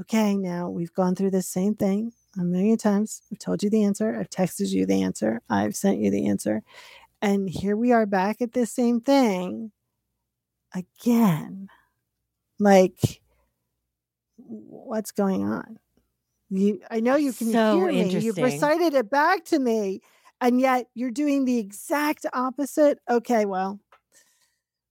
okay, 0.00 0.36
now 0.36 0.68
we've 0.68 0.92
gone 0.92 1.14
through 1.14 1.30
the 1.30 1.42
same 1.42 1.74
thing 1.74 2.12
a 2.38 2.44
million 2.44 2.78
times. 2.78 3.22
I've 3.30 3.38
told 3.38 3.62
you 3.62 3.70
the 3.70 3.84
answer. 3.84 4.16
I've 4.18 4.30
texted 4.30 4.70
you 4.70 4.86
the 4.86 5.02
answer. 5.02 5.40
I've 5.48 5.76
sent 5.76 5.98
you 5.98 6.10
the 6.10 6.26
answer. 6.26 6.62
And 7.20 7.48
here 7.48 7.76
we 7.76 7.92
are 7.92 8.06
back 8.06 8.42
at 8.42 8.52
the 8.52 8.66
same 8.66 9.00
thing 9.00 9.70
again. 10.74 11.68
Like, 12.58 13.20
what's 14.36 15.12
going 15.12 15.44
on? 15.44 15.78
You, 16.50 16.80
I 16.90 17.00
know 17.00 17.16
you 17.16 17.32
can 17.32 17.52
so 17.52 17.76
hear 17.76 17.86
me. 17.88 18.18
You've 18.18 18.38
recited 18.38 18.94
it 18.94 19.10
back 19.10 19.44
to 19.46 19.58
me, 19.58 20.00
and 20.40 20.60
yet 20.60 20.86
you're 20.94 21.10
doing 21.10 21.44
the 21.44 21.58
exact 21.58 22.26
opposite. 22.32 22.98
Okay, 23.08 23.46
well, 23.46 23.80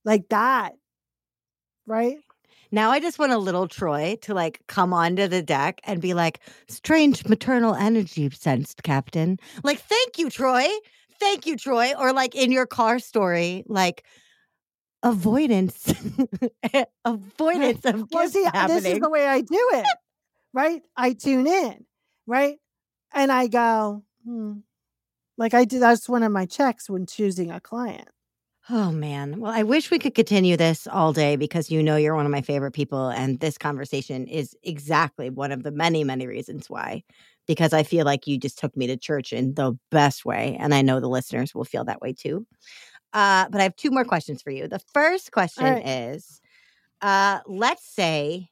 like 0.04 0.30
that, 0.30 0.74
right? 1.86 2.18
Now 2.72 2.92
I 2.92 3.00
just 3.00 3.20
want 3.20 3.34
a 3.34 3.38
little 3.38 3.68
Troi 3.68 4.20
to 4.22 4.34
like 4.34 4.62
come 4.68 4.94
onto 4.94 5.28
the 5.28 5.42
deck 5.42 5.82
and 5.84 6.02
be 6.02 6.14
like, 6.14 6.40
strange 6.68 7.26
maternal 7.28 7.76
energy 7.76 8.30
sensed, 8.30 8.84
Captain. 8.84 9.40
Like, 9.64 9.80
thank 9.80 10.18
you, 10.18 10.28
Troi. 10.28 10.68
Thank 11.20 11.46
you, 11.46 11.58
Troi. 11.58 11.94
Or 12.00 12.14
like 12.14 12.34
in 12.34 12.52
your 12.52 12.66
car 12.66 13.00
story, 13.00 13.64
like, 13.68 14.04
avoidance 15.04 15.92
avoidance 17.06 17.86
of 17.86 18.08
well 18.12 18.30
see 18.30 18.44
happening. 18.44 18.84
this 18.84 18.94
is 18.94 19.00
the 19.00 19.10
way 19.10 19.26
i 19.26 19.42
do 19.42 19.70
it 19.74 19.86
right 20.54 20.84
i 20.96 21.14
tune 21.14 21.48
in 21.48 21.86
right 22.28 22.58
and 23.12 23.32
i 23.32 23.48
go 23.48 24.04
hmm. 24.24 24.60
like 25.38 25.56
i 25.56 25.66
do 25.66 25.80
that's 25.80 26.08
one 26.08 26.22
of 26.22 26.32
my 26.32 26.46
checks 26.46 26.88
when 26.88 27.08
choosing 27.08 27.50
a 27.50 27.60
client 27.60 28.10
Oh 28.70 28.92
man. 28.92 29.40
Well, 29.40 29.52
I 29.52 29.64
wish 29.64 29.90
we 29.90 29.98
could 29.98 30.14
continue 30.14 30.56
this 30.56 30.86
all 30.88 31.14
day 31.14 31.36
because 31.36 31.72
you 31.72 31.82
know 31.82 31.96
you're 31.96 32.16
one 32.16 32.26
of 32.26 32.32
my 32.32 32.42
favorite 32.42 32.74
people 32.74 33.10
and 33.10 33.40
this 33.40 33.58
conversation 33.58 34.28
is 34.28 34.56
exactly 34.64 35.30
one 35.30 35.52
of 35.52 35.64
the 35.64 35.72
many 35.72 36.04
many 36.04 36.28
reasons 36.28 36.70
why 36.70 37.04
because 37.48 37.74
I 37.74 37.82
feel 37.84 38.06
like 38.06 38.28
you 38.28 38.38
just 38.38 38.60
took 38.60 38.78
me 38.78 38.86
to 38.88 38.98
church 38.98 39.34
in 39.34 39.56
the 39.56 39.74
best 39.90 40.26
way 40.26 40.58
and 40.60 40.76
I 40.76 40.84
know 40.84 41.00
the 41.00 41.10
listeners 41.10 41.56
will 41.56 41.66
feel 41.66 41.84
that 41.86 42.02
way 42.02 42.14
too. 42.14 42.46
Uh, 43.14 43.48
but 43.50 43.62
I 43.62 43.64
have 43.64 43.76
two 43.76 43.92
more 43.92 44.06
questions 44.06 44.42
for 44.42 44.52
you. 44.52 44.68
The 44.68 44.82
first 44.94 45.32
question 45.32 45.66
right. 45.66 45.88
is 45.88 46.42
uh, 47.02 47.40
let's 47.48 47.86
say 47.86 48.50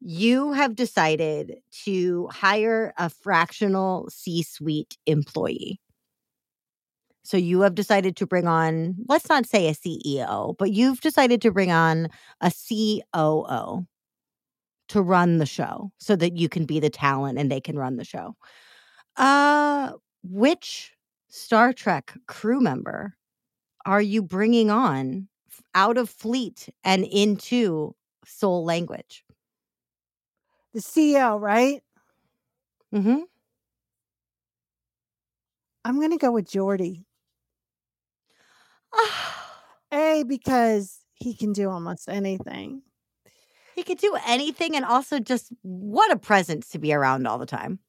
you 0.00 0.52
have 0.52 0.76
decided 0.76 1.56
to 1.84 2.28
hire 2.28 2.92
a 2.98 3.08
fractional 3.10 4.08
C 4.10 4.42
suite 4.42 4.98
employee. 5.06 5.80
So 7.24 7.38
you 7.38 7.62
have 7.62 7.74
decided 7.74 8.16
to 8.16 8.26
bring 8.26 8.46
on, 8.46 8.96
let's 9.08 9.30
not 9.30 9.46
say 9.46 9.68
a 9.68 9.72
CEO, 9.72 10.56
but 10.58 10.72
you've 10.72 11.00
decided 11.00 11.40
to 11.42 11.50
bring 11.50 11.72
on 11.72 12.08
a 12.42 12.52
COO 12.52 13.86
to 14.88 15.02
run 15.02 15.38
the 15.38 15.46
show 15.46 15.90
so 15.98 16.16
that 16.16 16.36
you 16.36 16.50
can 16.50 16.66
be 16.66 16.80
the 16.80 16.90
talent 16.90 17.38
and 17.38 17.50
they 17.50 17.62
can 17.62 17.78
run 17.78 17.96
the 17.96 18.04
show. 18.04 18.36
Uh, 19.16 19.92
which 20.22 20.92
Star 21.28 21.72
Trek 21.72 22.14
crew 22.26 22.60
member 22.60 23.16
are 23.86 24.02
you 24.02 24.22
bringing 24.22 24.70
on 24.70 25.28
out 25.74 25.96
of 25.96 26.10
fleet 26.10 26.68
and 26.84 27.04
into 27.04 27.94
soul 28.26 28.64
language? 28.64 29.24
The 30.74 30.80
CEO, 30.80 31.40
right? 31.40 31.82
Mm-hmm. 32.94 33.20
I'm 35.84 35.96
going 35.96 36.10
to 36.10 36.16
go 36.16 36.32
with 36.32 36.50
Geordi. 36.50 37.04
A, 39.92 40.24
because 40.24 41.00
he 41.14 41.34
can 41.34 41.52
do 41.52 41.70
almost 41.70 42.08
anything. 42.08 42.82
he 43.74 43.82
could 43.82 43.98
do 43.98 44.16
anything 44.26 44.76
and 44.76 44.84
also 44.84 45.18
just 45.18 45.52
what 45.62 46.12
a 46.12 46.16
presence 46.16 46.68
to 46.70 46.78
be 46.78 46.92
around 46.92 47.26
all 47.26 47.38
the 47.38 47.46
time. 47.46 47.80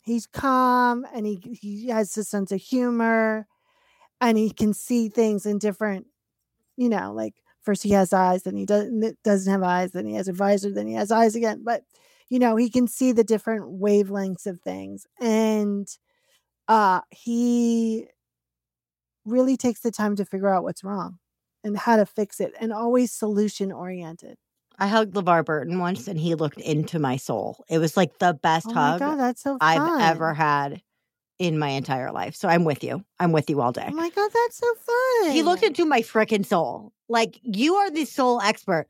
He's 0.00 0.26
calm 0.26 1.06
and 1.14 1.26
he, 1.26 1.58
he 1.60 1.88
has 1.88 2.16
a 2.16 2.24
sense 2.24 2.50
of 2.52 2.60
humor 2.60 3.46
and 4.20 4.38
he 4.38 4.50
can 4.50 4.74
see 4.74 5.08
things 5.08 5.46
in 5.46 5.58
different, 5.58 6.06
you 6.76 6.88
know, 6.88 7.12
like 7.12 7.34
first 7.62 7.82
he 7.82 7.90
has 7.90 8.12
eyes, 8.12 8.44
then 8.44 8.56
he 8.56 8.66
doesn't, 8.66 9.22
doesn't 9.24 9.52
have 9.52 9.62
eyes, 9.62 9.92
then 9.92 10.06
he 10.06 10.14
has 10.14 10.28
a 10.28 10.32
visor, 10.32 10.72
then 10.72 10.86
he 10.86 10.94
has 10.94 11.10
eyes 11.12 11.36
again. 11.36 11.62
But, 11.64 11.84
you 12.28 12.38
know, 12.38 12.56
he 12.56 12.70
can 12.70 12.88
see 12.88 13.12
the 13.12 13.24
different 13.24 13.80
wavelengths 13.80 14.46
of 14.46 14.60
things. 14.60 15.06
And 15.20 15.88
uh 16.68 17.00
he 17.10 18.06
really 19.28 19.56
takes 19.56 19.80
the 19.80 19.90
time 19.90 20.16
to 20.16 20.24
figure 20.24 20.48
out 20.48 20.62
what's 20.62 20.84
wrong 20.84 21.18
and 21.64 21.76
how 21.76 21.96
to 21.96 22.06
fix 22.06 22.40
it 22.40 22.54
and 22.60 22.72
always 22.72 23.12
solution 23.12 23.72
oriented. 23.72 24.36
I 24.78 24.86
hugged 24.86 25.14
LeVar 25.14 25.44
Burton 25.44 25.78
once 25.80 26.06
and 26.06 26.18
he 26.18 26.34
looked 26.34 26.60
into 26.60 26.98
my 26.98 27.16
soul. 27.16 27.64
It 27.68 27.78
was 27.78 27.96
like 27.96 28.18
the 28.18 28.34
best 28.34 28.66
Oh 28.70 28.74
hug 28.74 29.00
god, 29.00 29.16
that's 29.16 29.42
so 29.42 29.58
fun. 29.58 29.60
I've 29.60 30.14
ever 30.14 30.34
had 30.34 30.82
in 31.38 31.58
my 31.58 31.68
entire 31.68 32.12
life. 32.12 32.34
So 32.34 32.48
I'm 32.48 32.64
with 32.64 32.82
you. 32.84 33.04
I'm 33.18 33.32
with 33.32 33.48
you 33.50 33.60
all 33.60 33.72
day. 33.72 33.86
Oh 33.88 33.94
my 33.94 34.10
god, 34.10 34.30
that's 34.32 34.58
so 34.58 34.74
fun. 34.74 35.32
He 35.32 35.42
looked 35.42 35.62
into 35.62 35.84
my 35.84 36.00
freaking 36.02 36.44
soul. 36.44 36.92
Like, 37.08 37.40
you 37.42 37.74
are 37.74 37.90
the 37.90 38.04
soul 38.04 38.40
expert. 38.40 38.86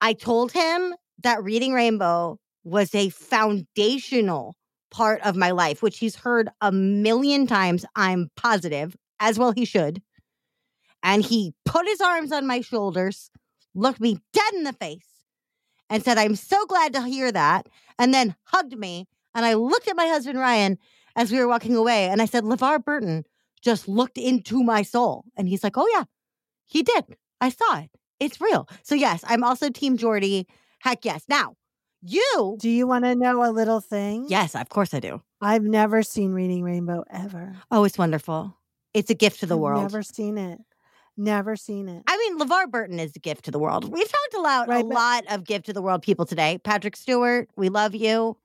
I 0.00 0.12
told 0.12 0.52
him 0.52 0.94
that 1.22 1.42
reading 1.42 1.72
Rainbow 1.72 2.38
was 2.64 2.94
a 2.94 3.10
foundational 3.10 4.54
part 4.90 5.20
of 5.22 5.36
my 5.36 5.50
life, 5.50 5.82
which 5.82 5.98
he's 5.98 6.16
heard 6.16 6.48
a 6.60 6.72
million 6.72 7.46
times, 7.46 7.84
I'm 7.94 8.30
positive, 8.36 8.96
as 9.20 9.38
well 9.38 9.52
he 9.52 9.64
should. 9.64 10.02
And 11.02 11.22
he 11.22 11.54
put 11.64 11.86
his 11.86 12.00
arms 12.00 12.32
on 12.32 12.46
my 12.46 12.60
shoulders, 12.60 13.30
looked 13.74 14.00
me 14.00 14.18
dead 14.32 14.54
in 14.54 14.64
the 14.64 14.72
face, 14.72 15.06
and 15.88 16.04
said, 16.04 16.18
I'm 16.18 16.34
so 16.36 16.66
glad 16.66 16.92
to 16.94 17.02
hear 17.02 17.30
that. 17.32 17.68
And 17.98 18.12
then 18.12 18.34
hugged 18.44 18.76
me. 18.76 19.06
And 19.34 19.44
I 19.46 19.54
looked 19.54 19.88
at 19.88 19.96
my 19.96 20.06
husband, 20.06 20.38
Ryan, 20.38 20.78
as 21.16 21.30
we 21.30 21.38
were 21.38 21.48
walking 21.48 21.76
away. 21.76 22.06
And 22.06 22.20
I 22.20 22.24
said, 22.26 22.44
LeVar 22.44 22.84
Burton 22.84 23.24
just 23.62 23.88
looked 23.88 24.18
into 24.18 24.62
my 24.62 24.82
soul. 24.82 25.24
And 25.36 25.48
he's 25.48 25.62
like, 25.62 25.76
Oh, 25.76 25.88
yeah, 25.92 26.04
he 26.66 26.82
did. 26.82 27.16
I 27.40 27.50
saw 27.50 27.78
it. 27.78 27.90
It's 28.20 28.40
real. 28.40 28.68
So, 28.82 28.94
yes, 28.96 29.24
I'm 29.26 29.44
also 29.44 29.70
Team 29.70 29.96
Geordi. 29.96 30.46
Heck 30.80 31.04
yes. 31.04 31.24
Now, 31.28 31.54
you, 32.02 32.56
Do 32.60 32.68
you 32.68 32.86
want 32.86 33.04
to 33.04 33.14
know 33.14 33.48
a 33.48 33.50
little 33.52 33.80
thing? 33.80 34.26
yes, 34.28 34.54
of 34.56 34.68
course 34.68 34.92
I 34.94 35.00
do. 35.00 35.22
I've 35.40 35.62
never 35.62 36.02
seen 36.02 36.32
Reading 36.32 36.64
Rainbow 36.64 37.04
ever. 37.10 37.54
Oh, 37.70 37.84
it's 37.84 37.98
wonderful. 37.98 38.56
It's 38.98 39.10
a 39.10 39.14
gift 39.14 39.40
to 39.40 39.46
the 39.46 39.54
I've 39.54 39.60
world. 39.60 39.82
Never 39.82 40.02
seen 40.02 40.38
it. 40.38 40.58
Never 41.16 41.56
seen 41.56 41.88
it. 41.88 42.02
I 42.06 42.16
mean, 42.16 42.38
LeVar 42.38 42.70
Burton 42.70 43.00
is 43.00 43.14
a 43.16 43.18
gift 43.18 43.44
to 43.46 43.50
the 43.50 43.58
world. 43.58 43.90
We've 43.90 44.08
talked 44.08 44.34
about 44.38 44.68
Right, 44.68 44.84
a 44.84 44.88
but- 44.88 44.94
lot 44.94 45.24
of 45.30 45.44
gift 45.44 45.66
to 45.66 45.72
the 45.72 45.82
world 45.82 46.02
people 46.02 46.26
today. 46.26 46.58
Patrick 46.62 46.96
Stewart, 46.96 47.48
we 47.56 47.68
love 47.68 47.94
you. 47.94 48.36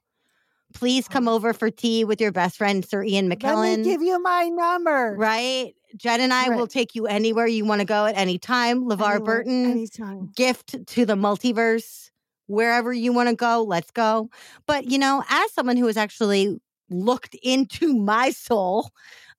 Please 0.74 1.08
come 1.08 1.28
over 1.28 1.54
for 1.54 1.70
tea 1.70 2.04
with 2.04 2.20
your 2.20 2.32
best 2.32 2.58
friend, 2.58 2.84
Sir 2.84 3.04
Ian 3.04 3.30
McKellen. 3.30 3.58
Let 3.62 3.80
me 3.80 3.84
give 3.86 4.02
you 4.02 4.20
my 4.22 4.50
number. 4.50 5.16
right? 5.18 5.74
Jen 5.96 6.20
and 6.22 6.34
I 6.34 6.50
will 6.50 6.66
take 6.66 6.96
you 6.96 7.06
anywhere 7.06 7.46
you 7.46 7.64
want 7.66 7.82
to 7.82 7.86
go 7.86 8.06
at 8.08 8.18
any 8.18 8.40
time. 8.40 8.86
LeVar 8.86 8.94
Anywhere, 9.02 9.20
Burton, 9.20 9.66
Anytime. 9.72 10.32
gift 10.36 10.84
to 10.88 11.06
the 11.06 11.14
multiverse. 11.16 12.10
Wherever 12.48 12.92
you 12.92 13.14
want 13.14 13.30
to 13.30 13.36
go, 13.36 13.64
let's 13.64 13.92
go. 13.92 14.30
But, 14.66 14.86
you 14.90 14.98
know, 14.98 15.24
as 15.30 15.52
someone 15.54 15.78
who 15.78 15.86
has 15.88 15.96
actually 15.98 16.60
looked 16.90 17.36
into 17.44 17.94
my 17.96 18.32
soul, 18.32 18.90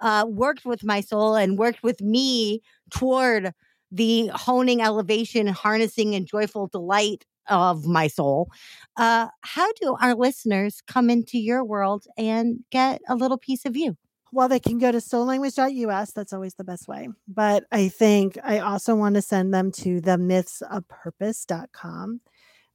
uh, 0.04 0.24
worked 0.28 0.64
with 0.64 0.84
my 0.84 1.00
soul, 1.00 1.34
and 1.34 1.58
worked 1.58 1.82
with 1.82 2.00
me 2.00 2.62
toward 2.90 3.52
the 3.90 4.28
honing 4.28 4.82
elevation, 4.82 5.48
harnessing, 5.48 6.14
and 6.14 6.26
joyful 6.26 6.68
delight 6.68 7.24
of 7.48 7.86
my 7.86 8.08
soul, 8.08 8.50
uh, 8.96 9.28
how 9.42 9.72
do 9.80 9.96
our 10.00 10.14
listeners 10.14 10.82
come 10.86 11.10
into 11.10 11.38
your 11.38 11.64
world 11.64 12.06
and 12.16 12.60
get 12.70 13.02
a 13.08 13.14
little 13.14 13.38
piece 13.38 13.64
of 13.64 13.76
you? 13.76 13.96
Well, 14.32 14.48
they 14.48 14.58
can 14.58 14.78
go 14.78 14.90
to 14.90 14.98
soullanguage.us. 14.98 16.12
That's 16.12 16.32
always 16.32 16.54
the 16.54 16.64
best 16.64 16.88
way. 16.88 17.08
But 17.28 17.64
I 17.70 17.88
think 17.88 18.36
I 18.42 18.58
also 18.58 18.96
want 18.96 19.14
to 19.14 19.22
send 19.22 19.54
them 19.54 19.70
to 19.72 20.00
the 20.00 20.16
mythsofpurpose.com, 20.16 22.20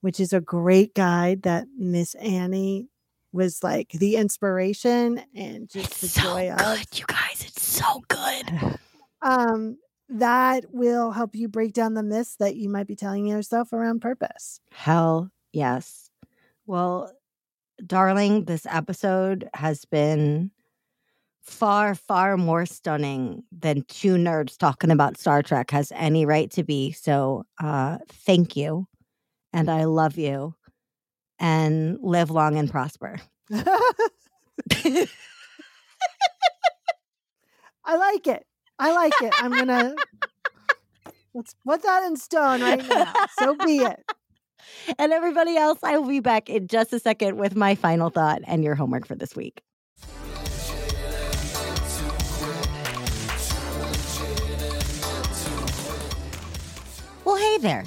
which 0.02 0.22
is 0.22 0.32
a 0.32 0.40
great 0.40 0.96
guide 0.96 1.42
that 1.42 1.68
Miss 1.78 2.16
Annie 2.16 2.88
was 3.32 3.64
like 3.64 3.92
the 3.92 4.16
inspiration 4.16 5.24
and 5.36 5.70
just 5.70 6.02
the 6.02 6.22
joy 6.22 6.52
of. 6.52 6.84
you 6.96 7.06
guys. 7.08 7.44
It's 7.46 7.66
so 7.66 8.02
good. 8.08 8.78
Um, 9.22 9.78
that 10.08 10.64
will 10.72 11.12
help 11.12 11.36
you 11.36 11.50
break 11.50 11.74
down 11.74 11.94
the 11.94 12.04
myths 12.04 12.38
that 12.38 12.56
you 12.56 12.70
might 12.70 12.88
be 12.88 12.96
telling 12.96 13.28
yourself 13.28 13.74
around 13.74 14.00
purpose. 14.00 14.62
Hell 14.72 15.30
yes. 15.52 16.10
Well, 16.66 17.12
darling, 17.86 18.46
this 18.46 18.66
episode 18.70 19.50
has 19.54 19.84
been 19.84 20.52
far, 21.42 21.96
far 21.96 22.38
more 22.38 22.66
stunning 22.66 23.44
than 23.52 23.84
two 23.88 24.16
nerds 24.16 24.58
talking 24.58 24.92
about 24.92 25.18
Star 25.18 25.44
Trek 25.44 25.72
has 25.72 25.92
any 25.96 26.26
right 26.26 26.50
to 26.52 26.64
be. 26.64 26.92
So, 26.92 27.46
uh, 27.62 27.98
thank 28.08 28.56
you. 28.56 28.88
And 29.52 29.70
I 29.70 29.86
love 29.86 30.18
you. 30.18 30.56
And 31.40 31.98
live 32.02 32.30
long 32.30 32.58
and 32.58 32.70
prosper. 32.70 33.18
I 33.52 35.08
like 37.86 38.28
it. 38.28 38.46
I 38.78 38.94
like 38.94 39.14
it. 39.22 39.34
I'm 39.42 39.52
gonna 39.52 39.96
let's 41.34 41.56
put 41.66 41.84
that 41.84 42.04
in 42.04 42.18
stone 42.18 42.62
right 42.62 42.86
now. 42.88 43.14
So 43.40 43.56
be 43.56 43.80
it. 43.80 44.04
and 45.00 45.12
everybody 45.12 45.58
else, 45.58 45.80
I 45.84 45.98
will 45.98 46.08
be 46.08 46.20
back 46.20 46.50
in 46.50 46.68
just 46.68 46.94
a 46.94 47.00
second 47.00 47.38
with 47.38 47.56
my 47.56 47.76
final 47.76 48.10
thought 48.10 48.42
and 48.46 48.64
your 48.64 48.76
homework 48.76 49.08
for 49.08 49.16
this 49.16 49.36
week. 49.36 49.62
Well, 57.26 57.38
hey 57.38 57.58
there. 57.60 57.86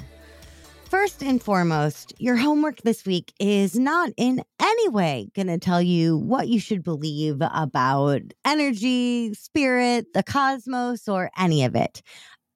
First 0.93 1.23
and 1.23 1.41
foremost, 1.41 2.13
your 2.19 2.35
homework 2.35 2.83
this 2.83 3.03
week 3.03 3.33
is 3.39 3.75
not 3.75 4.11
in 4.15 4.43
any 4.59 4.89
way 4.89 5.31
going 5.33 5.47
to 5.47 5.57
tell 5.57 5.81
you 5.81 6.15
what 6.15 6.49
you 6.49 6.59
should 6.59 6.83
believe 6.83 7.37
about 7.41 8.21
energy, 8.45 9.33
spirit, 9.33 10.13
the 10.13 10.21
cosmos, 10.21 11.07
or 11.07 11.31
any 11.35 11.63
of 11.63 11.75
it. 11.75 12.03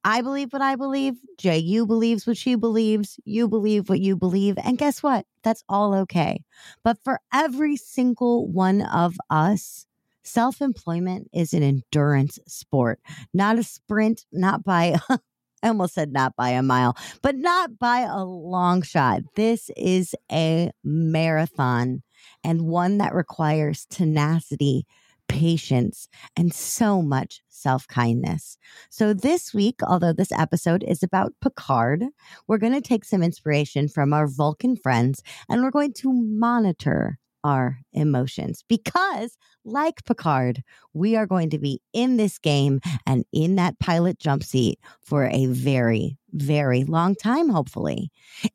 I 0.03 0.21
believe 0.21 0.53
what 0.53 0.61
I 0.61 0.75
believe. 0.75 1.15
JU 1.39 1.87
believes 1.87 2.27
what 2.27 2.37
she 2.37 2.53
believes. 2.53 3.19
You 3.25 3.47
believe 3.47 3.89
what 3.89 4.01
you 4.01 4.15
believe. 4.15 4.59
And 4.63 4.77
guess 4.77 5.01
what? 5.01 5.25
That's 5.43 5.63
all 5.67 5.95
okay. 5.95 6.43
But 6.83 6.99
for 7.03 7.19
every 7.33 7.75
single 7.75 8.47
one 8.47 8.83
of 8.83 9.15
us, 9.31 9.87
self 10.23 10.61
employment 10.61 11.27
is 11.33 11.55
an 11.55 11.63
endurance 11.63 12.37
sport, 12.45 12.99
not 13.33 13.57
a 13.57 13.63
sprint, 13.63 14.27
not 14.31 14.63
by, 14.63 14.97
I 15.67 15.69
almost 15.69 15.95
said 15.95 16.13
not 16.13 16.33
by 16.37 16.51
a 16.51 16.63
mile, 16.63 16.95
but 17.21 17.35
not 17.35 17.77
by 17.77 17.99
a 17.99 18.23
long 18.23 18.81
shot. 18.81 19.23
This 19.35 19.69
is 19.75 20.15
a 20.31 20.71
marathon 20.81 22.03
and 22.41 22.61
one 22.61 22.99
that 22.99 23.13
requires 23.13 23.85
tenacity, 23.89 24.85
patience, 25.27 26.07
and 26.37 26.53
so 26.53 27.01
much 27.01 27.41
self 27.49 27.85
kindness. 27.85 28.57
So, 28.89 29.13
this 29.13 29.53
week, 29.53 29.81
although 29.83 30.13
this 30.13 30.31
episode 30.31 30.85
is 30.87 31.03
about 31.03 31.33
Picard, 31.41 32.05
we're 32.47 32.59
going 32.59 32.71
to 32.71 32.79
take 32.79 33.03
some 33.03 33.21
inspiration 33.21 33.89
from 33.89 34.13
our 34.13 34.25
Vulcan 34.25 34.77
friends 34.77 35.21
and 35.49 35.61
we're 35.61 35.71
going 35.71 35.91
to 35.95 36.13
monitor 36.13 37.19
our 37.43 37.79
emotions 37.93 38.63
because, 38.67 39.37
like 39.65 40.03
Picard, 40.05 40.63
we 40.93 41.15
are 41.15 41.25
going 41.25 41.49
to 41.51 41.59
be 41.59 41.81
in 41.93 42.17
this 42.17 42.37
game 42.39 42.79
and 43.05 43.25
in 43.33 43.55
that 43.55 43.79
pilot 43.79 44.19
jump 44.19 44.43
seat 44.43 44.79
for 45.01 45.25
a 45.27 45.45
very, 45.47 46.17
very 46.33 46.83
long 46.83 47.15
time, 47.15 47.49
hopefully. 47.49 48.09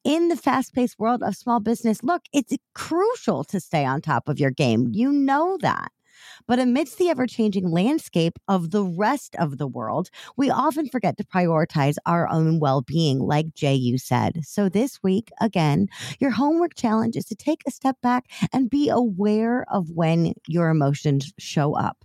In 0.05 0.28
the 0.28 0.37
fast 0.37 0.74
paced 0.74 0.99
world 0.99 1.22
of 1.22 1.37
small 1.37 1.61
business, 1.61 2.03
look, 2.03 2.22
it's 2.33 2.55
crucial 2.74 3.45
to 3.45 3.61
stay 3.61 3.85
on 3.85 4.01
top 4.01 4.28
of 4.28 4.39
your 4.39 4.51
game. 4.51 4.89
You 4.93 5.12
know 5.12 5.59
that. 5.61 5.91
But 6.47 6.59
amidst 6.59 6.99
the 6.99 7.09
ever 7.09 7.27
changing 7.27 7.70
landscape 7.70 8.39
of 8.49 8.70
the 8.70 8.85
rest 8.85 9.37
of 9.37 9.59
the 9.59 9.66
world, 9.66 10.11
we 10.37 10.51
often 10.51 10.89
forget 10.89 11.16
to 11.18 11.25
prioritize 11.25 11.97
our 12.07 12.29
own 12.29 12.61
well 12.61 12.83
being, 12.83 13.18
like 13.18 13.55
J.U. 13.55 13.99
said. 13.99 14.41
So 14.45 14.68
this 14.68 15.03
week, 15.03 15.31
again, 15.41 15.89
your 16.18 16.31
homework 16.31 16.75
challenge 16.75 17.16
is 17.16 17.25
to 17.27 17.35
take 17.35 17.62
a 17.66 17.70
step 17.70 17.97
back 18.03 18.27
and 18.53 18.70
be 18.70 18.89
aware 18.89 19.64
of 19.73 19.91
when 19.91 20.35
your 20.47 20.68
emotions 20.68 21.33
show 21.39 21.77
up 21.77 22.05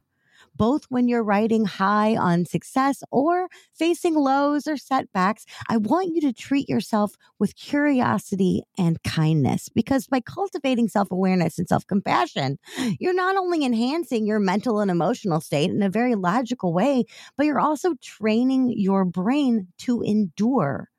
both 0.58 0.86
when 0.90 1.08
you're 1.08 1.24
riding 1.24 1.66
high 1.66 2.16
on 2.16 2.46
success 2.46 3.04
or 3.12 3.48
facing 3.74 4.16
lows 4.16 4.68
or 4.68 4.78
setbacks, 4.78 5.46
I 5.70 5.78
want 5.78 6.14
you 6.14 6.22
to 6.22 6.34
treat 6.34 6.68
yourself 6.70 7.14
with 7.40 7.56
curiosity 7.56 8.64
and 8.78 9.02
kindness 9.04 9.70
because 9.70 10.08
by 10.08 10.20
cultivating 10.22 10.88
self 10.90 11.12
awareness 11.12 11.58
and 11.60 11.68
self 11.68 11.86
compassion, 11.88 12.58
you're 13.00 13.14
not 13.14 13.38
only 13.38 13.64
enhancing 13.66 14.26
your 14.26 14.40
mental 14.40 14.80
and 14.80 14.92
emotional 14.92 15.42
state 15.42 15.70
in 15.70 15.82
a 15.84 15.90
very 15.90 16.16
logical 16.16 16.74
way, 16.74 17.06
but 17.36 17.46
you're 17.46 17.60
also 17.60 17.94
training 18.02 18.74
your 18.76 19.06
brain 19.06 19.68
to 19.80 20.02
endure 20.02 20.90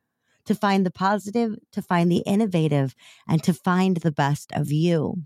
to 0.45 0.55
find 0.55 0.87
the 0.87 0.91
positive, 0.91 1.57
to 1.73 1.83
find 1.83 2.11
the 2.11 2.23
innovative, 2.27 2.95
and 3.29 3.43
to 3.43 3.53
find 3.53 3.99
the 3.99 4.11
best 4.13 4.51
of 4.55 4.73
you. 4.73 5.23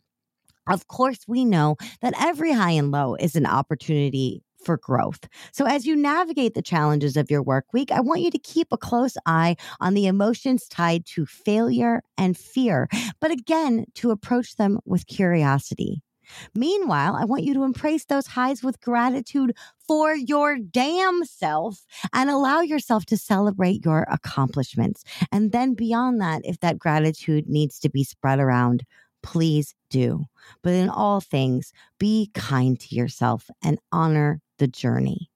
Of 0.69 0.89
course, 0.89 1.21
we 1.27 1.45
know 1.45 1.77
that 2.01 2.15
every 2.21 2.53
high 2.53 2.73
and 2.73 2.91
low 2.91 3.15
is 3.17 3.35
an 3.35 3.47
opportunity 3.47 4.43
for 4.65 4.77
growth. 4.77 5.29
So, 5.53 5.67
as 5.67 5.87
you 5.87 5.97
navigate 5.97 6.55
the 6.55 6.63
challenges 6.63 7.17
of 7.17 7.31
your 7.31 7.43
work 7.43 7.67
week, 7.73 7.91
I 7.91 8.01
want 8.01 8.21
you 8.21 8.31
to 8.31 8.39
keep 8.39 8.69
a 8.71 8.79
close 8.79 9.17
eye 9.27 9.57
on 9.81 9.95
the 9.95 10.07
emotions 10.07 10.69
tied 10.69 11.05
to 11.07 11.27
failure 11.27 12.03
and 12.17 12.37
fear, 12.37 12.89
but 13.21 13.33
again, 13.33 13.87
to 13.97 14.13
approach 14.13 14.57
them 14.57 14.79
with 14.85 15.07
curiosity. 15.09 16.03
Meanwhile, 16.55 17.17
I 17.17 17.25
want 17.25 17.43
you 17.45 17.53
to 17.55 17.65
embrace 17.65 18.05
those 18.05 18.27
highs 18.29 18.63
with 18.63 18.81
gratitude 18.81 19.55
for 19.87 20.15
your 20.15 20.57
damn 20.59 21.25
self 21.25 21.85
and 22.13 22.31
allow 22.31 22.61
yourself 22.61 23.05
to 23.07 23.17
celebrate 23.17 23.85
your 23.85 24.07
accomplishments. 24.11 25.05
And 25.31 25.53
then 25.53 25.75
beyond 25.75 26.21
that, 26.21 26.43
if 26.45 26.61
that 26.61 26.79
gratitude 26.79 27.49
needs 27.49 27.79
to 27.81 27.91
be 27.91 28.05
spread 28.05 28.39
around, 28.39 28.85
please 29.23 29.75
do. 29.91 30.27
But 30.63 30.75
in 30.75 30.89
all 30.89 31.21
things, 31.21 31.73
be 31.99 32.31
kind 32.35 32.79
to 32.81 32.95
yourself 32.95 33.51
and 33.63 33.79
honor 33.91 34.41
the 34.59 34.67
journey. 34.67 35.31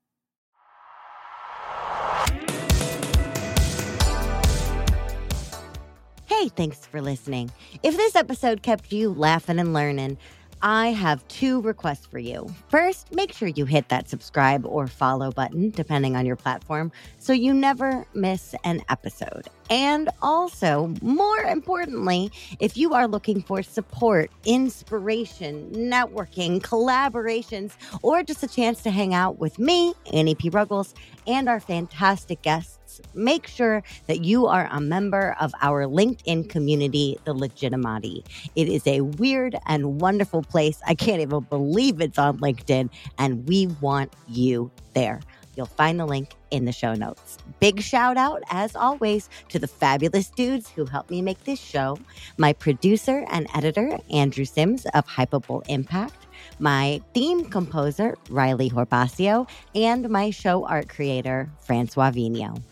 Hey, 6.26 6.48
thanks 6.48 6.84
for 6.84 7.00
listening. 7.00 7.50
If 7.82 7.96
this 7.96 8.14
episode 8.14 8.62
kept 8.62 8.92
you 8.92 9.10
laughing 9.10 9.58
and 9.58 9.72
learning, 9.72 10.18
I 10.66 10.88
have 10.88 11.26
two 11.28 11.60
requests 11.60 12.06
for 12.06 12.18
you. 12.18 12.52
First, 12.66 13.14
make 13.14 13.32
sure 13.32 13.46
you 13.46 13.66
hit 13.66 13.88
that 13.88 14.08
subscribe 14.08 14.66
or 14.66 14.88
follow 14.88 15.30
button, 15.30 15.70
depending 15.70 16.16
on 16.16 16.26
your 16.26 16.34
platform, 16.34 16.90
so 17.20 17.32
you 17.32 17.54
never 17.54 18.04
miss 18.14 18.52
an 18.64 18.82
episode. 18.88 19.46
And 19.70 20.08
also, 20.22 20.92
more 21.02 21.38
importantly, 21.38 22.32
if 22.58 22.76
you 22.76 22.94
are 22.94 23.06
looking 23.06 23.42
for 23.42 23.62
support, 23.62 24.32
inspiration, 24.44 25.70
networking, 25.70 26.60
collaborations, 26.60 27.74
or 28.02 28.24
just 28.24 28.42
a 28.42 28.48
chance 28.48 28.82
to 28.82 28.90
hang 28.90 29.14
out 29.14 29.38
with 29.38 29.60
me, 29.60 29.94
Annie 30.12 30.34
P. 30.34 30.48
Ruggles, 30.48 30.94
and 31.28 31.48
our 31.48 31.60
fantastic 31.60 32.42
guests, 32.42 32.85
make 33.14 33.46
sure 33.46 33.82
that 34.06 34.24
you 34.24 34.46
are 34.46 34.68
a 34.70 34.80
member 34.80 35.36
of 35.40 35.52
our 35.62 35.84
LinkedIn 35.86 36.48
community, 36.48 37.18
The 37.24 37.34
Legitimati. 37.34 38.24
It 38.54 38.68
is 38.68 38.86
a 38.86 39.00
weird 39.02 39.56
and 39.66 40.00
wonderful 40.00 40.42
place. 40.42 40.80
I 40.86 40.94
can't 40.94 41.20
even 41.20 41.40
believe 41.40 42.00
it's 42.00 42.18
on 42.18 42.38
LinkedIn, 42.38 42.90
and 43.18 43.46
we 43.48 43.66
want 43.80 44.12
you 44.28 44.70
there. 44.94 45.20
You'll 45.56 45.66
find 45.66 45.98
the 45.98 46.06
link 46.06 46.34
in 46.50 46.66
the 46.66 46.72
show 46.72 46.94
notes. 46.94 47.38
Big 47.60 47.80
shout 47.80 48.18
out, 48.18 48.42
as 48.50 48.76
always, 48.76 49.30
to 49.48 49.58
the 49.58 49.66
fabulous 49.66 50.28
dudes 50.28 50.68
who 50.68 50.84
helped 50.84 51.10
me 51.10 51.22
make 51.22 51.42
this 51.44 51.58
show 51.58 51.98
my 52.36 52.52
producer 52.52 53.24
and 53.30 53.48
editor, 53.54 53.98
Andrew 54.10 54.44
Sims 54.44 54.84
of 54.92 55.06
Hypable 55.06 55.62
Impact, 55.68 56.26
my 56.58 57.00
theme 57.14 57.46
composer, 57.46 58.16
Riley 58.28 58.68
Horbacio, 58.68 59.48
and 59.74 60.08
my 60.10 60.30
show 60.30 60.66
art 60.66 60.88
creator, 60.90 61.48
Francois 61.60 62.10
Vigno. 62.10 62.62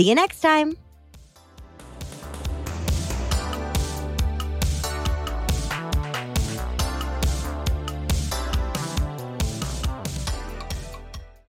See 0.00 0.08
you 0.08 0.14
next 0.14 0.40
time. 0.40 0.78